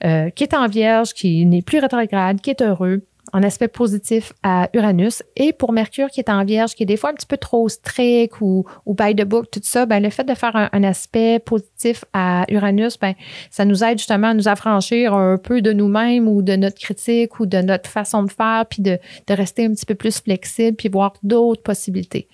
euh, 0.05 0.31
qui 0.31 0.45
est 0.45 0.55
en 0.55 0.69
vierge, 0.69 1.15
qui 1.15 1.45
n'est 1.47 1.63
plus 1.63 1.81
rétrograde, 1.81 2.41
qui 2.41 2.51
est 2.51 2.63
heureux, 2.63 3.05
en 3.33 3.43
aspect 3.43 3.69
positif 3.69 4.33
à 4.43 4.69
Uranus. 4.73 5.23
Et 5.37 5.53
pour 5.53 5.73
Mercure 5.73 6.09
qui 6.09 6.21
est 6.21 6.31
en 6.31 6.45
Vierge, 6.45 6.75
qui 6.75 6.83
est 6.83 6.87
des 6.87 6.97
fois 6.97 7.11
un 7.11 7.15
petit 7.15 7.27
peu 7.27 7.37
trop 7.37 7.69
strict 7.69 8.41
ou, 8.41 8.65
ou 8.85 8.95
by 8.95 9.15
the 9.15 9.25
book, 9.25 9.51
tout 9.51 9.61
ça, 9.63 9.87
ben, 9.87 10.03
le 10.03 10.11
fait 10.11 10.25
de 10.25 10.35
faire 10.35 10.55
un, 10.55 10.85
aspect 10.85 11.39
positif 11.41 12.05
à 12.13 12.45
Uranus, 12.49 12.99
ben, 12.99 13.15
ça 13.51 13.65
nous 13.65 13.83
aide 13.83 13.99
justement 13.99 14.29
à 14.29 14.35
nous 14.35 14.49
affranchir 14.49 15.15
un 15.15 15.37
peu 15.37 15.63
de 15.63 15.73
nous-mêmes 15.73 16.29
ou 16.29 16.43
de 16.43 16.55
notre 16.55 16.79
critique 16.79 17.41
ou 17.41 17.47
de 17.47 17.59
notre 17.59 17.91
façon 17.91 18.23
de 18.23 18.31
faire, 18.31 18.65
puis 18.69 18.83
de, 18.83 18.99
de 19.27 19.35
rester 19.35 19.65
un 19.65 19.73
petit 19.73 19.87
peu 19.87 19.95
plus 19.95 20.21
flexible, 20.21 20.77
puis 20.77 20.89
voir 20.89 21.15
d'autres 21.23 21.63
possibilités. 21.63 22.29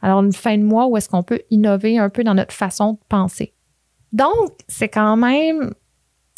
Alors, 0.00 0.22
une 0.22 0.32
fin 0.32 0.56
de 0.56 0.62
mois 0.62 0.86
où 0.86 0.96
est-ce 0.96 1.08
qu'on 1.08 1.22
peut 1.22 1.40
innover 1.50 1.98
un 1.98 2.08
peu 2.08 2.24
dans 2.24 2.34
notre 2.34 2.54
façon 2.54 2.92
de 2.92 2.98
penser. 3.08 3.52
Donc, 4.12 4.52
c'est 4.68 4.88
quand 4.88 5.16
même 5.16 5.72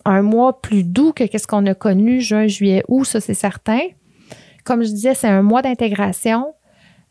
un 0.04 0.22
mois 0.22 0.60
plus 0.60 0.84
doux 0.84 1.12
que 1.12 1.24
ce 1.26 1.46
qu'on 1.46 1.66
a 1.66 1.74
connu 1.74 2.20
juin, 2.20 2.46
juillet, 2.46 2.82
août, 2.88 3.04
ça 3.04 3.20
c'est 3.20 3.34
certain. 3.34 3.80
Comme 4.64 4.82
je 4.82 4.88
disais, 4.88 5.14
c'est 5.14 5.28
un 5.28 5.42
mois 5.42 5.62
d'intégration. 5.62 6.54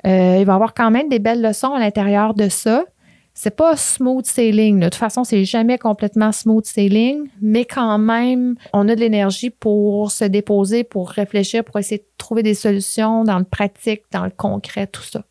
Euh, 0.06 0.38
il 0.39 0.45
va 0.45 0.54
y 0.54 0.56
avoir 0.56 0.74
quand 0.74 0.91
même 0.91 1.10
des 1.10 1.20
belles 1.20 1.41
leçons 1.41 1.74
à 1.74 1.80
l'intérieur 1.80 2.34
de 2.34 2.50
ça. 2.50 2.86
C'est 3.34 3.56
pas 3.56 3.78
smooth 3.78 4.26
sailing. 4.26 4.80
De 4.80 4.86
toute 4.86 4.95
façon, 4.95 5.24
c'est 5.24 5.45
jamais 5.45 5.78
complètement 5.78 6.32
smooth 6.32 6.66
sailing, 6.66 7.30
mais 7.41 7.64
quand 7.64 7.97
même, 7.97 8.56
on 8.74 8.89
a 8.89 8.95
de 8.95 9.00
l'énergie 9.00 9.50
pour 9.50 10.12
se 10.12 10.26
déposer, 10.26 10.84
pour 10.84 11.10
réfléchir, 11.10 11.64
pour 11.64 11.80
essayer 11.80 12.00
de 12.00 12.08
trouver 12.18 12.43
des 12.43 12.54
solutions 12.54 13.24
dans 13.24 13.39
le 13.39 13.45
pratique, 13.45 14.04
dans 14.12 14.26
le 14.26 14.32
concret, 14.32 14.88
tout 14.88 15.04
ça. 15.04 15.24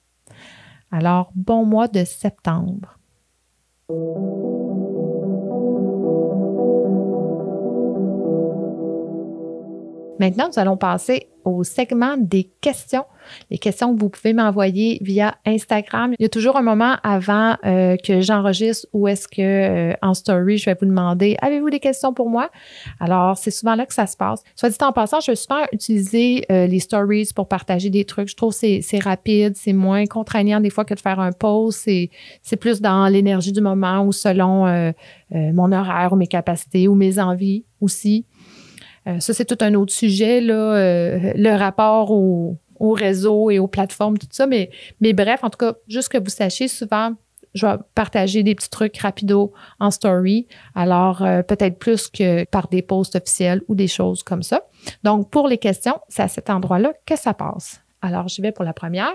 Alors, 0.91 1.31
bon 1.35 1.66
mois 1.66 1.89
de 1.89 2.05
septembre. 2.05 2.99
Maintenant, 10.19 10.49
nous 10.49 10.59
allons 10.59 10.77
passer 10.77 11.29
au 11.45 11.64
segment 11.64 12.16
des 12.19 12.51
questions. 12.61 13.05
Les 13.51 13.59
questions 13.59 13.95
que 13.95 14.01
vous 14.01 14.09
pouvez 14.09 14.33
m'envoyer 14.33 14.99
via 15.03 15.37
Instagram. 15.47 16.14
Il 16.19 16.23
y 16.23 16.27
a 16.27 16.29
toujours 16.29 16.57
un 16.57 16.62
moment 16.62 16.97
avant 17.03 17.57
euh, 17.64 17.97
que 17.97 18.21
j'enregistre 18.21 18.87
où 18.93 19.09
est-ce 19.09 19.29
que 19.29 19.41
euh, 19.41 19.95
en 20.03 20.14
story, 20.14 20.59
je 20.59 20.66
vais 20.66 20.77
vous 20.79 20.87
demander 20.87 21.37
avez-vous 21.41 21.71
des 21.71 21.81
questions 21.81 22.12
pour 22.12 22.29
moi? 22.29 22.51
Alors, 23.01 23.37
c'est 23.37 23.51
souvent 23.51 23.75
là 23.75 23.87
que 23.87 23.95
ça 23.95 24.07
se 24.07 24.16
passe. 24.16 24.43
Soit 24.57 24.71
dit 24.71 24.77
en 24.81 24.93
passant, 24.93 25.21
je 25.21 25.31
vais 25.31 25.37
souvent 25.37 25.62
utiliser 25.73 26.45
euh, 26.51 26.66
les 26.66 26.81
stories 26.81 27.31
pour 27.35 27.49
partager 27.49 27.91
des 27.91 28.05
trucs. 28.05 28.29
Je 28.29 28.37
trouve 28.37 28.53
que 28.59 28.81
c'est 28.81 29.03
rapide, 29.03 29.57
c'est 29.57 29.73
moins 29.73 30.07
contraignant 30.07 30.61
des 30.61 30.71
fois 30.71 30.85
que 30.85 30.95
de 30.95 31.01
faire 31.01 31.21
un 31.21 31.33
post. 31.33 31.89
C'est 32.43 32.57
plus 32.57 32.81
dans 32.81 33.09
l'énergie 33.09 33.53
du 33.53 33.61
moment 33.61 34.05
ou 34.05 34.12
selon 34.12 34.93
mon 35.31 35.73
horaire 35.73 36.12
ou 36.12 36.16
mes 36.16 36.27
capacités 36.27 36.89
ou 36.89 36.95
mes 36.95 37.19
envies 37.19 37.64
aussi. 37.81 38.27
Euh, 39.09 39.21
ça, 39.21 39.33
c'est 39.33 39.45
tout 39.45 39.59
un 39.61 39.75
autre 39.75 39.93
sujet, 39.93 40.41
là, 40.41 40.55
euh, 40.55 41.33
le 41.35 41.57
rapport 41.57 42.11
au, 42.11 42.59
réseau 42.81 43.51
et 43.51 43.59
aux 43.59 43.67
plateformes, 43.67 44.19
tout 44.19 44.29
ça. 44.31 44.47
Mais, 44.47 44.71
mais 45.01 45.13
bref, 45.13 45.41
en 45.43 45.51
tout 45.51 45.59
cas, 45.59 45.75
juste 45.89 46.11
que 46.11 46.19
vous 46.19 46.31
sachiez, 46.31 46.69
souvent, 46.69 47.15
je 47.55 47.67
vais 47.67 47.77
partager 47.95 48.43
des 48.43 48.55
petits 48.55 48.71
trucs 48.71 48.99
rapido 48.99 49.53
en 49.81 49.91
story. 49.91 50.47
Alors, 50.75 51.23
euh, 51.23 51.43
peut-être 51.43 51.79
plus 51.79 52.09
que 52.09 52.45
par 52.45 52.69
des 52.69 52.83
posts 52.83 53.17
officiels 53.17 53.63
ou 53.69 53.75
des 53.75 53.89
choses 53.89 54.23
comme 54.23 54.43
ça. 54.43 54.63
Donc, 55.03 55.31
pour 55.31 55.49
les 55.49 55.59
questions, 55.59 55.99
c'est 56.09 56.23
à 56.23 56.29
cet 56.29 56.51
endroit-là 56.51 56.93
que 57.07 57.17
ça 57.17 57.35
passe. 57.35 57.81
Alors, 58.03 58.29
j'y 58.29 58.43
vais 58.43 58.53
pour 58.53 58.65
la 58.65 58.75
première. 58.75 59.13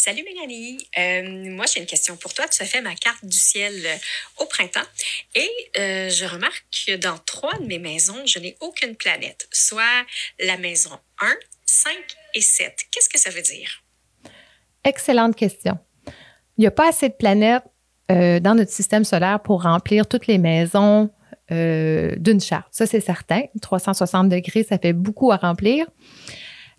Salut 0.00 0.22
Mélanie, 0.22 0.78
euh, 0.96 1.50
moi 1.50 1.66
j'ai 1.66 1.80
une 1.80 1.86
question 1.86 2.16
pour 2.16 2.32
toi. 2.32 2.46
Tu 2.46 2.62
as 2.62 2.66
fait 2.66 2.80
ma 2.80 2.94
carte 2.94 3.24
du 3.24 3.36
ciel 3.36 3.74
euh, 3.84 3.96
au 4.40 4.46
printemps 4.46 4.86
et 5.34 5.50
euh, 5.76 6.08
je 6.08 6.24
remarque 6.24 6.64
que 6.86 6.94
dans 6.94 7.18
trois 7.26 7.58
de 7.58 7.64
mes 7.64 7.80
maisons, 7.80 8.24
je 8.24 8.38
n'ai 8.38 8.56
aucune 8.60 8.94
planète, 8.94 9.48
soit 9.50 10.06
la 10.38 10.56
maison 10.56 10.92
1, 11.20 11.26
5 11.66 11.92
et 12.34 12.40
7. 12.40 12.76
Qu'est-ce 12.92 13.08
que 13.08 13.18
ça 13.18 13.30
veut 13.30 13.42
dire? 13.42 13.82
Excellente 14.84 15.34
question. 15.34 15.76
Il 16.56 16.60
n'y 16.60 16.68
a 16.68 16.70
pas 16.70 16.90
assez 16.90 17.08
de 17.08 17.14
planètes 17.14 17.64
dans 18.08 18.54
notre 18.56 18.70
système 18.70 19.04
solaire 19.04 19.40
pour 19.40 19.64
remplir 19.64 20.06
toutes 20.06 20.28
les 20.28 20.38
maisons 20.38 21.10
d'une 21.50 22.40
charte. 22.40 22.68
Ça, 22.70 22.86
c'est 22.86 23.00
certain. 23.00 23.42
360 23.60 24.28
degrés, 24.28 24.62
ça 24.62 24.78
fait 24.78 24.92
beaucoup 24.92 25.32
à 25.32 25.36
remplir. 25.36 25.86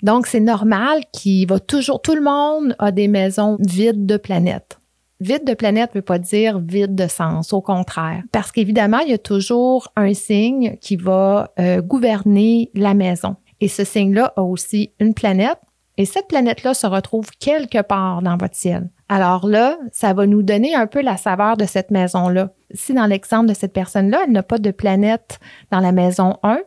Donc, 0.01 0.27
c'est 0.27 0.39
normal 0.39 1.01
qu'il 1.11 1.47
va 1.47 1.59
toujours, 1.59 2.01
tout 2.01 2.15
le 2.15 2.21
monde 2.21 2.75
a 2.79 2.91
des 2.91 3.07
maisons 3.07 3.57
vides 3.59 4.05
de 4.05 4.17
planètes. 4.17 4.79
Vide 5.21 5.45
de 5.45 5.53
planète 5.53 5.93
ne 5.93 5.99
veut 5.99 6.05
pas 6.05 6.19
dire 6.19 6.59
vide 6.59 6.95
de 6.95 7.07
sens, 7.07 7.51
au 7.51 7.61
contraire. 7.61 8.23
Parce 8.31 8.53
qu'évidemment, 8.53 8.99
il 8.99 9.09
y 9.09 9.13
a 9.13 9.17
toujours 9.17 9.91
un 9.97 10.13
signe 10.13 10.77
qui 10.79 10.95
va 10.95 11.51
euh, 11.59 11.81
gouverner 11.81 12.71
la 12.73 12.93
maison. 12.93 13.35
Et 13.59 13.67
ce 13.67 13.83
signe-là 13.83 14.33
a 14.37 14.41
aussi 14.41 14.91
une 15.01 15.13
planète. 15.13 15.59
Et 15.99 16.05
cette 16.05 16.29
planète-là 16.29 16.73
se 16.73 16.87
retrouve 16.87 17.29
quelque 17.41 17.81
part 17.81 18.21
dans 18.21 18.37
votre 18.37 18.55
ciel. 18.55 18.89
Alors 19.09 19.45
là, 19.45 19.77
ça 19.91 20.13
va 20.13 20.27
nous 20.27 20.43
donner 20.43 20.73
un 20.73 20.87
peu 20.87 21.01
la 21.01 21.17
saveur 21.17 21.57
de 21.57 21.65
cette 21.65 21.91
maison-là. 21.91 22.53
Si 22.73 22.93
dans 22.93 23.05
l'exemple 23.05 23.49
de 23.49 23.53
cette 23.53 23.73
personne-là, 23.73 24.21
elle 24.25 24.31
n'a 24.31 24.41
pas 24.41 24.59
de 24.59 24.71
planète 24.71 25.39
dans 25.71 25.81
la 25.81 25.91
maison 25.91 26.37
1, 26.41 26.59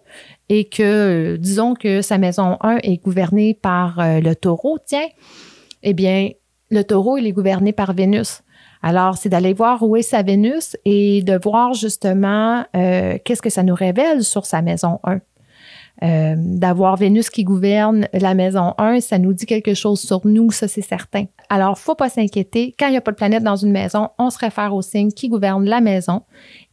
et 0.50 0.68
que, 0.68 1.38
disons 1.40 1.72
que 1.72 2.02
sa 2.02 2.18
maison 2.18 2.58
1 2.60 2.80
est 2.82 3.02
gouvernée 3.02 3.54
par 3.54 4.00
euh, 4.00 4.20
le 4.20 4.36
taureau, 4.36 4.76
tiens, 4.84 5.08
eh 5.82 5.94
bien, 5.94 6.28
le 6.70 6.84
taureau, 6.84 7.16
il 7.16 7.26
est 7.26 7.32
gouverné 7.32 7.72
par 7.72 7.94
Vénus. 7.94 8.42
Alors, 8.82 9.16
c'est 9.16 9.30
d'aller 9.30 9.54
voir 9.54 9.82
où 9.82 9.96
est 9.96 10.02
sa 10.02 10.22
Vénus 10.22 10.76
et 10.84 11.22
de 11.22 11.40
voir 11.42 11.72
justement 11.72 12.66
euh, 12.76 13.16
qu'est-ce 13.24 13.40
que 13.40 13.48
ça 13.48 13.62
nous 13.62 13.74
révèle 13.74 14.24
sur 14.24 14.44
sa 14.44 14.60
maison 14.60 15.00
1. 15.04 15.20
Euh, 16.02 16.34
d'avoir 16.36 16.96
Vénus 16.96 17.30
qui 17.30 17.44
gouverne 17.44 18.08
la 18.12 18.34
maison 18.34 18.74
1, 18.76 19.00
ça 19.00 19.18
nous 19.18 19.32
dit 19.32 19.46
quelque 19.46 19.74
chose 19.74 20.00
sur 20.00 20.26
nous, 20.26 20.50
ça 20.50 20.66
c'est 20.66 20.82
certain. 20.82 21.26
Alors, 21.48 21.78
faut 21.78 21.94
pas 21.94 22.10
s'inquiéter. 22.10 22.74
Quand 22.76 22.88
il 22.88 22.92
n'y 22.92 22.96
a 22.96 23.00
pas 23.00 23.12
de 23.12 23.16
planète 23.16 23.44
dans 23.44 23.54
une 23.54 23.70
maison, 23.70 24.10
on 24.18 24.30
se 24.30 24.38
réfère 24.38 24.74
au 24.74 24.82
signe 24.82 25.12
qui 25.12 25.28
gouverne 25.28 25.64
la 25.64 25.80
maison 25.80 26.24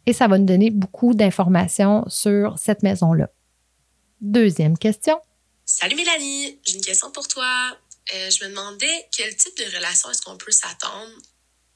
et 0.08 0.14
ça 0.14 0.28
va 0.28 0.40
nous 0.40 0.46
donner 0.46 0.72
beaucoup 0.72 1.14
d'informations 1.14 2.06
sur 2.08 2.58
cette 2.58 2.82
maison-là. 2.82 3.30
Deuxième 4.20 4.78
question. 4.80 5.20
Salut 5.64 5.96
Mélanie, 5.96 6.60
j'ai 6.66 6.78
une 6.78 6.84
question 6.84 7.12
pour 7.12 7.28
toi. 7.28 7.46
Euh, 8.16 8.30
je 8.32 8.44
me 8.44 8.50
demandais 8.50 9.08
quel 9.16 9.36
type 9.36 9.56
de 9.58 9.76
relation 9.76 10.10
est-ce 10.10 10.24
qu'on 10.24 10.38
peut 10.38 10.52
s'attendre 10.52 11.12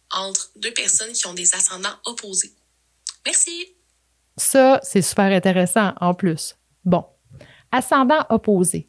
entre 0.10 0.50
deux 0.56 0.74
personnes 0.74 1.12
qui 1.12 1.28
ont 1.28 1.36
des 1.36 1.54
ascendants 1.54 1.96
opposés? 2.06 2.54
Merci. 3.28 3.76
Ça, 4.38 4.80
c'est 4.82 5.04
super 5.04 5.26
intéressant 5.26 5.94
en 6.02 6.16
plus. 6.16 6.56
Bon, 6.84 7.06
ascendant 7.74 8.26
opposé. 8.30 8.88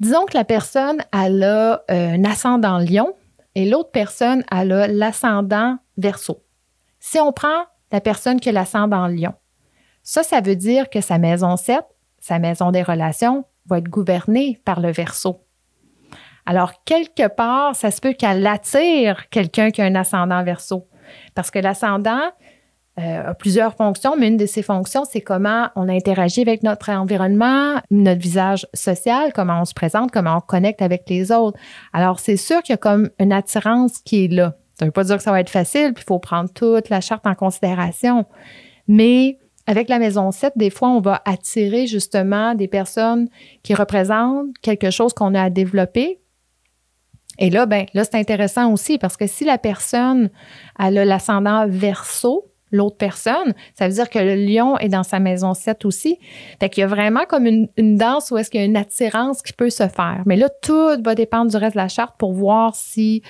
Disons 0.00 0.24
que 0.24 0.36
la 0.36 0.44
personne, 0.44 1.02
a 1.12 1.26
euh, 1.26 1.78
un 1.88 2.24
ascendant 2.24 2.78
lion 2.78 3.14
et 3.54 3.68
l'autre 3.68 3.90
personne, 3.90 4.42
elle 4.50 4.72
a 4.72 4.88
l'ascendant 4.88 5.78
verso. 5.98 6.42
Si 6.98 7.20
on 7.20 7.32
prend 7.32 7.64
la 7.92 8.00
personne 8.00 8.40
qui 8.40 8.48
a 8.48 8.52
l'ascendant 8.52 9.06
lion, 9.06 9.34
ça, 10.02 10.22
ça 10.22 10.40
veut 10.40 10.56
dire 10.56 10.90
que 10.90 11.00
sa 11.00 11.18
maison 11.18 11.56
7, 11.56 11.84
sa 12.18 12.38
maison 12.38 12.70
des 12.70 12.82
relations 12.82 13.44
va 13.66 13.78
être 13.78 13.88
gouvernée 13.88 14.60
par 14.64 14.80
le 14.80 14.90
verso. 14.90 15.40
Alors, 16.46 16.84
quelque 16.84 17.28
part, 17.28 17.74
ça 17.74 17.90
se 17.90 18.00
peut 18.00 18.12
qu'elle 18.12 18.46
attire 18.46 19.28
quelqu'un 19.30 19.70
qui 19.70 19.80
a 19.80 19.84
un 19.84 19.94
ascendant 19.94 20.42
verso. 20.42 20.88
Parce 21.34 21.50
que 21.50 21.58
l'ascendant 21.58 22.30
euh, 22.98 23.30
a 23.30 23.34
plusieurs 23.34 23.74
fonctions, 23.74 24.14
mais 24.16 24.28
une 24.28 24.36
de 24.36 24.46
ces 24.46 24.62
fonctions, 24.62 25.04
c'est 25.04 25.20
comment 25.20 25.68
on 25.74 25.88
interagit 25.88 26.42
avec 26.42 26.62
notre 26.62 26.90
environnement, 26.90 27.80
notre 27.90 28.20
visage 28.20 28.68
social, 28.72 29.32
comment 29.32 29.62
on 29.62 29.64
se 29.64 29.74
présente, 29.74 30.12
comment 30.12 30.36
on 30.36 30.40
connecte 30.40 30.80
avec 30.80 31.02
les 31.08 31.32
autres. 31.32 31.58
Alors, 31.92 32.20
c'est 32.20 32.36
sûr 32.36 32.62
qu'il 32.62 32.72
y 32.72 32.74
a 32.74 32.78
comme 32.78 33.10
une 33.18 33.32
attirance 33.32 33.98
qui 33.98 34.26
est 34.26 34.28
là. 34.28 34.54
Ça 34.78 34.84
ne 34.84 34.88
veut 34.88 34.92
pas 34.92 35.04
dire 35.04 35.16
que 35.16 35.24
ça 35.24 35.32
va 35.32 35.40
être 35.40 35.50
facile, 35.50 35.92
puis 35.92 36.04
il 36.04 36.08
faut 36.08 36.20
prendre 36.20 36.50
toute 36.52 36.88
la 36.88 37.00
charte 37.00 37.26
en 37.26 37.34
considération. 37.34 38.26
Mais 38.86 39.38
avec 39.66 39.88
la 39.88 39.98
maison 39.98 40.30
7, 40.30 40.52
des 40.56 40.70
fois, 40.70 40.88
on 40.88 41.00
va 41.00 41.20
attirer 41.24 41.88
justement 41.88 42.54
des 42.54 42.68
personnes 42.68 43.28
qui 43.64 43.74
représentent 43.74 44.56
quelque 44.62 44.90
chose 44.90 45.14
qu'on 45.14 45.34
a 45.34 45.42
à 45.42 45.50
développer. 45.50 46.20
Et 47.38 47.50
là, 47.50 47.66
ben, 47.66 47.86
là, 47.94 48.04
c'est 48.04 48.14
intéressant 48.14 48.72
aussi 48.72 48.98
parce 48.98 49.16
que 49.16 49.26
si 49.26 49.44
la 49.44 49.58
personne 49.58 50.30
elle 50.78 50.98
a 50.98 51.04
l'ascendant 51.04 51.66
verso, 51.66 52.52
l'autre 52.74 52.96
personne, 52.96 53.54
ça 53.74 53.88
veut 53.88 53.94
dire 53.94 54.10
que 54.10 54.18
le 54.18 54.34
lion 54.34 54.76
est 54.78 54.88
dans 54.88 55.02
sa 55.02 55.18
maison 55.18 55.54
7 55.54 55.84
aussi. 55.84 56.18
Fait 56.60 56.68
qu'il 56.68 56.82
y 56.82 56.84
a 56.84 56.86
vraiment 56.86 57.24
comme 57.28 57.46
une, 57.46 57.68
danse 57.96 58.30
où 58.30 58.38
est-ce 58.38 58.50
qu'il 58.50 58.60
y 58.60 58.62
a 58.62 58.66
une 58.66 58.76
attirance 58.76 59.42
qui 59.42 59.52
peut 59.52 59.70
se 59.70 59.88
faire. 59.88 60.22
Mais 60.26 60.36
là, 60.36 60.48
tout 60.62 61.02
va 61.02 61.14
dépendre 61.14 61.50
du 61.50 61.56
reste 61.56 61.74
de 61.74 61.80
la 61.80 61.88
charte 61.88 62.16
pour 62.18 62.32
voir 62.32 62.74
si, 62.74 63.22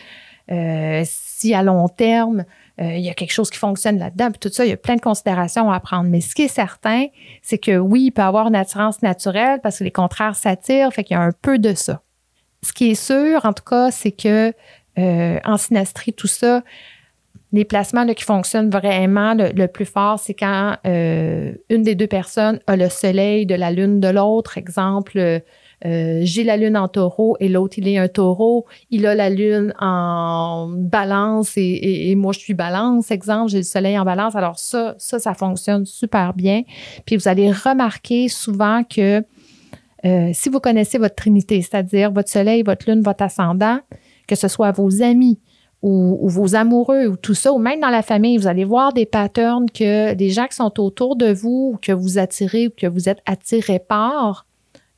euh, 0.50 1.04
à 1.52 1.62
long 1.62 1.88
terme, 1.88 2.44
euh, 2.80 2.94
il 2.94 3.04
y 3.04 3.10
a 3.10 3.14
quelque 3.14 3.32
chose 3.32 3.50
qui 3.50 3.58
fonctionne 3.58 3.98
là-dedans. 3.98 4.30
Puis 4.30 4.40
tout 4.40 4.48
ça, 4.48 4.64
il 4.64 4.70
y 4.70 4.72
a 4.72 4.76
plein 4.76 4.96
de 4.96 5.00
considérations 5.00 5.70
à 5.70 5.78
prendre. 5.78 6.08
Mais 6.10 6.20
ce 6.20 6.34
qui 6.34 6.42
est 6.42 6.48
certain, 6.48 7.06
c'est 7.42 7.58
que 7.58 7.76
oui, 7.76 8.06
il 8.06 8.10
peut 8.10 8.22
avoir 8.22 8.48
une 8.48 8.56
attirance 8.56 9.02
naturelle 9.02 9.60
parce 9.62 9.78
que 9.78 9.84
les 9.84 9.92
contraires 9.92 10.34
s'attirent, 10.34 10.92
fait 10.92 11.04
qu'il 11.04 11.16
y 11.16 11.20
a 11.20 11.22
un 11.22 11.32
peu 11.32 11.58
de 11.58 11.74
ça. 11.74 12.02
Ce 12.62 12.72
qui 12.72 12.90
est 12.90 12.94
sûr, 12.94 13.44
en 13.44 13.52
tout 13.52 13.62
cas, 13.62 13.90
c'est 13.90 14.12
que 14.12 14.52
euh, 14.98 15.38
en 15.44 15.56
synastrie, 15.56 16.12
tout 16.12 16.26
ça, 16.26 16.62
les 17.54 17.64
placements 17.64 18.04
qui 18.06 18.24
fonctionnent 18.24 18.68
vraiment 18.68 19.34
le, 19.34 19.66
plus 19.66 19.84
fort, 19.84 20.18
c'est 20.18 20.34
quand 20.34 20.76
euh, 20.86 21.52
une 21.70 21.82
des 21.82 21.94
deux 21.94 22.08
personnes 22.08 22.58
a 22.66 22.74
le 22.74 22.88
soleil 22.88 23.46
de 23.46 23.54
la 23.54 23.70
lune 23.70 24.00
de 24.00 24.08
l'autre. 24.08 24.58
Exemple, 24.58 25.40
euh, 25.86 26.20
j'ai 26.22 26.42
la 26.42 26.56
lune 26.56 26.76
en 26.76 26.88
taureau 26.88 27.36
et 27.38 27.48
l'autre, 27.48 27.78
il 27.78 27.86
est 27.86 27.96
un 27.96 28.08
taureau. 28.08 28.66
Il 28.90 29.06
a 29.06 29.14
la 29.14 29.30
lune 29.30 29.72
en 29.78 30.68
balance 30.68 31.52
et, 31.56 32.12
moi, 32.16 32.32
je 32.32 32.40
suis 32.40 32.54
balance. 32.54 33.12
Exemple, 33.12 33.52
j'ai 33.52 33.58
le 33.58 33.62
soleil 33.62 33.96
en 33.96 34.04
balance. 34.04 34.34
Alors 34.34 34.58
ça, 34.58 34.96
ça, 34.98 35.20
ça 35.20 35.34
fonctionne 35.34 35.86
super 35.86 36.34
bien. 36.34 36.62
Puis 37.06 37.16
vous 37.16 37.28
allez 37.28 37.52
remarquer 37.52 38.26
souvent 38.26 38.82
que 38.82 39.22
euh, 40.04 40.30
si 40.32 40.48
vous 40.48 40.58
connaissez 40.58 40.98
votre 40.98 41.14
trinité, 41.14 41.62
c'est-à-dire 41.62 42.10
votre 42.10 42.28
soleil, 42.28 42.64
votre 42.64 42.90
lune, 42.90 43.00
votre 43.00 43.22
ascendant, 43.22 43.78
que 44.26 44.34
ce 44.34 44.48
soit 44.48 44.72
vos 44.72 45.02
amis, 45.02 45.38
ou, 45.84 46.28
vos 46.30 46.54
amoureux 46.54 47.06
ou 47.08 47.16
tout 47.18 47.34
ça, 47.34 47.52
ou 47.52 47.58
même 47.58 47.78
dans 47.78 47.90
la 47.90 48.02
famille, 48.02 48.38
vous 48.38 48.46
allez 48.46 48.64
voir 48.64 48.94
des 48.94 49.04
patterns 49.04 49.70
que 49.70 50.14
des 50.14 50.30
gens 50.30 50.46
qui 50.46 50.56
sont 50.56 50.80
autour 50.80 51.14
de 51.14 51.30
vous, 51.30 51.72
ou 51.74 51.78
que 51.80 51.92
vous 51.92 52.16
attirez 52.16 52.68
ou 52.68 52.70
que 52.74 52.86
vous 52.86 53.10
êtes 53.10 53.20
attirés 53.26 53.80
par, 53.80 54.46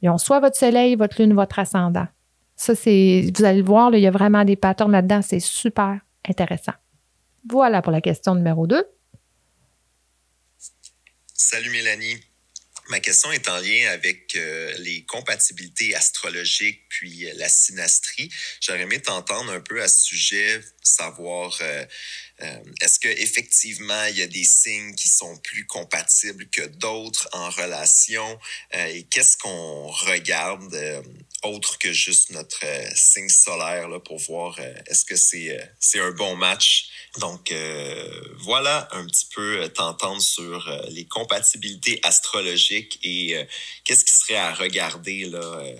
ils 0.01 0.09
ont 0.09 0.18
soit 0.18 0.39
votre 0.39 0.57
soleil, 0.57 0.95
votre 0.95 1.20
lune, 1.20 1.34
votre 1.34 1.59
ascendant. 1.59 2.07
Ça, 2.55 2.76
c'est, 2.76 3.32
vous 3.37 3.45
allez 3.45 3.59
le 3.59 3.66
voir, 3.66 3.93
il 3.95 4.01
y 4.01 4.07
a 4.07 4.12
vraiment 4.12 4.45
des 4.45 4.55
patterns 4.55 4.93
là-dedans. 4.93 5.22
C'est 5.22 5.41
super 5.41 5.99
intéressant. 6.28 6.72
Voilà 7.51 7.82
pour 7.82 7.93
la 7.93 8.01
question 8.01 8.37
numéro 8.37 8.68
2. 8.68 8.84
Salut 11.34 11.70
Mélanie. 11.70 12.14
Ma 12.89 13.01
question 13.01 13.32
est 13.32 13.49
en 13.49 13.59
lien 13.59 13.91
avec 13.91 14.37
euh, 14.37 14.72
les 14.78 15.05
compatibilités 15.05 15.95
astrologiques 15.97 16.82
puis 16.89 17.26
euh, 17.26 17.32
la 17.37 17.49
synastrie. 17.49 18.30
J'aurais 18.61 18.82
aimé 18.82 19.01
t'entendre 19.01 19.51
un 19.51 19.61
peu 19.61 19.82
à 19.82 19.89
ce 19.89 20.05
sujet, 20.05 20.61
savoir 20.82 21.59
euh, 21.62 21.84
est-ce 22.80 23.01
que 23.01 23.09
effectivement 23.09 24.05
il 24.07 24.18
y 24.18 24.22
a 24.22 24.28
des 24.28 24.45
signes 24.45 24.95
qui 24.95 25.09
sont 25.09 25.37
plus 25.39 25.66
compatibles 25.66 26.49
que 26.51 26.62
d'autres 26.62 27.28
en 27.32 27.51
relation 27.51 28.39
et 28.72 29.05
qu'est-ce 29.05 29.37
qu'on 29.39 29.89
regarde 29.89 31.03
autre 31.47 31.78
que 31.78 31.92
juste 31.92 32.30
notre 32.30 32.64
signe 32.94 33.28
solaire 33.28 33.88
là, 33.88 34.01
pour 34.01 34.18
voir 34.18 34.59
est-ce 34.86 35.05
que 35.05 35.16
c'est 35.16 35.59
c'est 35.80 36.01
un 36.01 36.12
bon 36.12 36.36
match. 36.36 36.88
Donc 37.20 37.53
voilà 38.38 38.88
un 38.92 39.07
petit 39.07 39.26
peu 39.34 39.68
t'entendre 39.74 40.20
sur 40.20 40.70
les 40.90 41.07
compatibilités 41.07 42.01
astrologiques 42.03 42.99
et 43.03 43.36
euh, 43.36 43.44
qu'est-ce 43.84 44.05
qui 44.05 44.12
serait 44.12 44.36
à 44.36 44.53
regarder 44.53 45.24
là? 45.24 45.38
Euh? 45.38 45.76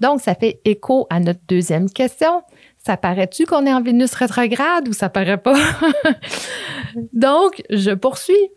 Donc, 0.00 0.20
ça 0.20 0.34
fait 0.34 0.60
écho 0.64 1.06
à 1.08 1.20
notre 1.20 1.40
deuxième 1.46 1.88
question. 1.88 2.42
Ça 2.84 2.96
paraît-tu 2.96 3.46
qu'on 3.46 3.64
est 3.64 3.72
en 3.72 3.80
Vénus 3.80 4.12
rétrograde 4.14 4.88
ou 4.88 4.92
ça 4.92 5.08
paraît 5.08 5.40
pas? 5.40 5.56
Donc, 7.12 7.62
je 7.70 7.92
poursuis. 7.92 8.50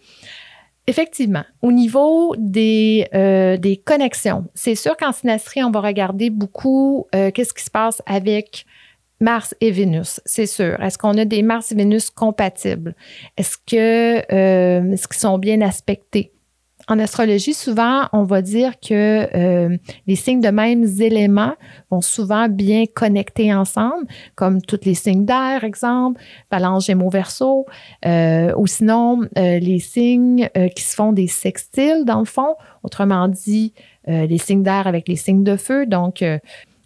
Effectivement, 0.88 1.44
au 1.62 1.72
niveau 1.72 2.34
des, 2.38 3.08
euh, 3.14 3.58
des 3.58 3.78
connexions, 3.78 4.46
c'est 4.54 4.76
sûr 4.76 4.96
qu'en 4.96 5.12
synastrie, 5.12 5.64
on 5.64 5.72
va 5.72 5.82
regarder 5.82 6.30
beaucoup 6.30 7.08
qu'est-ce 7.12 7.54
qui 7.54 7.64
se 7.64 7.70
passe 7.70 8.02
avec 8.06 8.66
Mars 9.20 9.54
et 9.60 9.72
Vénus, 9.72 10.22
c'est 10.26 10.46
sûr. 10.46 10.82
Est-ce 10.82 10.98
qu'on 10.98 11.18
a 11.18 11.26
des 11.26 11.42
Mars 11.42 11.72
et 11.72 11.76
Vénus 11.76 12.10
compatibles? 12.10 12.96
Est-ce 13.36 13.58
que 13.58 14.94
est-ce 14.94 15.08
qu'ils 15.08 15.20
sont 15.20 15.38
bien 15.38 15.60
aspectés? 15.62 16.32
En 16.88 17.00
astrologie, 17.00 17.54
souvent, 17.54 18.08
on 18.14 18.24
va 18.24 18.42
dire 18.42 18.80
que 18.80 19.28
euh, 19.36 19.78
les 20.08 20.16
signes 20.16 20.40
de 20.40 20.50
mêmes 20.50 20.86
éléments 21.02 21.54
vont 21.92 22.02
souvent 22.02 22.48
bien 22.48 22.86
connecter 22.86 23.54
ensemble, 23.54 24.08
comme 24.36 24.62
tous 24.62 24.80
les 24.84 24.94
signes 24.94 25.26
d'air, 25.26 25.64
exemple, 25.64 26.22
balance 26.50 26.86
gémeaux 26.86 27.10
verso, 27.10 27.66
euh, 28.06 28.54
ou 28.58 28.68
sinon 28.68 29.22
euh, 29.38 29.60
les 29.60 29.80
signes 29.80 30.50
qui 30.76 30.84
se 30.84 30.96
font 30.96 31.12
des 31.12 31.28
sextiles, 31.28 32.06
dans 32.06 32.20
le 32.20 32.26
fond, 32.26 32.56
autrement 32.84 33.28
dit, 33.28 33.74
les 34.08 34.38
signes 34.38 34.64
d'air 34.64 34.88
avec 34.88 35.10
les 35.10 35.18
signes 35.18 35.44
de 35.44 35.58
feu. 35.58 35.86
Donc, 35.86 36.24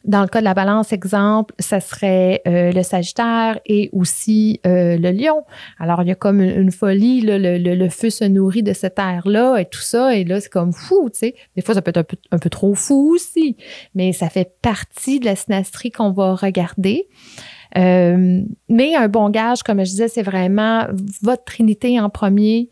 dans 0.04 0.22
le 0.22 0.28
cas 0.28 0.40
de 0.40 0.46
la 0.46 0.54
balance, 0.54 0.94
exemple, 0.94 1.54
ça 1.60 1.80
serait 1.80 2.42
euh, 2.48 2.72
le 2.72 2.84
Sagittaire 2.84 3.60
et 3.66 3.90
aussi 3.94 4.60
euh, 4.66 4.98
le 4.98 5.12
Lion. 5.12 5.44
Alors, 5.80 6.02
il 6.02 6.08
y 6.08 6.12
a 6.12 6.16
comme 6.16 6.42
une, 6.42 6.72
folie, 6.72 7.22
le, 7.22 7.90
feu 7.90 8.10
se 8.10 8.24
nourrit 8.24 8.64
de 8.64 8.74
cette 8.74 8.98
air-là 9.00 9.58
et 9.58 9.66
tout 9.66 9.82
ça, 9.82 10.16
et 10.16 10.24
là, 10.24 10.42
c'est 10.42 10.52
comme 10.52 10.74
fou, 10.74 11.10
tu 11.12 11.20
sais. 11.20 11.36
Des 11.56 11.62
fois, 11.62 11.76
ça 11.76 11.82
peut 11.82 11.90
être 11.90 11.98
un 11.98 12.04
peu, 12.04 12.18
un 12.32 12.40
peu 12.40 12.50
trop 12.50 12.74
fou 12.74 13.14
aussi, 13.14 13.58
mais 13.94 14.12
ça 14.14 14.30
fait 14.30 14.56
partie 14.62 15.20
de 15.20 15.26
la 15.26 15.36
synastrie 15.36 15.92
qu'on 15.92 16.12
va 16.12 16.36
regarder. 16.36 17.08
Euh, 17.78 18.42
mais 18.70 18.96
un 18.96 19.08
bon 19.08 19.30
gage, 19.30 19.64
comme 19.64 19.80
je 19.80 19.92
disais, 19.92 20.08
c'est 20.08 20.24
vraiment 20.24 20.88
votre 21.22 21.46
trinité 21.46 22.00
en 22.00 22.10
premier 22.10 22.70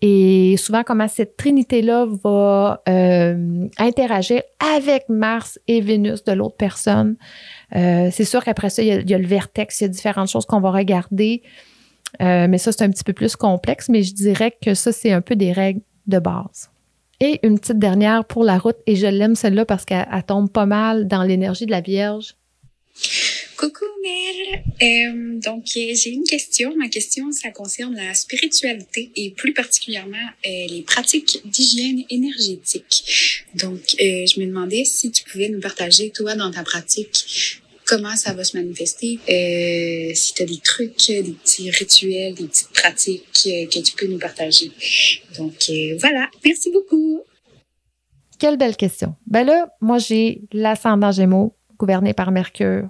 et 0.00 0.54
souvent, 0.58 0.84
comment 0.84 1.08
cette 1.08 1.36
trinité-là 1.36 2.06
va 2.22 2.82
euh, 2.88 3.66
interagir 3.78 4.42
avec 4.76 5.08
Mars 5.08 5.58
et 5.66 5.80
Vénus 5.80 6.22
de 6.22 6.32
l'autre 6.32 6.56
personne. 6.56 7.16
Euh, 7.74 8.08
c'est 8.12 8.24
sûr 8.24 8.44
qu'après 8.44 8.70
ça, 8.70 8.82
il 8.82 9.10
y, 9.10 9.14
a, 9.14 9.18
le 9.18 9.26
vertex, 9.26 9.80
il 9.80 9.84
y 9.84 9.86
a 9.86 9.88
différentes 9.88 10.28
choses 10.28 10.46
qu'on 10.46 10.60
va 10.60 10.70
regarder. 10.70 11.42
Euh, 12.22 12.46
mais 12.48 12.58
ça, 12.58 12.70
c'est 12.70 12.84
un 12.84 12.90
petit 12.90 13.02
peu 13.02 13.12
plus 13.12 13.34
complexe, 13.34 13.88
mais 13.88 14.04
je 14.04 14.14
dirais 14.14 14.56
que 14.62 14.74
ça, 14.74 14.92
c'est 14.92 15.12
un 15.12 15.20
peu 15.20 15.34
des 15.34 15.52
règles 15.52 15.80
de 16.06 16.20
base. 16.20 16.70
Et 17.20 17.40
une 17.42 17.58
petite 17.58 17.80
dernière 17.80 18.24
pour 18.24 18.44
la 18.44 18.58
route, 18.58 18.76
et 18.86 18.94
je 18.94 19.08
l'aime 19.08 19.34
celle-là 19.34 19.64
parce 19.64 19.84
qu'elle 19.84 20.06
tombe 20.28 20.48
pas 20.48 20.66
mal 20.66 21.08
dans 21.08 21.24
l'énergie 21.24 21.66
de 21.66 21.72
la 21.72 21.80
Vierge. 21.80 22.36
Coucou 23.58 23.86
Mère. 24.04 24.62
Euh, 24.80 25.40
donc 25.40 25.64
euh, 25.76 25.92
j'ai 25.92 26.10
une 26.10 26.22
question. 26.22 26.76
Ma 26.76 26.88
question, 26.88 27.32
ça 27.32 27.50
concerne 27.50 27.96
la 27.96 28.14
spiritualité 28.14 29.10
et 29.16 29.32
plus 29.32 29.52
particulièrement 29.52 30.16
euh, 30.46 30.66
les 30.68 30.82
pratiques 30.82 31.42
d'hygiène 31.44 32.04
énergétique. 32.08 33.44
Donc 33.56 33.80
je 33.98 34.40
me 34.40 34.46
demandais 34.46 34.84
si 34.84 35.10
tu 35.10 35.24
pouvais 35.24 35.48
nous 35.48 35.58
partager 35.58 36.10
toi 36.10 36.36
dans 36.36 36.52
ta 36.52 36.62
pratique 36.62 37.60
comment 37.84 38.14
ça 38.14 38.32
va 38.32 38.44
se 38.44 38.56
manifester, 38.56 39.18
si 40.14 40.34
tu 40.34 40.42
as 40.42 40.46
des 40.46 40.58
trucs, 40.58 41.08
des 41.08 41.34
petits 41.42 41.70
rituels, 41.70 42.34
des 42.34 42.46
petites 42.46 42.68
pratiques 42.68 43.24
que 43.42 43.80
tu 43.80 43.96
peux 43.96 44.06
nous 44.06 44.18
partager. 44.18 44.70
Donc 45.36 45.54
voilà, 45.98 46.30
merci 46.44 46.70
beaucoup. 46.70 47.22
Quelle 48.38 48.56
belle 48.56 48.76
question. 48.76 49.16
Ben 49.26 49.44
là, 49.44 49.74
moi 49.80 49.98
j'ai 49.98 50.42
l'ascendant 50.52 51.10
Gémeaux 51.10 51.56
gouverné 51.78 52.12
par 52.12 52.30
Mercure 52.30 52.88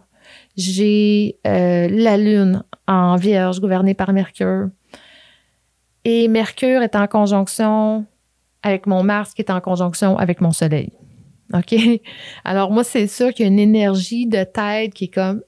j'ai 0.59 1.39
euh, 1.47 1.87
la 1.89 2.17
Lune 2.17 2.65
en 2.89 3.17
Vierge 3.17 3.61
gouvernée 3.61 3.95
par 3.95 4.13
Mercure. 4.13 4.69
Et 6.05 6.27
Mercure 6.27 6.83
est 6.83 6.97
en 6.97 7.07
conjonction 7.07 8.05
avec 8.63 8.87
mon 8.87 9.05
Mars 9.05 9.35
qui 9.35 9.43
est 9.43 9.51
en 9.51 9.61
conjonction 9.61 10.19
avec 10.19 10.41
mon 10.41 10.51
Soleil. 10.51 10.93
OK? 11.55 11.75
Alors, 12.45 12.73
moi, 12.73 12.83
c'est 12.83 13.07
sûr 13.07 13.33
qu'il 13.33 13.47
y 13.47 13.49
a 13.49 13.53
une 13.53 13.61
énergie 13.61 14.27
de 14.27 14.43
tête 14.43 14.95
qui 14.95 15.05
est 15.05 15.15
comme 15.15 15.43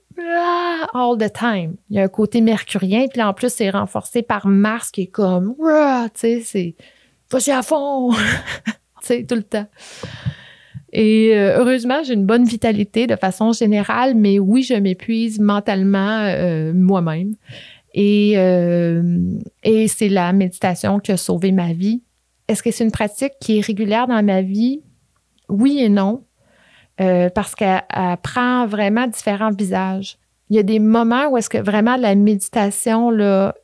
all 0.94 1.18
the 1.18 1.32
time. 1.32 1.76
Il 1.88 1.96
y 1.96 1.98
a 1.98 2.04
un 2.04 2.08
côté 2.08 2.40
mercurien, 2.40 3.06
puis 3.12 3.22
en 3.22 3.34
plus, 3.34 3.52
c'est 3.52 3.70
renforcé 3.70 4.22
par 4.22 4.46
Mars 4.46 4.90
qui 4.90 5.02
est 5.02 5.06
comme, 5.06 5.56
tu 5.56 6.20
sais, 6.20 6.40
c'est 6.44 6.76
vas-y 7.30 7.50
à 7.50 7.62
fond, 7.62 8.12
tu 9.04 9.26
tout 9.26 9.34
le 9.34 9.42
temps. 9.42 9.66
Et 10.92 11.36
euh, 11.36 11.58
heureusement, 11.58 12.02
j'ai 12.02 12.14
une 12.14 12.26
bonne 12.26 12.44
vitalité 12.44 13.06
de 13.06 13.16
façon 13.16 13.52
générale, 13.52 14.14
mais 14.14 14.38
oui, 14.38 14.62
je 14.62 14.74
m'épuise 14.74 15.38
mentalement 15.38 16.20
euh, 16.22 16.72
moi-même. 16.74 17.34
Et, 17.94 18.34
euh, 18.36 19.02
et 19.62 19.88
c'est 19.88 20.08
la 20.08 20.32
méditation 20.32 20.98
qui 20.98 21.12
a 21.12 21.16
sauvé 21.16 21.52
ma 21.52 21.72
vie. 21.72 22.02
Est-ce 22.48 22.62
que 22.62 22.70
c'est 22.70 22.84
une 22.84 22.90
pratique 22.90 23.34
qui 23.40 23.58
est 23.58 23.60
régulière 23.60 24.06
dans 24.08 24.22
ma 24.22 24.42
vie? 24.42 24.82
Oui 25.48 25.80
et 25.80 25.88
non, 25.88 26.24
parce 26.96 27.54
qu'elle 27.54 27.82
prend 28.22 28.66
vraiment 28.66 29.06
différents 29.06 29.50
visages. 29.50 30.18
Il 30.48 30.56
y 30.56 30.58
a 30.58 30.62
des 30.62 30.78
moments 30.78 31.28
où 31.28 31.36
est-ce 31.36 31.48
que 31.48 31.58
vraiment 31.58 31.96
la 31.96 32.14
méditation 32.14 33.10
là, 33.10 33.54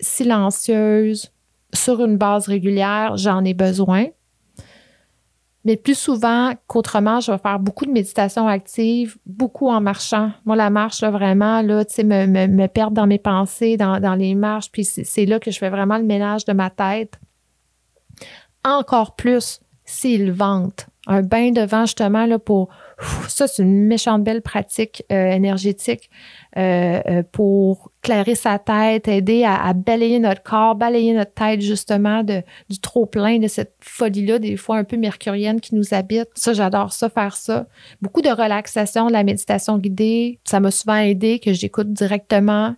silencieuse, 0.00 1.32
sur 1.74 2.04
une 2.04 2.16
base 2.16 2.46
régulière, 2.46 3.16
j'en 3.16 3.44
ai 3.44 3.54
besoin. 3.54 4.06
Mais 5.68 5.76
plus 5.76 5.98
souvent 5.98 6.54
qu'autrement, 6.66 7.20
je 7.20 7.30
vais 7.30 7.36
faire 7.36 7.58
beaucoup 7.58 7.84
de 7.84 7.90
méditation 7.90 8.48
active, 8.48 9.18
beaucoup 9.26 9.68
en 9.68 9.82
marchant. 9.82 10.30
Moi, 10.46 10.56
la 10.56 10.70
marche, 10.70 11.04
vraiment, 11.04 11.60
là, 11.60 11.84
tu 11.84 11.96
sais, 11.96 12.04
me, 12.04 12.24
me, 12.24 12.66
perdre 12.68 12.92
dans 12.92 13.06
mes 13.06 13.18
pensées, 13.18 13.76
dans, 13.76 14.00
dans 14.00 14.14
les 14.14 14.34
marches, 14.34 14.72
puis 14.72 14.86
c'est 14.86 15.26
là 15.26 15.38
que 15.38 15.50
je 15.50 15.58
fais 15.58 15.68
vraiment 15.68 15.98
le 15.98 16.04
ménage 16.04 16.46
de 16.46 16.54
ma 16.54 16.70
tête. 16.70 17.20
Encore 18.64 19.14
plus 19.14 19.60
s'il 19.84 20.32
vente. 20.32 20.86
Un 21.06 21.20
bain 21.20 21.50
de 21.50 21.60
vent, 21.60 21.84
justement, 21.84 22.24
là, 22.24 22.38
pour 22.38 22.70
ça, 23.38 23.46
c'est 23.46 23.62
une 23.62 23.86
méchante 23.86 24.24
belle 24.24 24.42
pratique 24.42 25.04
euh, 25.12 25.30
énergétique 25.30 26.10
euh, 26.56 27.00
euh, 27.06 27.22
pour 27.30 27.92
clairer 28.02 28.34
sa 28.34 28.58
tête, 28.58 29.06
aider 29.06 29.44
à, 29.44 29.72
balayer 29.74 30.18
notre 30.18 30.42
corps, 30.42 30.74
balayer 30.74 31.12
notre 31.14 31.34
tête 31.34 31.60
justement 31.60 32.24
du 32.24 32.80
trop 32.80 33.06
plein 33.06 33.38
de 33.38 33.46
cette 33.46 33.74
folie-là, 33.80 34.40
des 34.40 34.56
fois 34.56 34.78
un 34.78 34.84
peu 34.84 34.96
mercurienne 34.96 35.60
qui 35.60 35.76
nous 35.76 35.94
habite. 35.94 36.28
Ça, 36.34 36.52
j'adore 36.52 36.92
ça, 36.92 37.08
faire 37.08 37.36
ça. 37.36 37.66
Beaucoup 38.02 38.22
de 38.22 38.30
relaxation, 38.30 39.06
de 39.06 39.12
la 39.12 39.22
méditation 39.22 39.78
guidée. 39.78 40.40
Ça 40.44 40.58
m'a 40.58 40.72
souvent 40.72 40.96
aidé 40.96 41.38
que 41.38 41.52
j'écoute 41.52 41.92
directement 41.92 42.74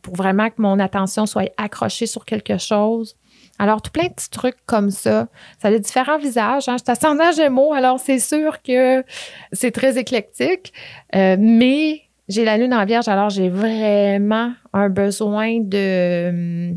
pour 0.00 0.14
vraiment 0.14 0.48
que 0.48 0.54
mon 0.58 0.78
attention 0.78 1.26
soit 1.26 1.52
accrochée 1.58 2.06
sur 2.06 2.24
quelque 2.24 2.56
chose. 2.58 3.16
Alors, 3.58 3.82
tout 3.82 3.90
plein 3.90 4.04
de 4.04 4.12
petits 4.12 4.30
trucs 4.30 4.56
comme 4.66 4.90
ça. 4.90 5.28
Ça 5.60 5.68
a 5.68 5.78
différents 5.78 6.18
visages. 6.18 6.68
Hein. 6.68 6.76
Je 6.78 6.84
suis 6.84 6.92
ascendant 6.92 7.32
Gémeaux, 7.32 7.72
alors 7.72 7.98
c'est 8.00 8.18
sûr 8.18 8.62
que 8.62 9.04
c'est 9.52 9.70
très 9.70 9.98
éclectique. 9.98 10.72
Euh, 11.14 11.36
mais 11.38 12.02
j'ai 12.28 12.44
la 12.44 12.58
lune 12.58 12.74
en 12.74 12.84
vierge, 12.84 13.08
alors 13.08 13.30
j'ai 13.30 13.48
vraiment 13.48 14.52
un 14.72 14.88
besoin 14.88 15.60
de, 15.60 16.74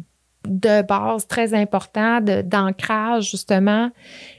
de 0.47 0.81
base 0.83 1.27
très 1.27 1.53
important, 1.53 2.21
d'ancrage 2.21 3.31
justement 3.31 3.89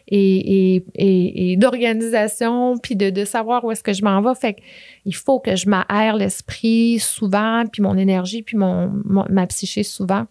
et, 0.07 1.57
d'organisation, 1.59 2.79
puis 2.79 2.97
de, 2.97 3.25
savoir 3.25 3.65
où 3.65 3.73
est-ce 3.73 3.83
que 3.83 3.93
je 3.93 4.05
m'en 4.05 4.21
vais. 4.23 4.35
Fait 4.35 4.57
qu'il 5.03 5.15
faut 5.15 5.41
que 5.41 5.57
je 5.57 5.69
m'aère 5.69 6.17
l'esprit 6.17 6.99
souvent, 7.01 7.65
puis 7.71 7.83
mon 7.83 7.97
énergie, 7.97 8.43
puis 8.43 8.57
mon 8.57 8.93
ma 9.05 9.47
psyché 9.47 9.83
souvent. 9.83 10.27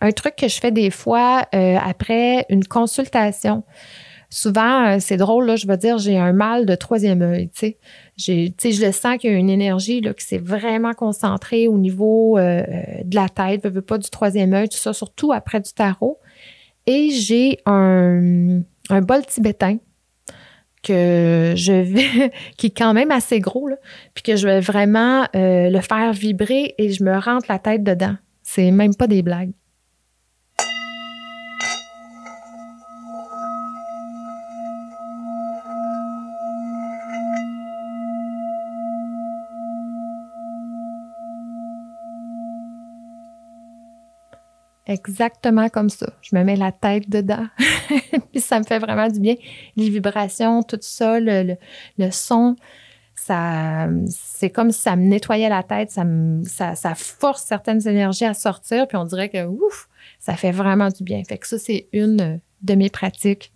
Un 0.00 0.12
truc 0.12 0.36
que 0.36 0.48
je 0.48 0.58
fais 0.60 0.70
des 0.70 0.90
fois 0.90 1.46
euh, 1.54 1.76
après 1.82 2.46
une 2.48 2.64
consultation, 2.64 3.64
souvent, 4.30 4.86
euh, 4.86 4.96
c'est 5.00 5.16
drôle, 5.16 5.56
je 5.56 5.66
veux 5.66 5.76
dire, 5.76 5.98
j'ai 5.98 6.18
un 6.18 6.32
mal 6.32 6.66
de 6.66 6.74
troisième 6.74 7.22
œil, 7.22 7.50
tu. 7.50 7.74
Je 8.18 8.86
le 8.86 8.92
sens 8.92 9.18
qu'il 9.18 9.30
y 9.30 9.34
a 9.34 9.36
une 9.36 9.50
énergie 9.50 10.00
là, 10.00 10.14
qui 10.14 10.24
s'est 10.24 10.38
vraiment 10.38 10.94
concentrée 10.94 11.68
au 11.68 11.78
niveau 11.78 12.38
euh, 12.38 12.62
de 13.04 13.14
la 13.14 13.28
tête, 13.28 13.68
pas 13.80 13.98
du 13.98 14.10
troisième 14.10 14.52
œil, 14.52 14.68
tout 14.68 14.78
ça, 14.78 14.92
surtout 14.92 15.32
après 15.32 15.60
du 15.60 15.72
tarot. 15.72 16.18
Et 16.86 17.10
j'ai 17.10 17.58
un, 17.66 18.60
bol 19.02 19.26
tibétain 19.26 19.78
que 20.82 21.54
je 21.56 21.72
vais, 21.72 22.32
qui 22.56 22.68
est 22.68 22.76
quand 22.76 22.94
même 22.94 23.10
assez 23.10 23.40
gros, 23.40 23.66
là, 23.66 23.76
puis 24.14 24.22
que 24.22 24.36
je 24.36 24.46
vais 24.46 24.60
vraiment 24.60 25.26
le 25.34 25.80
faire 25.80 26.12
vibrer 26.12 26.74
et 26.78 26.92
je 26.92 27.02
me 27.02 27.18
rentre 27.18 27.46
la 27.48 27.58
tête 27.58 27.82
dedans. 27.82 28.16
C'est 28.56 28.70
même 28.70 28.94
pas 28.94 29.06
des 29.06 29.20
blagues. 29.20 29.52
Exactement 44.86 45.68
comme 45.68 45.90
ça. 45.90 46.06
Je 46.22 46.34
me 46.34 46.42
mets 46.42 46.56
la 46.56 46.72
tête 46.72 47.10
dedans. 47.10 47.46
Puis 48.32 48.40
ça 48.40 48.58
me 48.58 48.64
fait 48.64 48.78
vraiment 48.78 49.08
du 49.08 49.20
bien. 49.20 49.34
Les 49.76 49.90
vibrations, 49.90 50.62
tout 50.62 50.78
ça, 50.80 51.20
le, 51.20 51.56
le 51.98 52.10
son, 52.10 52.56
c'est 53.26 54.50
comme 54.50 54.70
si 54.70 54.80
ça 54.80 54.96
me 54.96 55.04
nettoyait 55.04 55.48
la 55.48 55.62
tête, 55.62 55.90
ça, 55.90 56.74
ça, 56.74 56.94
force 56.94 57.42
certaines 57.42 57.86
énergies 57.86 58.24
à 58.24 58.34
sortir, 58.34 58.86
puis 58.86 58.96
on 58.96 59.04
dirait 59.04 59.28
que, 59.28 59.46
ouf, 59.46 59.88
ça 60.18 60.34
fait 60.34 60.52
vraiment 60.52 60.88
du 60.88 61.02
bien. 61.02 61.22
Fait 61.24 61.38
que 61.38 61.46
ça, 61.46 61.58
c'est 61.58 61.88
une 61.92 62.40
de 62.62 62.74
mes 62.74 62.90
pratiques. 62.90 63.52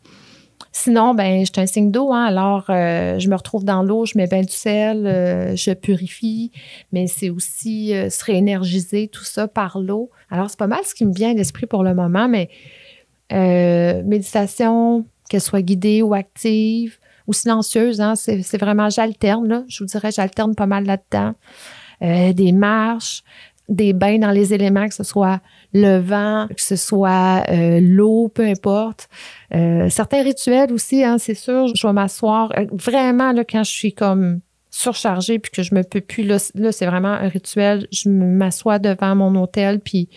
Sinon, 0.73 1.15
ben, 1.15 1.41
je 1.45 1.51
suis 1.53 1.61
un 1.61 1.67
signe 1.67 1.91
d'eau, 1.91 2.13
hein, 2.13 2.25
alors 2.25 2.67
euh, 2.71 3.19
je 3.19 3.29
me 3.29 3.35
retrouve 3.35 3.65
dans 3.65 3.83
l'eau, 3.83 4.07
je 4.07 4.17
mets 4.17 4.29
bien 4.29 4.43
du 4.43 4.53
sel, 4.53 5.05
euh, 5.07 5.57
je 5.57 5.73
purifie, 5.73 6.53
mais 6.93 7.09
c'est 7.09 7.29
aussi 7.29 7.93
euh, 7.93 8.09
se 8.09 8.25
réénergiser, 8.25 9.09
tout 9.09 9.25
ça 9.25 9.49
par 9.49 9.81
l'eau. 9.81 10.11
Alors, 10.31 10.49
c'est 10.49 10.59
pas 10.59 10.69
mal 10.69 10.85
ce 10.85 10.95
qui 10.95 11.05
me 11.05 11.13
vient 11.13 11.31
à 11.31 11.35
l'esprit 11.35 11.67
pour 11.67 11.83
le 11.83 11.95
moment, 11.95 12.29
mais 12.29 12.51
méditation, 13.33 15.07
qu'elle 15.29 15.41
soit 15.41 15.63
guidée 15.63 16.03
ou 16.03 16.15
active, 16.15 17.00
ou 17.31 17.33
silencieuse. 17.33 18.01
Hein, 18.01 18.15
c'est 18.17 18.59
vraiment, 18.59 18.91
j'alterne. 18.91 19.65
Je 19.69 19.85
vous 19.85 19.87
dirais, 19.87 20.11
j'alterne 20.11 20.55
pas 20.55 20.67
mal 20.67 20.85
là-dedans. 20.85 21.35
Euh, 22.03 22.33
des 22.33 22.53
marches, 22.53 23.23
des 23.69 23.93
bains 23.93 24.19
dans 24.19 24.33
les 24.33 24.53
éléments, 24.53 24.89
que 24.89 24.95
ce 24.95 25.05
soit 25.05 25.41
le 25.73 25.99
vent, 25.99 26.49
que 26.49 26.61
ce 26.61 26.77
soit 26.77 27.45
euh, 27.49 27.79
l'eau, 27.81 28.29
peu 28.29 28.45
importe. 28.45 29.09
Euh, 29.55 29.89
certains 29.89 30.23
rituels 30.23 30.73
aussi, 30.73 31.05
hein, 31.05 31.19
c'est 31.19 31.35
sûr, 31.35 31.69
je 31.75 31.87
vais 31.87 31.93
m'asseoir 31.93 32.53
vraiment 32.73 33.33
quand 33.49 33.63
je 33.63 33.71
suis 33.71 33.93
comme 33.93 34.41
surchargée 34.81 35.39
puis 35.39 35.51
que 35.51 35.63
je 35.63 35.75
me 35.75 35.83
peux 35.83 36.01
plus. 36.01 36.23
Là, 36.25 36.39
c'est 36.39 36.87
vraiment 36.87 37.09
un 37.09 37.29
rituel. 37.29 37.87
Je 37.93 38.09
m'assois 38.09 38.79
devant 38.79 39.15
mon 39.15 39.41
hôtel 39.41 39.81
puis 39.81 40.09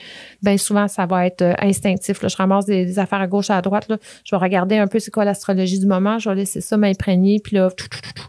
bien 0.42 0.58
souvent, 0.58 0.88
ça 0.88 1.06
va 1.06 1.26
être 1.26 1.42
euh, 1.42 1.54
instinctif. 1.60 2.22
Là. 2.22 2.30
Je 2.30 2.38
ramasse 2.38 2.66
des, 2.66 2.98
affaires 2.98 3.22
à 3.22 3.28
gauche, 3.28 3.50
à 3.50 3.62
droite. 3.62 3.90
Là. 3.90 3.98
Je 4.24 4.36
vais 4.36 4.40
regarder 4.40 4.78
un 4.78 4.88
peu 4.88 5.00
c'est 5.00 5.12
quoi 5.12 5.26
l'astrologie 5.26 5.80
du 5.80 5.86
moment. 5.86 6.18
Je 6.18 6.30
vais 6.30 6.36
laisser 6.36 6.62
ça 6.62 6.78
m'imprégner 6.78 7.40
puis 7.44 7.58
là, 7.58 7.70
tout, 7.72 7.88
tout, 7.90 8.00
tout, 8.16 8.28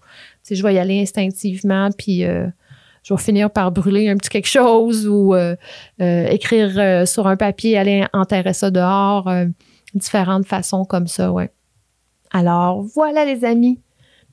je 0.51 0.63
vais 0.63 0.75
y 0.75 0.79
aller 0.79 1.01
instinctivement 1.01 1.91
puis 1.97 2.25
euh, 2.25 2.47
je 3.05 3.15
vais 3.15 3.21
finir 3.21 3.51
par 3.51 3.71
brûler 3.71 4.09
un 4.09 4.17
petit 4.17 4.31
quelque 4.31 4.49
chose 4.49 5.07
ou 5.07 5.35
euh, 5.35 5.57
écrire 5.99 7.07
sur 7.07 7.29
un 7.29 7.37
papier, 7.37 7.79
aller 7.79 8.05
enterrer 8.13 8.55
ça 8.55 8.71
dehors. 8.71 9.31
différentes 9.95 10.47
façons 10.47 10.85
comme 10.85 11.07
ça, 11.07 11.31
ouais. 11.31 11.51
Alors, 12.33 12.83
voilà 12.83 13.25
les 13.25 13.45
amis. 13.45 13.84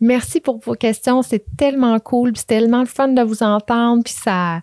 Merci 0.01 0.41
pour 0.41 0.57
vos 0.57 0.73
questions. 0.73 1.21
C'est 1.21 1.45
tellement 1.55 1.99
cool. 1.99 2.33
C'est 2.35 2.47
tellement 2.47 2.79
le 2.79 2.87
fun 2.87 3.09
de 3.09 3.21
vous 3.21 3.43
entendre. 3.43 4.03
Puis 4.03 4.15
ça, 4.15 4.61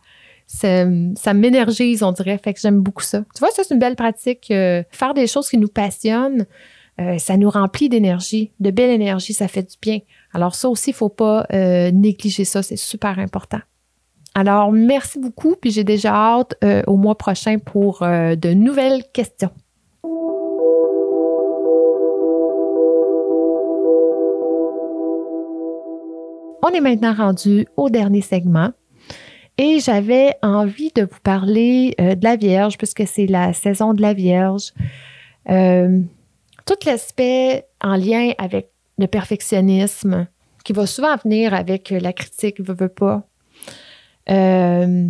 ça, 0.49 1.34
m'énergise, 1.34 2.03
on 2.03 2.11
dirait. 2.11 2.39
Fait 2.39 2.53
que 2.53 2.61
j'aime 2.61 2.80
beaucoup 2.80 3.03
ça. 3.03 3.20
Tu 3.34 3.39
vois, 3.39 3.51
ça, 3.51 3.62
c'est 3.62 3.72
une 3.72 3.80
belle 3.80 3.97
pratique. 3.97 4.51
Euh, 4.51 4.82
faire 4.91 5.14
des 5.14 5.28
choses 5.28 5.49
qui 5.49 5.59
nous 5.59 5.68
passionnent, 5.68 6.47
euh, 7.01 7.18
ça 7.18 7.36
nous 7.36 7.51
remplit 7.51 7.89
d'énergie, 7.89 8.51
de 8.59 8.72
belle 8.72 8.91
énergie. 8.91 9.32
Ça 9.32 9.47
fait 9.47 9.62
du 9.62 9.76
bien. 9.80 10.01
Alors, 10.32 10.57
ça 10.57 10.68
aussi, 10.68 10.91
il 10.91 10.95
ne 10.95 10.97
faut 10.97 11.09
pas 11.09 11.47
euh, 11.53 11.93
négliger 11.93 12.45
ça. 12.45 12.62
C'est 12.62 12.76
super 12.76 13.20
important. 13.20 13.61
Alors, 14.34 14.72
merci 14.72 15.20
beaucoup. 15.20 15.55
Puis 15.61 15.70
j'ai 15.70 15.84
déjà 15.84 16.12
hâte 16.14 16.55
au 16.86 16.97
mois 16.97 17.16
prochain 17.16 17.59
pour 17.59 18.01
de 18.03 18.53
nouvelles 18.55 19.03
questions. 19.12 19.51
On 26.63 26.69
est 26.71 26.81
maintenant 26.81 27.15
rendu 27.15 27.67
au 27.77 27.89
dernier 27.89 28.21
segment. 28.21 28.73
Et 29.59 29.81
j'avais 29.81 30.35
envie 30.43 30.93
de 30.95 31.03
vous 31.03 31.21
parler 31.23 31.95
euh, 32.01 32.15
de 32.15 32.25
la 32.25 32.37
Vierge, 32.37 32.79
puisque 32.79 33.07
c'est 33.07 33.27
la 33.27 33.53
saison 33.53 33.93
de 33.93 34.01
la 34.01 34.15
Vierge. 34.15 34.73
Euh, 35.51 36.01
tout 36.65 36.77
l'aspect 36.87 37.67
en 37.81 37.97
lien 37.97 38.33
avec 38.39 38.71
le 38.99 39.07
perfectionnisme, 39.07 40.27
qui 40.65 40.73
va 40.73 40.87
souvent 40.87 41.17
venir 41.17 41.55
avec 41.55 41.91
la 41.91 42.13
critique, 42.13 42.61
veut, 42.61 42.75
veut 42.75 42.89
pas. 42.89 43.27
Euh, 44.31 45.09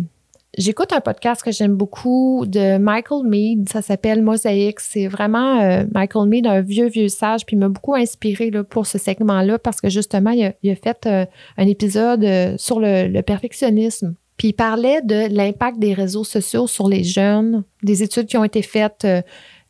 J'écoute 0.57 0.91
un 0.93 0.99
podcast 0.99 1.43
que 1.43 1.51
j'aime 1.51 1.75
beaucoup 1.75 2.43
de 2.47 2.79
Michael 2.79 3.23
Mead, 3.23 3.69
ça 3.69 3.83
s'appelle 3.83 4.23
Mosaïque. 4.23 4.79
C'est 4.79 5.07
vraiment 5.07 5.61
euh, 5.61 5.83
Michael 5.93 6.27
Mead, 6.27 6.47
un 6.47 6.61
vieux, 6.61 6.87
vieux 6.87 7.07
sage, 7.07 7.45
puis 7.45 7.55
il 7.55 7.59
m'a 7.59 7.69
beaucoup 7.69 7.93
inspiré 7.93 8.49
là, 8.49 8.63
pour 8.63 8.87
ce 8.87 8.97
segment-là 8.97 9.59
parce 9.59 9.79
que 9.79 9.89
justement, 9.89 10.31
il 10.31 10.45
a, 10.45 10.75
fait 10.75 11.05
euh, 11.05 11.25
un 11.57 11.67
épisode 11.67 12.23
euh, 12.23 12.55
sur 12.57 12.79
le, 12.79 13.21
perfectionnisme. 13.21 14.15
Puis 14.37 14.49
il 14.49 14.53
parlait 14.53 15.01
de 15.03 15.27
l'impact 15.29 15.77
des 15.77 15.93
réseaux 15.93 16.23
sociaux 16.23 16.65
sur 16.65 16.87
les 16.87 17.03
jeunes, 17.03 17.63
des 17.83 18.01
études 18.01 18.25
qui 18.25 18.37
ont 18.37 18.43
été 18.43 18.61
faites 18.61 19.05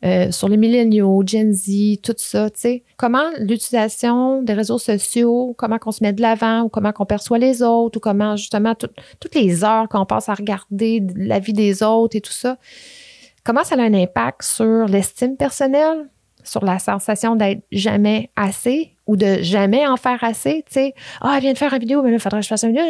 euh, 0.04 0.30
sur 0.30 0.48
les 0.48 0.56
milléniaux, 0.56 1.22
Gen 1.26 1.52
Z, 1.52 2.00
tout 2.02 2.14
ça, 2.16 2.48
tu 2.50 2.60
sais. 2.60 2.84
Comment 2.96 3.24
l'utilisation 3.38 4.42
des 4.42 4.54
réseaux 4.54 4.78
sociaux, 4.78 5.54
comment 5.58 5.78
qu'on 5.78 5.92
se 5.92 6.02
met 6.02 6.12
de 6.12 6.22
l'avant 6.22 6.62
ou 6.62 6.68
comment 6.70 6.92
qu'on 6.92 7.04
perçoit 7.04 7.38
les 7.38 7.62
autres 7.62 7.98
ou 7.98 8.00
comment 8.00 8.36
justement 8.36 8.74
toutes 8.74 9.34
les 9.34 9.62
heures 9.62 9.88
qu'on 9.88 10.06
passe 10.06 10.28
à 10.28 10.34
regarder 10.34 11.02
la 11.14 11.38
vie 11.38 11.52
des 11.52 11.82
autres 11.82 12.16
et 12.16 12.22
tout 12.22 12.32
ça, 12.32 12.56
comment 13.44 13.64
ça 13.64 13.74
a 13.74 13.82
un 13.82 13.94
impact 13.94 14.42
sur 14.42 14.86
l'estime 14.86 15.36
personnelle, 15.36 16.08
sur 16.44 16.64
la 16.64 16.78
sensation 16.78 17.36
d'être 17.36 17.62
jamais 17.70 18.30
assez? 18.36 18.96
Ou 19.10 19.16
de 19.16 19.42
jamais 19.42 19.84
en 19.88 19.96
faire 19.96 20.22
assez, 20.22 20.62
tu 20.68 20.74
sais. 20.74 20.94
Ah, 21.20 21.32
elle 21.34 21.42
vient 21.42 21.52
de 21.52 21.58
faire 21.58 21.72
une 21.72 21.80
vidéo, 21.80 22.00
mais 22.00 22.10
là, 22.10 22.16
il 22.18 22.20
faudrait 22.20 22.38
que 22.38 22.44
je 22.44 22.48
fasse 22.48 22.62
une 22.62 22.70
vidéo. 22.70 22.84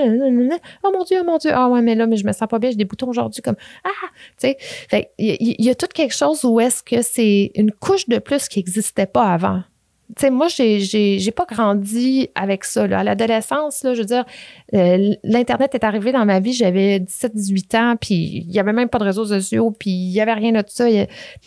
Oh 0.85 0.91
mon 0.93 1.03
Dieu, 1.03 1.17
oh 1.23 1.25
mon 1.25 1.39
Dieu. 1.39 1.51
Ah 1.55 1.71
ouais, 1.71 1.81
mais 1.81 1.95
là, 1.95 2.07
mais 2.07 2.19
je 2.19 2.27
me 2.27 2.33
sens 2.33 2.47
pas 2.47 2.59
bien, 2.59 2.69
j'ai 2.69 2.77
des 2.77 2.85
boutons 2.85 3.09
aujourd'hui 3.09 3.41
comme 3.41 3.57
Ah, 3.85 3.89
tu 4.39 4.49
sais. 4.49 5.09
Il 5.19 5.37
y, 5.41 5.65
y, 5.65 5.71
a 5.71 5.75
tout 5.75 5.87
quelque 5.87 6.15
chose 6.15 6.45
où 6.45 6.61
est-ce 6.61 6.83
que 6.83 7.01
c'est 7.01 7.53
une 7.55 7.73
couche 7.73 8.07
de 8.07 8.19
plus 8.19 8.49
qui 8.49 8.59
n'existait 8.59 9.07
pas 9.07 9.33
avant 9.33 9.63
tu 10.17 10.23
sais, 10.23 10.31
moi, 10.31 10.49
j'ai, 10.49 11.33
pas 11.37 11.47
grandi 11.49 12.29
avec 12.35 12.65
ça. 12.65 12.85
À 12.85 13.05
l'adolescence, 13.05 13.85
là, 13.85 13.95
je 13.95 14.01
veux 14.01 14.07
dire, 14.07 14.25
euh, 14.75 15.15
l'Internet 15.23 15.75
est 15.75 15.85
arrivé 15.85 16.11
dans 16.11 16.25
ma 16.25 16.41
vie, 16.41 16.53
j'avais 16.53 16.99
17-18 16.99 17.77
ans, 17.77 17.97
puis 18.01 18.45
il 18.49 18.51
y 18.51 18.59
avait 18.59 18.73
même 18.73 18.89
pas 18.89 18.99
de 18.99 19.05
réseaux 19.05 19.27
sociaux, 19.27 19.71
puis 19.71 19.91
il 19.91 20.11
y 20.11 20.21
avait 20.21 20.33
rien 20.33 20.53
de 20.53 20.65
ça. 20.67 20.87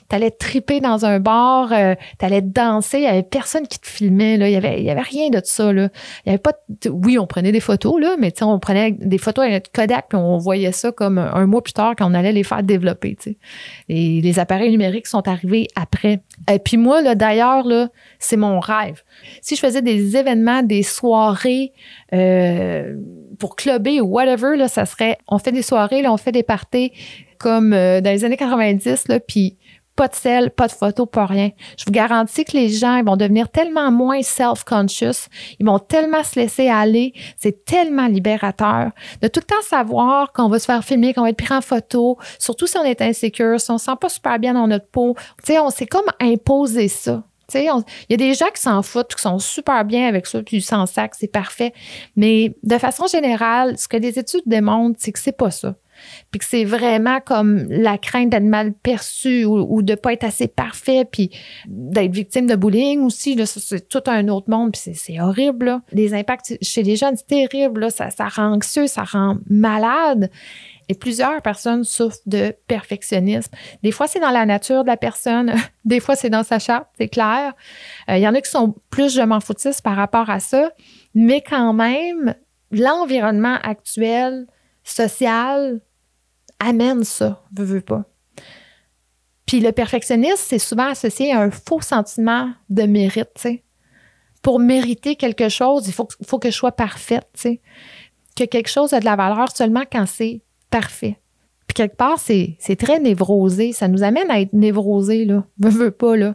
T'allais 0.08 0.32
triper 0.32 0.80
dans 0.80 1.06
un 1.06 1.20
bar, 1.20 1.74
euh, 1.74 1.96
t'allais 2.18 2.42
danser, 2.42 3.00
il 3.00 3.04
y 3.04 3.08
avait 3.08 3.24
personne 3.24 3.68
qui 3.68 3.80
te 3.80 3.88
filmait, 3.88 4.38
là. 4.38 4.48
Il 4.48 4.54
y 4.54 4.56
avait, 4.56 4.82
y 4.82 4.90
avait 4.90 5.02
rien 5.02 5.30
de 5.30 5.42
ça, 5.44 5.74
là. 5.74 5.90
Il 6.26 6.30
y 6.30 6.32
avait 6.32 6.42
pas 6.42 6.54
Oui, 6.90 7.18
on 7.18 7.28
prenait 7.28 7.52
des 7.52 7.60
photos, 7.60 8.00
là, 8.00 8.16
mais 8.18 8.32
on 8.42 8.60
prenait 8.60 8.92
des 8.92 9.18
photos 9.18 9.44
avec 9.44 9.54
notre 9.54 9.72
Kodak, 9.72 10.08
puis 10.10 10.18
on 10.18 10.38
voyait 10.38 10.72
ça 10.72 10.92
comme 10.92 11.18
un 11.18 11.46
mois 11.46 11.62
plus 11.62 11.74
tard 11.74 11.96
quand 11.98 12.10
on 12.10 12.14
allait 12.14 12.32
les 12.32 12.44
faire 12.44 12.64
développer. 12.64 13.18
Et 13.90 14.22
les 14.22 14.40
appareils 14.40 14.72
numériques 14.72 15.08
sont 15.08 15.28
arrivés 15.28 15.68
après. 15.76 16.22
Et 16.52 16.60
puis 16.60 16.78
moi, 16.78 17.02
là, 17.02 17.16
d'ailleurs, 17.16 17.66
là, 17.66 17.90
c'est 18.20 18.38
mon 18.38 18.53
rêve. 18.60 19.04
Si 19.42 19.56
je 19.56 19.60
faisais 19.60 19.82
des 19.82 20.18
événements, 20.18 20.64
des 20.64 20.84
soirées 20.84 21.74
euh, 22.14 22.96
pour 23.40 23.56
clubber 23.56 24.02
ou 24.02 24.08
whatever, 24.08 24.56
là, 24.56 24.68
ça 24.68 24.86
serait, 24.86 25.18
on 25.28 25.38
fait 25.40 25.52
des 25.52 25.62
soirées, 25.62 26.02
là, 26.02 26.12
on 26.12 26.18
fait 26.18 26.32
des 26.32 26.44
parties 26.44 26.92
comme 27.40 27.74
euh, 27.74 28.02
dans 28.02 28.12
les 28.12 28.24
années 28.24 28.38
90, 28.38 29.08
là, 29.10 29.20
puis 29.20 29.58
pas 29.96 30.08
de 30.08 30.16
sel, 30.16 30.50
pas 30.52 30.68
de 30.68 30.72
photos, 30.72 31.08
pas 31.12 31.26
rien. 31.26 31.52
Je 31.78 31.86
vous 31.86 31.92
garantis 31.92 32.46
que 32.46 32.54
les 32.54 32.70
gens 32.70 33.04
vont 33.04 33.16
devenir 33.16 33.50
tellement 33.50 33.92
moins 33.92 34.22
self-conscious, 34.22 35.28
ils 35.60 35.66
vont 35.66 35.80
tellement 35.80 36.24
se 36.24 36.40
laisser 36.40 36.68
aller, 36.68 37.14
c'est 37.38 37.66
tellement 37.66 38.08
libérateur 38.08 38.92
de 39.22 39.28
tout 39.28 39.40
le 39.40 39.46
temps 39.46 39.62
savoir 39.62 40.32
qu'on 40.32 40.50
va 40.50 40.60
se 40.60 40.66
faire 40.66 40.84
filmer, 40.84 41.14
qu'on 41.14 41.22
va 41.22 41.30
être 41.30 41.44
pris 41.44 41.54
en 41.54 41.62
photo, 41.62 42.18
surtout 42.40 42.66
si 42.66 42.78
on 42.78 42.84
est 42.84 43.02
insécure, 43.02 43.60
si 43.60 43.70
on 43.72 43.78
se 43.78 43.86
sent 43.86 43.98
pas 44.00 44.10
super 44.10 44.40
bien 44.40 44.54
dans 44.54 44.68
notre 44.68 44.88
peau. 44.88 45.16
Tu 45.44 45.54
sais, 45.54 45.60
on 45.60 45.70
s'est 45.70 45.86
comme 45.86 46.10
imposé 46.20 46.88
ça. 46.88 47.24
Il 47.54 47.84
y 48.10 48.14
a 48.14 48.18
des 48.18 48.34
gens 48.34 48.50
qui 48.54 48.62
s'en 48.62 48.82
foutent, 48.82 49.16
qui 49.16 49.22
sont 49.22 49.40
super 49.40 49.86
bien 49.86 50.08
avec 50.08 50.26
ça, 50.26 50.42
puis 50.42 50.62
sans 50.62 50.86
sac, 50.86 51.14
c'est 51.16 51.32
parfait. 51.32 51.74
Mais 52.16 52.56
de 52.64 52.78
façon 52.78 53.08
générale, 53.08 53.78
ce 53.78 53.88
que 53.88 53.98
les 53.98 54.18
études 54.20 54.44
démontrent, 54.46 54.98
c'est 55.00 55.12
que 55.12 55.20
c'est 55.20 55.38
pas 55.38 55.52
ça. 55.52 55.76
Puis 56.32 56.40
que 56.40 56.46
c'est 56.46 56.64
vraiment 56.64 57.20
comme 57.22 57.68
la 57.70 57.98
crainte 57.98 58.30
d'être 58.30 58.44
mal 58.44 58.74
perçu 58.74 59.46
ou, 59.46 59.82
de 59.82 59.96
pas 59.96 60.14
être 60.14 60.24
assez 60.24 60.48
parfait, 60.48 61.06
puis 61.06 61.30
d'être 61.68 62.12
victime 62.12 62.48
de 62.48 62.56
bullying 62.56 63.02
aussi. 63.04 63.40
c'est 63.46 63.88
tout 63.88 64.04
un 64.08 64.28
autre 64.28 64.50
monde, 64.50 64.72
puis 64.72 64.96
c'est 64.96 65.22
horrible. 65.22 65.82
Les 65.92 66.14
impacts 66.14 66.58
chez 66.62 66.84
les 66.84 66.96
jeunes, 66.96 67.16
c'est 67.16 67.28
terrible. 67.28 67.92
Ça 67.92 68.10
rend 68.28 68.54
anxieux, 68.54 68.88
ça 68.88 69.04
rend 69.04 69.38
malade. 69.50 70.30
Et 70.90 70.96
plusieurs 70.96 71.42
personnes 71.42 71.84
souffrent 71.84 72.20
de 72.26 72.56
perfectionnisme. 72.68 73.52
Des 73.84 73.92
fois, 73.92 74.08
c'est 74.08 74.20
dans 74.20 74.32
la 74.32 74.46
nature 74.46 74.84
de 74.84 74.88
la 74.88 74.98
personne. 74.98 75.54
Des 75.86 76.00
fois, 76.00 76.16
c'est 76.16 76.30
dans 76.30 76.44
sa 76.44 76.60
charte, 76.60 76.88
c'est 76.98 77.08
clair. 77.08 77.54
Euh, 78.10 78.18
il 78.18 78.22
y 78.22 78.28
en 78.28 78.34
a 78.34 78.42
qui 78.42 78.50
sont 78.50 78.76
plus 78.90 79.14
je 79.14 79.22
m'en 79.22 79.40
foutiste 79.40 79.82
par 79.82 79.96
rapport 79.96 80.30
à 80.30 80.40
ça. 80.40 80.72
Mais 81.16 81.42
quand 81.42 81.74
même, 81.74 82.36
l'environnement 82.72 83.58
actuel, 83.64 84.48
social, 84.84 85.82
amène 86.60 87.04
ça, 87.04 87.44
veux, 87.54 87.66
veux 87.66 87.82
pas. 87.82 88.06
Puis 89.46 89.60
le 89.60 89.72
perfectionnisme, 89.72 90.44
c'est 90.48 90.60
souvent 90.60 90.88
associé 90.88 91.34
à 91.34 91.42
un 91.42 91.52
faux 91.52 91.82
sentiment 91.82 92.52
de 92.70 92.84
mérite. 92.84 93.48
Pour 94.42 94.60
mériter 94.60 95.16
quelque 95.16 95.50
chose, 95.50 95.88
il 95.88 95.94
faut, 95.94 96.06
que 96.40 96.50
je 96.50 96.56
sois 96.56 96.72
parfaite. 96.72 97.48
Que 98.36 98.46
quelque 98.46 98.70
chose 98.70 98.94
a 98.94 99.00
de 99.00 99.06
la 99.06 99.16
valeur 99.16 99.56
seulement 99.56 99.84
quand 99.90 100.06
c'est 100.06 100.42
parfait. 100.74 101.20
Puis 101.68 101.76
quelque 101.76 101.96
part, 101.96 102.18
c'est, 102.18 102.58
très 102.80 103.00
névrosé. 103.00 103.74
Ça 103.74 103.88
nous 103.88 104.02
amène 104.02 104.32
à 104.32 104.42
être 104.42 104.54
névrosé, 104.54 105.24
là. 105.24 105.46
On 105.64 105.70
veut 105.70 105.92
pas, 105.92 106.18
là. 106.18 106.34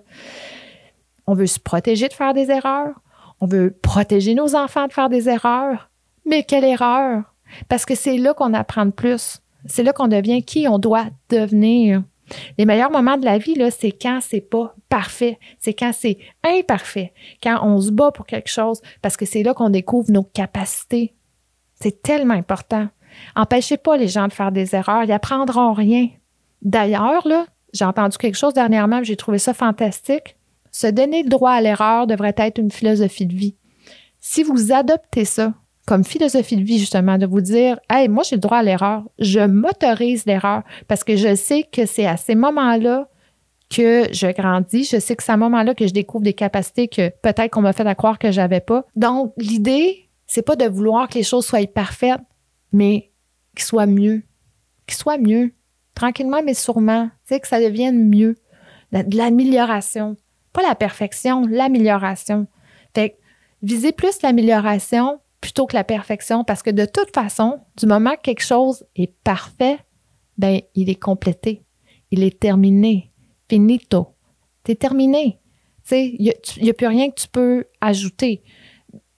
On 1.26 1.34
veut 1.34 1.48
se 1.48 1.58
protéger 1.58 2.06
de 2.06 2.12
faire 2.12 2.34
des 2.34 2.48
erreurs. 2.50 2.94
On 3.40 3.46
veut 3.46 3.76
protéger 3.82 4.34
nos 4.34 4.54
enfants 4.54 4.86
de 4.86 4.92
faire 4.92 5.08
des 5.08 5.28
erreurs. 5.28 5.90
Mais 6.24 6.44
quelle 6.44 6.62
erreur? 6.62 7.34
Parce 7.68 7.84
que 7.84 7.96
c'est 7.96 8.16
là 8.16 8.32
qu'on 8.32 8.54
apprend 8.54 8.84
le 8.84 8.92
plus. 8.92 9.40
C'est 9.66 9.82
là 9.82 9.92
qu'on 9.92 10.06
devient 10.06 10.44
qui 10.44 10.68
on 10.68 10.78
doit 10.78 11.06
devenir. 11.30 12.04
Les 12.58 12.64
meilleurs 12.64 12.92
moments 12.92 13.16
de 13.18 13.24
la 13.24 13.38
vie, 13.38 13.56
là, 13.56 13.72
c'est 13.72 13.90
quand 13.90 14.20
c'est 14.22 14.40
pas 14.40 14.74
parfait. 14.88 15.38
C'est 15.58 15.74
quand 15.74 15.92
c'est 15.92 16.18
imparfait. 16.44 17.12
Quand 17.42 17.58
on 17.64 17.80
se 17.80 17.90
bat 17.90 18.12
pour 18.12 18.26
quelque 18.26 18.50
chose. 18.50 18.80
Parce 19.02 19.16
que 19.16 19.26
c'est 19.26 19.42
là 19.42 19.52
qu'on 19.52 19.70
découvre 19.70 20.12
nos 20.12 20.22
capacités. 20.22 21.14
C'est 21.74 22.02
tellement 22.02 22.34
important. 22.34 22.88
Empêchez 23.36 23.76
pas 23.76 23.96
les 23.96 24.08
gens 24.08 24.28
de 24.28 24.32
faire 24.32 24.52
des 24.52 24.74
erreurs, 24.74 25.04
ils 25.04 25.12
apprendront 25.12 25.72
rien. 25.72 26.08
D'ailleurs, 26.62 27.26
j'ai 27.72 27.84
entendu 27.84 28.16
quelque 28.18 28.38
chose 28.38 28.54
dernièrement, 28.54 29.02
j'ai 29.02 29.16
trouvé 29.16 29.38
ça 29.38 29.54
fantastique. 29.54 30.36
Se 30.70 30.86
donner 30.86 31.22
le 31.22 31.28
droit 31.28 31.52
à 31.52 31.60
l'erreur 31.60 32.06
devrait 32.06 32.34
être 32.36 32.58
une 32.58 32.70
philosophie 32.70 33.26
de 33.26 33.34
vie. 33.34 33.56
Si 34.20 34.42
vous 34.42 34.72
adoptez 34.72 35.24
ça 35.24 35.54
comme 35.86 36.04
philosophie 36.04 36.56
de 36.56 36.62
vie, 36.62 36.78
justement, 36.78 37.16
de 37.16 37.24
vous 37.24 37.40
dire, 37.40 37.80
hey, 37.88 38.08
moi, 38.08 38.22
j'ai 38.22 38.36
le 38.36 38.40
droit 38.40 38.58
à 38.58 38.62
l'erreur, 38.62 39.04
je 39.18 39.40
m'autorise 39.40 40.26
l'erreur 40.26 40.62
parce 40.86 41.02
que 41.02 41.16
je 41.16 41.34
sais 41.34 41.62
que 41.62 41.86
c'est 41.86 42.04
à 42.04 42.18
ces 42.18 42.34
moments-là 42.34 43.08
que 43.70 44.06
je 44.12 44.26
grandis. 44.32 44.84
Je 44.84 44.98
sais 44.98 45.16
que 45.16 45.22
c'est 45.22 45.32
à 45.32 45.36
ce 45.36 45.40
moment-là 45.40 45.74
que 45.74 45.86
je 45.86 45.92
découvre 45.92 46.24
des 46.24 46.34
capacités 46.34 46.88
que 46.88 47.08
peut-être 47.22 47.50
qu'on 47.50 47.62
m'a 47.62 47.72
fait 47.72 47.86
à 47.86 47.94
croire 47.94 48.18
que 48.18 48.30
j'avais 48.30 48.60
pas. 48.60 48.84
Donc, 48.96 49.32
l'idée, 49.38 50.08
c'est 50.26 50.42
pas 50.42 50.56
de 50.56 50.66
vouloir 50.66 51.08
que 51.08 51.14
les 51.14 51.22
choses 51.22 51.46
soient 51.46 51.66
parfaites, 51.66 52.20
mais 52.72 53.10
qu'il 53.54 53.64
soit 53.64 53.86
mieux. 53.86 54.22
Qu'il 54.86 54.96
soit 54.96 55.18
mieux. 55.18 55.52
Tranquillement, 55.94 56.42
mais 56.42 56.54
sûrement. 56.54 57.06
Tu 57.26 57.34
sais, 57.34 57.40
que 57.40 57.48
ça 57.48 57.60
devienne 57.60 58.08
mieux. 58.08 58.36
De 58.92 59.16
l'amélioration. 59.16 60.16
Pas 60.52 60.62
la 60.62 60.74
perfection, 60.74 61.46
l'amélioration. 61.46 62.46
Fait 62.94 63.10
que, 63.10 63.16
visez 63.62 63.92
plus 63.92 64.22
l'amélioration 64.22 65.20
plutôt 65.40 65.66
que 65.66 65.76
la 65.76 65.84
perfection 65.84 66.44
parce 66.44 66.62
que 66.62 66.70
de 66.70 66.84
toute 66.84 67.14
façon, 67.14 67.60
du 67.76 67.86
moment 67.86 68.14
que 68.16 68.22
quelque 68.22 68.44
chose 68.44 68.84
est 68.96 69.12
parfait, 69.22 69.78
ben, 70.36 70.60
il 70.74 70.88
est 70.88 71.00
complété. 71.00 71.64
Il 72.10 72.22
est 72.22 72.38
terminé. 72.38 73.12
Finito. 73.48 74.14
C'est 74.66 74.78
terminé. 74.78 75.40
Tu 75.84 75.90
sais, 75.90 76.06
il 76.18 76.32
n'y 76.62 76.70
a, 76.70 76.74
plus 76.74 76.86
rien 76.86 77.10
que 77.10 77.20
tu 77.20 77.28
peux 77.28 77.64
ajouter. 77.80 78.42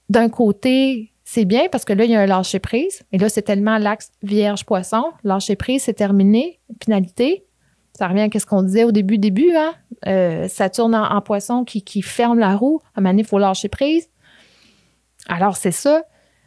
D'un 0.09 0.29
côté, 0.29 1.10
c'est 1.33 1.45
bien 1.45 1.69
parce 1.71 1.85
que 1.85 1.93
là, 1.93 2.05
il 2.07 2.11
y 2.11 2.17
a 2.17 2.21
un 2.21 2.27
lâcher-prise. 2.27 3.03
Et 3.13 3.19
là, 3.19 3.29
c'est 3.29 3.43
tellement 3.43 3.79
l'axe 3.79 4.11
vierge-poisson. 4.25 5.13
Lâcher-prise, 5.23 5.85
c'est 5.85 5.95
terminé. 5.95 6.59
Finalité. 6.83 7.47
Ça 7.97 8.09
revient 8.09 8.29
à 8.35 8.39
ce 8.41 8.45
qu'on 8.47 8.65
disait 8.65 8.83
au 8.83 8.91
début, 8.91 9.17
début, 9.17 9.55
hein? 9.55 9.75
Euh, 10.09 10.49
Saturne 10.49 10.93
en, 10.93 11.05
en, 11.05 11.21
poisson 11.21 11.65
qui, 11.65 12.03
ferme 12.03 12.41
la 12.41 12.57
roue. 12.57 12.81
À 12.83 12.99
un 12.99 13.03
moment 13.03 13.13
donné, 13.13 13.23
il 13.23 13.29
faut 13.29 13.39
lâcher 13.39 13.69
prise. 13.69 14.09
Alors, 15.29 15.57
c'est 15.57 15.71
ça. 15.71 16.03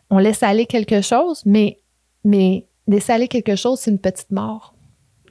On 0.10 0.18
laisse 0.18 0.44
aller 0.44 0.66
quelque 0.66 1.00
chose, 1.00 1.44
mais, 1.46 1.80
mais 2.26 2.68
laisser 2.86 3.14
aller 3.14 3.30
quelque 3.30 3.56
chose, 3.56 3.80
c'est 3.80 3.92
une 3.92 4.00
petite 4.00 4.32
mort. 4.32 4.76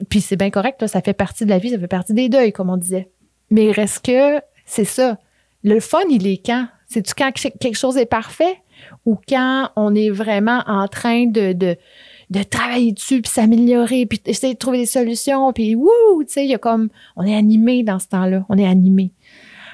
Puis 0.09 0.21
c'est 0.21 0.35
bien 0.35 0.49
correct, 0.49 0.87
ça 0.87 1.01
fait 1.01 1.13
partie 1.13 1.45
de 1.45 1.51
la 1.51 1.59
vie, 1.59 1.69
ça 1.69 1.77
fait 1.77 1.87
partie 1.87 2.15
des 2.15 2.27
deuils, 2.27 2.53
comme 2.53 2.71
on 2.71 2.77
disait. 2.77 3.11
Mais 3.51 3.69
reste 3.69 4.03
que 4.03 4.41
c'est 4.65 4.83
ça. 4.83 5.19
Le 5.61 5.79
fun, 5.79 6.01
il 6.09 6.25
est 6.25 6.43
quand? 6.43 6.67
C'est-tu 6.87 7.13
quand 7.13 7.31
quelque 7.31 7.77
chose 7.77 7.97
est 7.97 8.07
parfait? 8.07 8.62
Ou 9.05 9.17
quand 9.27 9.69
on 9.75 9.95
est 9.95 10.09
vraiment 10.09 10.63
en 10.67 10.87
train 10.87 11.25
de, 11.25 11.53
de, 11.53 12.43
travailler 12.49 12.91
dessus, 12.91 13.21
puis 13.21 13.31
s'améliorer, 13.31 14.05
puis 14.05 14.21
essayer 14.25 14.53
de 14.53 14.59
trouver 14.59 14.79
des 14.79 14.85
solutions, 14.85 15.53
puis 15.53 15.75
wouh, 15.75 16.23
tu 16.25 16.33
sais, 16.33 16.45
il 16.45 16.49
y 16.49 16.55
a 16.55 16.57
comme, 16.57 16.89
on 17.15 17.25
est 17.25 17.35
animé 17.35 17.83
dans 17.83 17.99
ce 17.99 18.07
temps-là, 18.07 18.45
on 18.49 18.57
est 18.57 18.65
animé. 18.65 19.11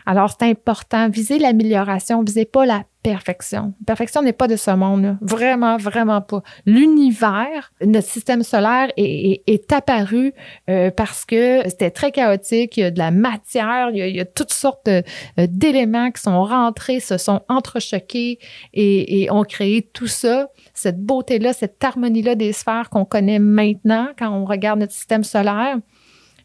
Alors, 0.10 0.32
c'est 0.32 0.50
important, 0.50 1.08
viser 1.08 1.38
l'amélioration, 1.38 2.24
visez 2.24 2.46
pas 2.46 2.66
la 2.66 2.84
perfection. 3.04 3.76
La 3.82 3.86
perfection 3.86 4.24
n'est 4.24 4.34
pas 4.34 4.48
de 4.48 4.56
ce 4.56 4.72
monde, 4.72 5.20
vraiment, 5.22 5.78
vraiment 5.78 6.20
pas. 6.20 6.42
L'univers, 6.66 7.72
notre 7.86 8.08
système 8.08 8.42
solaire 8.42 8.92
est, 8.98 9.72
apparu 9.72 10.34
euh, 10.68 10.90
parce 10.90 11.26
que 11.26 11.62
c'était 11.70 11.92
très 11.92 12.12
chaotique, 12.12 12.78
il 12.78 12.80
y 12.80 12.84
a 12.86 12.90
de 12.90 12.98
la 12.98 13.12
matière, 13.12 13.92
il 13.94 14.16
y 14.16 14.20
a, 14.20 14.26
toutes 14.26 14.52
sortes 14.52 14.88
euh, 14.88 15.04
d'éléments 15.38 16.10
qui 16.10 16.24
sont 16.24 16.44
rentrés, 16.44 17.02
se 17.02 17.20
sont 17.20 17.42
entrechoqués 17.48 18.40
et, 18.74 19.22
et 19.22 19.30
ont 19.30 19.44
créé 19.44 19.84
tout 19.84 20.08
ça, 20.08 20.50
cette 20.74 21.06
beauté-là, 21.06 21.54
cette 21.54 21.84
harmonie-là 21.84 22.34
des 22.34 22.52
sphères 22.52 22.90
qu'on 22.90 23.06
connaît 23.06 23.38
maintenant 23.38 24.08
quand 24.18 24.32
on 24.32 24.46
regarde 24.46 24.80
notre 24.80 24.94
système 24.94 25.24
solaire. 25.24 25.78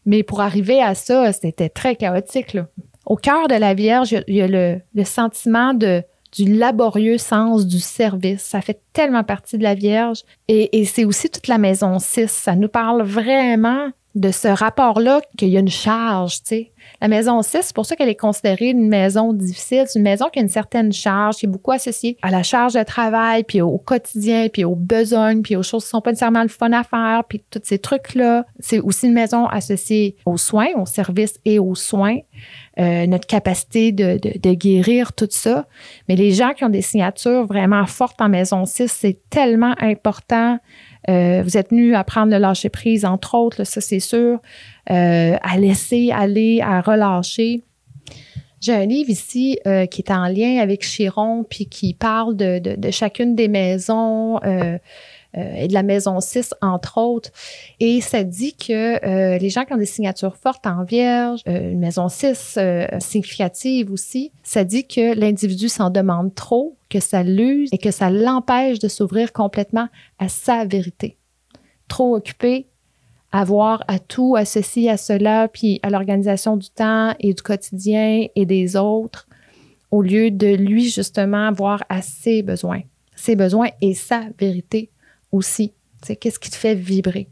Mais 0.05 0.21
pour 0.21 0.41
arriver 0.41 0.83
à 0.83 0.93
ça, 0.93 1.33
c'était 1.33 1.69
très 1.69 1.95
chaotique. 1.95 2.53
Là. 2.53 2.67
Au 3.05 3.15
cœur 3.15 3.47
de 3.47 3.55
la 3.55 3.73
Vierge, 3.73 4.15
il 4.27 4.35
y 4.35 4.41
a, 4.41 4.47
le, 4.47 5.03
sentiment 5.03 5.73
du 5.73 6.53
laborieux 6.53 7.17
sens 7.17 7.65
du 7.67 7.79
service. 7.79 8.41
Ça 8.41 8.61
fait 8.61 8.81
tellement 8.93 9.23
partie 9.23 9.57
de 9.57 9.63
la 9.63 9.75
Vierge. 9.75 10.23
Et, 10.47 10.79
et 10.79 10.85
c'est 10.85 11.05
aussi 11.05 11.29
toute 11.29 11.47
la 11.47 11.57
maison 11.57 11.99
6. 11.99 12.29
Ça 12.31 12.55
nous 12.55 12.69
parle 12.69 13.03
vraiment 13.03 13.89
de 14.15 14.31
ce 14.31 14.47
rapport-là 14.47 15.21
qu'il 15.37 15.49
y 15.49 15.57
a 15.57 15.59
une 15.59 15.69
charge, 15.69 16.37
tu 16.37 16.41
sais. 16.45 16.71
La 17.01 17.07
maison 17.07 17.41
6, 17.41 17.59
c'est 17.61 17.75
pour 17.75 17.85
ça 17.85 17.95
qu'elle 17.95 18.09
est 18.09 18.15
considérée 18.15 18.69
une 18.69 18.87
maison 18.87 19.33
difficile. 19.33 19.83
C'est 19.87 19.99
une 19.99 20.05
maison 20.05 20.29
qui 20.31 20.39
a 20.39 20.41
une 20.41 20.49
certaine 20.49 20.93
charge, 20.93 21.35
qui 21.35 21.45
est 21.45 21.49
beaucoup 21.49 21.71
associée 21.71 22.17
à 22.21 22.31
la 22.31 22.43
charge 22.43 22.73
de 22.73 22.83
travail, 22.83 23.43
puis 23.43 23.61
au 23.61 23.77
quotidien, 23.77 24.47
puis 24.47 24.63
aux 24.63 24.75
besoins, 24.75 25.41
puis 25.41 25.55
aux 25.55 25.63
choses 25.63 25.83
qui 25.83 25.89
sont 25.89 26.01
pas 26.01 26.11
nécessairement 26.11 26.43
le 26.43 26.47
fun 26.47 26.71
à 26.71 26.83
faire, 26.83 27.23
puis 27.27 27.43
tous 27.49 27.61
ces 27.63 27.79
trucs-là. 27.79 28.45
C'est 28.59 28.79
aussi 28.79 29.07
une 29.07 29.13
maison 29.13 29.45
associée 29.47 30.15
aux 30.25 30.37
soins, 30.37 30.69
aux 30.77 30.85
services 30.85 31.39
et 31.43 31.59
aux 31.59 31.75
soins. 31.75 32.17
Euh, 32.77 33.07
notre 33.07 33.25
capacité 33.25 33.93
de, 33.93 34.19
de, 34.21 34.37
de, 34.37 34.53
guérir 34.53 35.13
tout 35.13 35.29
ça. 35.29 35.65
Mais 36.09 36.17
les 36.17 36.31
gens 36.31 36.51
qui 36.51 36.65
ont 36.65 36.69
des 36.69 36.81
signatures 36.81 37.45
vraiment 37.45 37.85
fortes 37.85 38.19
en 38.19 38.27
maison 38.27 38.65
6, 38.65 38.91
c'est 38.91 39.17
tellement 39.29 39.75
important 39.79 40.59
euh, 41.09 41.41
vous 41.43 41.57
êtes 41.57 41.69
venu 41.69 41.95
apprendre 41.95 42.31
le 42.31 42.37
lâcher 42.37 42.69
prise, 42.69 43.05
entre 43.05 43.35
autres, 43.35 43.63
ça 43.63 43.81
c'est 43.81 43.99
sûr, 43.99 44.39
euh, 44.89 45.37
à 45.41 45.57
laisser 45.57 46.11
aller, 46.11 46.61
à 46.61 46.81
relâcher. 46.81 47.63
J'ai 48.61 48.73
un 48.73 48.85
livre 48.85 49.09
ici 49.11 49.59
euh, 49.67 49.85
qui 49.85 50.01
est 50.01 50.11
en 50.11 50.27
lien 50.27 50.57
avec 50.59 50.83
Chiron, 50.83 51.43
puis 51.47 51.67
qui 51.67 51.93
parle 51.93 52.35
de, 52.35 52.59
de, 52.59 52.75
de 52.75 52.91
chacune 52.91 53.35
des 53.35 53.47
maisons 53.47 54.39
euh, 54.43 54.77
et 55.35 55.67
de 55.67 55.73
la 55.73 55.83
maison 55.83 56.19
6, 56.19 56.53
entre 56.61 56.97
autres. 56.97 57.29
Et 57.79 58.01
ça 58.01 58.23
dit 58.23 58.55
que 58.55 59.05
euh, 59.05 59.37
les 59.37 59.49
gens 59.49 59.65
qui 59.65 59.73
ont 59.73 59.77
des 59.77 59.85
signatures 59.85 60.35
fortes 60.37 60.65
en 60.67 60.83
vierge, 60.83 61.41
euh, 61.47 61.71
une 61.71 61.79
maison 61.79 62.09
6 62.09 62.57
significative 62.99 63.91
aussi, 63.91 64.31
ça 64.43 64.63
dit 64.63 64.87
que 64.87 65.17
l'individu 65.17 65.69
s'en 65.69 65.89
demande 65.89 66.33
trop, 66.35 66.77
que 66.89 66.99
ça 66.99 67.23
l'use 67.23 67.69
et 67.71 67.77
que 67.77 67.91
ça 67.91 68.09
l'empêche 68.09 68.79
de 68.79 68.87
s'ouvrir 68.87 69.33
complètement 69.33 69.87
à 70.19 70.29
sa 70.29 70.65
vérité. 70.65 71.17
Trop 71.87 72.15
occupé 72.15 72.67
à 73.31 73.43
voir 73.43 73.83
à 73.89 73.99
tout, 73.99 74.37
à 74.37 74.45
ceci, 74.45 74.87
à 74.87 74.95
cela, 74.95 75.49
puis 75.49 75.81
à 75.83 75.89
l'organisation 75.89 76.55
du 76.55 76.69
temps 76.69 77.13
et 77.19 77.33
du 77.33 77.43
quotidien 77.43 78.27
et 78.33 78.45
des 78.45 78.77
autres, 78.77 79.27
au 79.91 80.01
lieu 80.01 80.31
de 80.31 80.55
lui 80.55 80.89
justement 80.89 81.51
voir 81.51 81.83
à 81.89 82.01
ses 82.01 82.43
besoins, 82.43 82.81
ses 83.13 83.35
besoins 83.35 83.69
et 83.81 83.93
sa 83.93 84.23
vérité 84.39 84.89
aussi. 85.35 85.73
C'est 86.03 86.15
qu'est-ce 86.15 86.39
qui 86.39 86.49
te 86.49 86.55
fait 86.55 86.75
vibrer? 86.75 87.29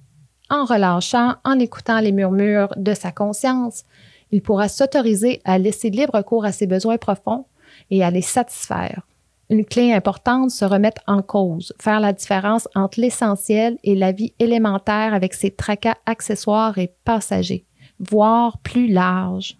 En 0.50 0.66
relâchant, 0.66 1.36
en 1.44 1.58
écoutant 1.60 2.00
les 2.00 2.12
murmures 2.12 2.74
de 2.78 2.94
sa 2.94 3.12
conscience, 3.12 3.84
il 4.32 4.42
pourra 4.42 4.68
s'autoriser 4.68 5.42
à 5.46 5.58
laisser 5.58 5.90
libre 5.90 6.22
cours 6.22 6.46
à 6.46 6.52
ses 6.52 6.68
besoins 6.68 6.98
profonds 6.98 7.46
et 7.90 8.04
à 8.04 8.12
les 8.12 8.22
satisfaire. 8.22 9.04
Une 9.50 9.66
clé 9.66 9.94
importante, 9.94 10.52
se 10.52 10.66
remettre 10.66 11.02
en 11.06 11.22
cause, 11.22 11.74
faire 11.80 12.00
la 12.00 12.14
différence 12.14 12.68
entre 12.76 13.00
l'essentiel 13.00 13.78
et 13.84 13.96
la 13.96 14.12
vie 14.12 14.34
élémentaire 14.40 15.14
avec 15.14 15.34
ses 15.34 15.52
tracas 15.52 15.98
accessoires 16.06 16.78
et 16.78 16.94
passagers, 17.04 17.66
voire 18.00 18.58
plus 18.60 18.88
large. 18.88 19.58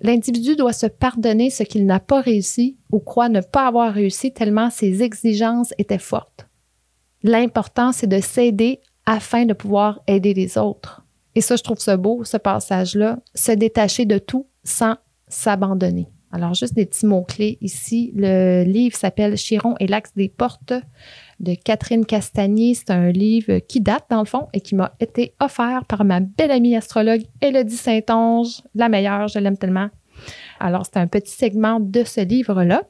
L'individu 0.00 0.56
doit 0.56 0.72
se 0.72 0.86
pardonner 0.86 1.50
ce 1.50 1.62
qu'il 1.62 1.84
n'a 1.86 2.00
pas 2.00 2.20
réussi 2.20 2.78
ou 2.90 2.98
croit 2.98 3.28
ne 3.28 3.40
pas 3.40 3.66
avoir 3.66 3.92
réussi 3.92 4.32
tellement 4.32 4.70
ses 4.70 5.02
exigences 5.02 5.74
étaient 5.78 5.98
fortes. 5.98 6.46
L'important, 7.22 7.92
c'est 7.92 8.06
de 8.06 8.20
s'aider 8.20 8.80
afin 9.06 9.44
de 9.44 9.52
pouvoir 9.52 10.00
aider 10.06 10.34
les 10.34 10.58
autres. 10.58 11.04
Et 11.34 11.40
ça, 11.40 11.56
je 11.56 11.62
trouve 11.62 11.78
ça 11.78 11.96
beau, 11.96 12.24
ce 12.24 12.36
passage-là, 12.36 13.18
se 13.34 13.52
détacher 13.52 14.04
de 14.04 14.18
tout 14.18 14.46
sans 14.64 14.96
s'abandonner. 15.28 16.08
Alors, 16.34 16.54
juste 16.54 16.74
des 16.74 16.86
petits 16.86 17.04
mots-clés 17.04 17.58
ici. 17.60 18.10
Le 18.16 18.64
livre 18.64 18.96
s'appelle 18.96 19.36
Chiron 19.36 19.74
et 19.80 19.86
l'axe 19.86 20.14
des 20.16 20.30
portes 20.30 20.72
de 21.40 21.54
Catherine 21.54 22.06
Castagnier. 22.06 22.74
C'est 22.74 22.90
un 22.90 23.10
livre 23.10 23.58
qui 23.58 23.82
date, 23.82 24.06
dans 24.08 24.20
le 24.20 24.26
fond, 24.26 24.48
et 24.54 24.60
qui 24.60 24.74
m'a 24.74 24.94
été 24.98 25.34
offert 25.40 25.84
par 25.86 26.04
ma 26.04 26.20
belle 26.20 26.50
amie 26.50 26.74
astrologue 26.74 27.22
Elodie 27.42 27.76
Saint-Onge, 27.76 28.62
la 28.74 28.88
meilleure, 28.88 29.28
je 29.28 29.38
l'aime 29.38 29.58
tellement. 29.58 29.88
Alors, 30.58 30.86
c'est 30.86 30.98
un 30.98 31.06
petit 31.06 31.32
segment 31.32 31.80
de 31.80 32.02
ce 32.02 32.22
livre-là. 32.22 32.82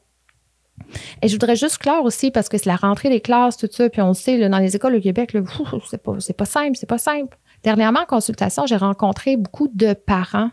Et 1.23 1.29
je 1.29 1.33
voudrais 1.35 1.57
juste 1.57 1.79
clore 1.79 2.05
aussi, 2.05 2.31
parce 2.31 2.49
que 2.49 2.59
c'est 2.59 2.67
la 2.67 2.77
rentrée 2.77 3.09
des 3.09 3.21
classes, 3.21 3.57
tout 3.57 3.69
ça, 3.71 3.89
puis 3.89 4.03
on 4.03 4.15
sait, 4.15 4.37
là, 4.37 4.49
dans 4.49 4.59
les 4.59 4.77
écoles 4.77 4.95
au 4.97 5.01
Québec, 5.01 5.37
c'est 5.91 6.03
pas, 6.03 6.17
pas 6.37 6.45
simple, 6.45 6.77
c'est 6.77 6.89
pas 6.89 6.99
simple. 6.99 7.37
Dernièrement, 7.63 8.01
en 8.01 8.07
consultation, 8.07 8.67
j'ai 8.67 8.77
rencontré 8.77 9.37
beaucoup 9.37 9.69
de 9.73 9.93
parents 9.93 10.51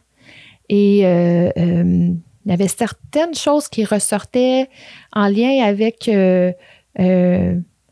et 0.70 1.06
euh, 1.06 1.50
euh, 1.58 2.14
il 2.46 2.52
y 2.52 2.54
avait 2.54 2.68
certaines 2.68 3.34
choses 3.34 3.68
qui 3.68 3.84
ressortaient 3.84 4.70
en 5.14 5.28
lien 5.28 5.64
avec 5.64 6.08
euh, 6.08 6.52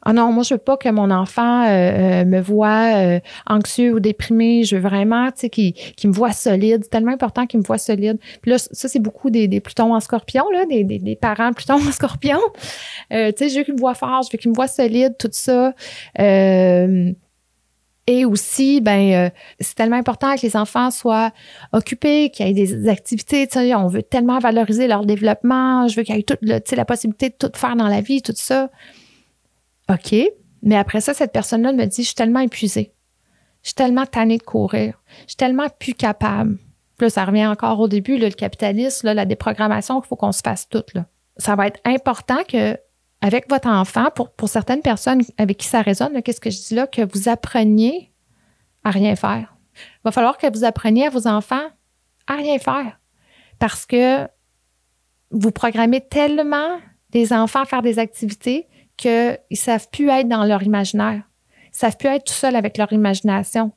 ah 0.09 0.13
non, 0.13 0.31
moi, 0.31 0.43
je 0.43 0.53
veux 0.53 0.57
pas 0.57 0.77
que 0.77 0.87
mon 0.87 1.11
enfant 1.11 1.65
euh, 1.65 1.67
euh, 1.67 2.23
me 2.23 2.39
voit 2.39 2.95
euh, 2.95 3.19
anxieux 3.45 3.93
ou 3.93 3.99
déprimé. 3.99 4.63
Je 4.63 4.77
veux 4.77 4.81
vraiment, 4.81 5.31
tu 5.31 5.39
sais, 5.39 5.49
qu'il 5.49 5.73
me 6.05 6.13
voit 6.13 6.31
solide. 6.31 6.79
C'est 6.83 6.91
tellement 6.91 7.11
important 7.11 7.45
qu'il 7.45 7.59
me 7.59 7.65
voit 7.65 7.77
solide. 7.77 8.17
Puis 8.41 8.51
là, 8.51 8.57
ça, 8.57 8.87
c'est 8.87 9.01
beaucoup 9.01 9.29
des, 9.29 9.49
des 9.49 9.59
Plutons 9.59 9.93
en 9.93 9.99
scorpion, 9.99 10.49
là, 10.49 10.65
des, 10.65 10.85
des, 10.85 11.15
parents 11.17 11.51
Plutons 11.51 11.85
en 11.85 11.91
scorpion. 11.91 12.39
tu 13.11 13.17
sais, 13.35 13.49
je 13.49 13.57
veux 13.57 13.63
qu'il 13.65 13.73
me 13.73 13.79
voit 13.79 13.95
fort, 13.95 14.21
je 14.23 14.29
veux 14.31 14.37
qu'il 14.37 14.49
me 14.49 14.55
voit 14.55 14.69
solide, 14.69 15.17
tout 15.19 15.27
ça. 15.33 15.73
et 16.17 17.15
aussi, 18.23 18.79
ben, 18.79 19.29
c'est 19.59 19.75
tellement 19.75 19.97
important 19.97 20.37
que 20.37 20.41
les 20.43 20.55
enfants 20.55 20.89
soient 20.89 21.33
occupés, 21.73 22.29
qu'il 22.29 22.47
y 22.47 22.49
ait 22.49 22.53
des 22.53 22.87
activités. 22.87 23.45
On 23.75 23.87
veut 23.87 24.03
tellement 24.03 24.39
valoriser 24.39 24.87
leur 24.87 25.05
développement. 25.05 25.89
Je 25.89 25.97
veux 25.97 26.03
qu'il 26.03 26.15
y 26.15 26.19
ait 26.19 26.23
toute, 26.23 26.39
la 26.41 26.85
possibilité 26.85 27.27
de 27.27 27.35
tout 27.37 27.51
faire 27.59 27.75
dans 27.75 27.89
la 27.89 27.99
vie, 27.99 28.21
tout 28.21 28.31
ça. 28.33 28.69
OK. 29.89 30.15
Mais 30.63 30.75
après 30.75 31.01
ça, 31.01 31.13
cette 31.13 31.31
personne-là 31.31 31.73
me 31.73 31.85
dit, 31.85 32.01
je 32.01 32.07
suis 32.07 32.15
tellement 32.15 32.39
épuisée. 32.39 32.93
Je 33.63 33.69
suis 33.69 33.75
tellement 33.75 34.05
tannée 34.05 34.37
de 34.37 34.43
courir. 34.43 35.01
Je 35.21 35.29
suis 35.29 35.35
tellement 35.35 35.67
plus 35.79 35.93
capable. 35.93 36.57
Puis 36.97 37.05
là, 37.05 37.09
ça 37.09 37.25
revient 37.25 37.47
encore 37.47 37.79
au 37.79 37.87
début, 37.87 38.17
le 38.17 38.29
capitalisme, 38.29 39.11
la 39.11 39.25
déprogrammation, 39.25 39.99
qu'il 40.01 40.07
faut 40.07 40.15
qu'on 40.15 40.31
se 40.31 40.41
fasse 40.41 40.67
tout. 40.67 40.83
Là. 40.93 41.05
Ça 41.37 41.55
va 41.55 41.67
être 41.67 41.79
important 41.85 42.43
que, 42.47 42.77
avec 43.21 43.49
votre 43.49 43.67
enfant, 43.67 44.09
pour, 44.15 44.31
pour 44.31 44.49
certaines 44.49 44.81
personnes 44.81 45.21
avec 45.37 45.57
qui 45.57 45.67
ça 45.67 45.81
résonne, 45.81 46.21
qu'est-ce 46.21 46.41
que 46.41 46.49
je 46.49 46.59
dis 46.59 46.75
là, 46.75 46.87
que 46.87 47.01
vous 47.13 47.29
appreniez 47.29 48.11
à 48.83 48.89
rien 48.89 49.15
faire. 49.15 49.55
Il 49.75 50.05
va 50.05 50.11
falloir 50.11 50.37
que 50.37 50.51
vous 50.51 50.63
appreniez 50.63 51.07
à 51.07 51.09
vos 51.09 51.27
enfants 51.27 51.67
à 52.25 52.35
rien 52.35 52.57
faire. 52.57 52.99
Parce 53.59 53.85
que 53.85 54.27
vous 55.31 55.51
programmez 55.51 56.01
tellement 56.01 56.79
des 57.11 57.33
enfants 57.33 57.61
à 57.61 57.65
faire 57.65 57.81
des 57.81 57.99
activités 57.99 58.67
qu'ils 58.97 59.37
ne 59.51 59.55
savent 59.55 59.87
plus 59.91 60.09
être 60.09 60.27
dans 60.27 60.43
leur 60.43 60.63
imaginaire. 60.63 61.21
Ils 61.63 61.73
ne 61.73 61.77
savent 61.77 61.97
plus 61.97 62.09
être 62.09 62.25
tout 62.25 62.33
seuls 62.33 62.55
avec 62.55 62.77
leur 62.77 62.91
imagination. 62.91 63.71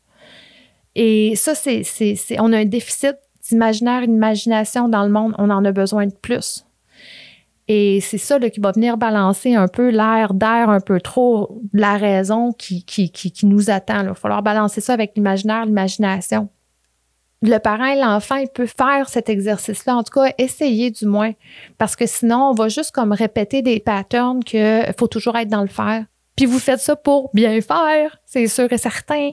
Et 0.94 1.36
ça, 1.36 1.54
c'est, 1.54 1.84
on 2.40 2.52
a 2.52 2.58
un 2.58 2.64
déficit 2.64 3.16
d'imaginaire, 3.48 4.02
d'imagination 4.02 4.88
dans 4.88 5.04
le 5.04 5.10
monde. 5.10 5.34
On 5.38 5.50
en 5.50 5.64
a 5.64 5.72
besoin 5.72 6.06
de 6.06 6.14
plus. 6.14 6.66
Et 7.68 8.00
c'est 8.00 8.18
ça 8.18 8.40
qui 8.50 8.58
va 8.58 8.72
venir 8.72 8.96
balancer 8.96 9.54
un 9.54 9.68
peu 9.68 9.90
l'air 9.90 10.34
d'air 10.34 10.70
un 10.70 10.80
peu 10.80 11.00
trop 11.00 11.60
la 11.72 11.96
raison 11.96 12.52
qui 12.52 12.84
nous 13.44 13.70
attend. 13.70 14.00
Il 14.00 14.08
va 14.08 14.14
falloir 14.14 14.42
balancer 14.42 14.80
ça 14.80 14.94
avec 14.94 15.12
l'imaginaire, 15.14 15.66
l'imagination 15.66 16.48
le 17.42 17.58
parent 17.58 17.86
et 17.86 17.98
l'enfant, 17.98 18.36
il 18.36 18.48
peut 18.48 18.66
faire 18.66 19.08
cet 19.08 19.28
exercice-là, 19.28 19.96
en 19.96 20.02
tout 20.02 20.12
cas, 20.12 20.32
essayer 20.38 20.90
du 20.90 21.06
moins, 21.06 21.32
parce 21.78 21.96
que 21.96 22.06
sinon, 22.06 22.50
on 22.50 22.54
va 22.54 22.68
juste 22.68 22.92
comme 22.92 23.12
répéter 23.12 23.62
des 23.62 23.80
patterns 23.80 24.44
qu'il 24.44 24.94
faut 24.98 25.08
toujours 25.08 25.36
être 25.36 25.48
dans 25.48 25.62
le 25.62 25.68
faire. 25.68 26.04
Puis 26.36 26.46
vous 26.46 26.58
faites 26.58 26.80
ça 26.80 26.96
pour 26.96 27.30
bien 27.34 27.60
faire, 27.60 28.18
c'est 28.24 28.46
sûr 28.46 28.72
et 28.72 28.78
certain. 28.78 29.30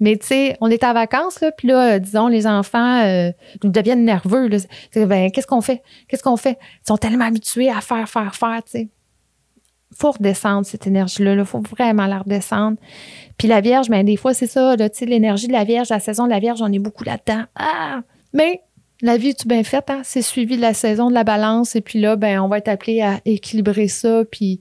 Mais 0.00 0.16
tu 0.16 0.26
sais, 0.26 0.56
on 0.60 0.68
est 0.68 0.82
à 0.82 0.92
vacances, 0.92 1.40
là, 1.40 1.52
puis 1.52 1.68
là, 1.68 1.98
disons, 1.98 2.26
les 2.26 2.46
enfants 2.46 3.02
euh, 3.04 3.30
deviennent 3.62 4.04
nerveux. 4.04 4.48
Ben, 4.96 5.30
qu'est-ce 5.30 5.46
qu'on 5.46 5.60
fait? 5.60 5.82
Qu'est-ce 6.08 6.22
qu'on 6.22 6.36
fait? 6.36 6.58
Ils 6.84 6.88
sont 6.88 6.96
tellement 6.96 7.26
habitués 7.26 7.70
à 7.70 7.80
faire, 7.80 8.08
faire, 8.08 8.34
faire, 8.34 8.62
tu 8.64 8.70
sais 8.72 8.88
faut 9.96 10.12
redescendre 10.12 10.66
cette 10.66 10.86
énergie-là. 10.86 11.34
Il 11.34 11.44
faut 11.44 11.60
vraiment 11.60 12.06
la 12.06 12.20
redescendre. 12.20 12.78
Puis 13.38 13.48
la 13.48 13.60
Vierge, 13.60 13.88
ben, 13.88 14.04
des 14.04 14.16
fois, 14.16 14.34
c'est 14.34 14.46
ça, 14.46 14.76
l'énergie 15.00 15.48
de 15.48 15.52
la 15.52 15.64
Vierge, 15.64 15.88
la 15.90 16.00
saison 16.00 16.24
de 16.24 16.30
la 16.30 16.38
Vierge, 16.38 16.60
on 16.62 16.72
est 16.72 16.78
beaucoup 16.78 17.04
là-dedans. 17.04 17.44
Ah! 17.56 18.02
Mais 18.32 18.62
la 19.02 19.16
vie 19.16 19.30
est 19.30 19.46
bien 19.46 19.64
faite, 19.64 19.90
hein? 19.90 20.02
C'est 20.04 20.22
suivi 20.22 20.56
de 20.56 20.62
la 20.62 20.74
saison 20.74 21.08
de 21.08 21.14
la 21.14 21.24
balance. 21.24 21.76
Et 21.76 21.80
puis 21.80 22.00
là, 22.00 22.16
ben, 22.16 22.40
on 22.40 22.48
va 22.48 22.58
être 22.58 22.68
appelé 22.68 23.00
à 23.02 23.20
équilibrer 23.24 23.88
ça, 23.88 24.22
puis 24.30 24.60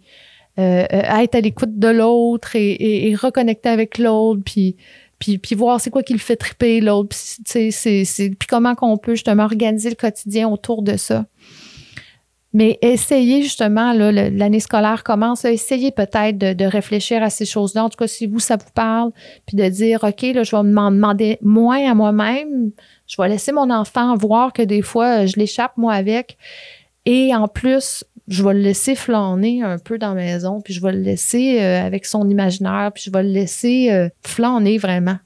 euh, 0.59 0.85
à 0.89 1.23
être 1.23 1.35
à 1.35 1.41
l'écoute 1.41 1.79
de 1.79 1.87
l'autre 1.87 2.55
et, 2.55 3.15
reconnecter 3.15 3.69
avec 3.69 3.97
l'autre, 3.97 4.41
puis, 4.43 4.75
puis, 5.19 5.37
puis 5.37 5.55
voir 5.55 5.79
c'est 5.79 5.91
quoi 5.91 6.03
qui 6.03 6.13
le 6.13 6.19
fait 6.19 6.35
triper 6.35 6.81
l'autre, 6.81 7.15
puis, 7.45 7.71
puis 7.71 8.47
comment 8.49 8.75
qu'on 8.75 8.97
peut 8.97 9.15
justement 9.15 9.43
organiser 9.43 9.89
le 9.89 9.95
quotidien 9.95 10.49
autour 10.49 10.81
de 10.81 10.97
ça. 10.97 11.25
Mais 12.53 12.77
essayez 12.81 13.43
justement, 13.43 13.93
l'année 13.93 14.59
scolaire 14.59 15.03
commence, 15.03 15.45
essayez 15.45 15.91
peut-être 15.91 16.37
de, 16.37 16.65
réfléchir 16.65 17.23
à 17.23 17.29
ces 17.29 17.45
choses-là. 17.45 17.85
En 17.85 17.89
tout 17.89 17.97
cas, 17.97 18.07
si 18.07 18.27
vous, 18.27 18.39
ça 18.39 18.57
vous 18.57 18.71
parle, 18.73 19.11
puis 19.45 19.55
de 19.55 19.67
dire, 19.69 20.03
OK, 20.03 20.21
là, 20.21 20.43
je 20.43 20.55
vais 20.55 20.63
m'en 20.63 20.91
demander 20.91 21.37
moins 21.41 21.89
à 21.89 21.93
moi-même. 21.93 22.71
Je 23.07 23.21
vais 23.21 23.29
laisser 23.29 23.53
mon 23.53 23.69
enfant 23.69 24.15
voir 24.15 24.51
que 24.51 24.61
des 24.61 24.81
fois, 24.81 25.25
je 25.25 25.37
l'échappe, 25.37 25.77
moi, 25.77 25.93
avec. 25.93 26.37
Et 27.05 27.33
en 27.33 27.47
plus, 27.47 28.03
je 28.27 28.43
vais 28.43 28.53
le 28.53 28.61
laisser 28.61 28.95
flâner 28.95 29.63
un 29.63 29.77
peu 29.77 29.97
dans 29.97 30.13
la 30.13 30.21
maison, 30.21 30.61
puis 30.61 30.73
je 30.73 30.81
vais 30.81 30.91
le 30.91 31.01
laisser 31.01 31.61
euh, 31.61 31.85
avec 31.85 32.05
son 32.05 32.29
imaginaire, 32.29 32.91
puis 32.93 33.03
je 33.05 33.11
vais 33.11 33.23
le 33.23 33.29
laisser 33.29 33.91
euh, 33.91 34.09
flâner 34.23 34.77
vraiment. 34.77 35.17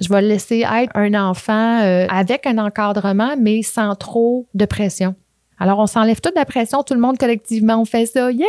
Je 0.00 0.08
vais 0.08 0.22
le 0.22 0.28
laisser 0.28 0.60
être 0.60 0.90
un 0.94 1.14
enfant 1.14 1.82
euh, 1.82 2.06
avec 2.08 2.46
un 2.46 2.58
encadrement, 2.58 3.36
mais 3.38 3.62
sans 3.62 3.94
trop 3.94 4.46
de 4.54 4.64
pression. 4.64 5.14
Alors, 5.58 5.78
on 5.78 5.86
s'enlève 5.86 6.20
toute 6.20 6.34
la 6.34 6.44
pression, 6.44 6.82
tout 6.82 6.94
le 6.94 7.00
monde 7.00 7.18
collectivement, 7.18 7.80
on 7.80 7.84
fait 7.84 8.06
ça. 8.06 8.30
Yay! 8.30 8.46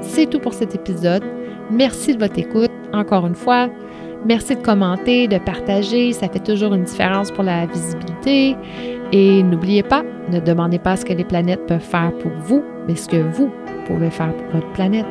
C'est 0.00 0.26
tout 0.26 0.38
pour 0.38 0.54
cet 0.54 0.74
épisode. 0.74 1.24
Merci 1.70 2.14
de 2.14 2.20
votre 2.20 2.38
écoute, 2.38 2.70
encore 2.92 3.26
une 3.26 3.34
fois. 3.34 3.68
Merci 4.24 4.56
de 4.56 4.60
commenter, 4.62 5.28
de 5.28 5.38
partager. 5.38 6.12
Ça 6.12 6.28
fait 6.28 6.42
toujours 6.42 6.72
une 6.72 6.84
différence 6.84 7.30
pour 7.30 7.44
la 7.44 7.66
visibilité. 7.66 8.56
Et 9.12 9.42
n'oubliez 9.42 9.82
pas, 9.82 10.02
ne 10.30 10.40
demandez 10.40 10.78
pas 10.78 10.96
ce 10.96 11.04
que 11.04 11.12
les 11.12 11.24
planètes 11.24 11.66
peuvent 11.66 11.80
faire 11.80 12.12
pour 12.18 12.32
vous, 12.44 12.62
mais 12.86 12.96
ce 12.96 13.08
que 13.08 13.16
vous 13.16 13.50
pouvez 13.86 14.10
faire 14.10 14.34
pour 14.36 14.60
votre 14.60 14.72
planète. 14.72 15.06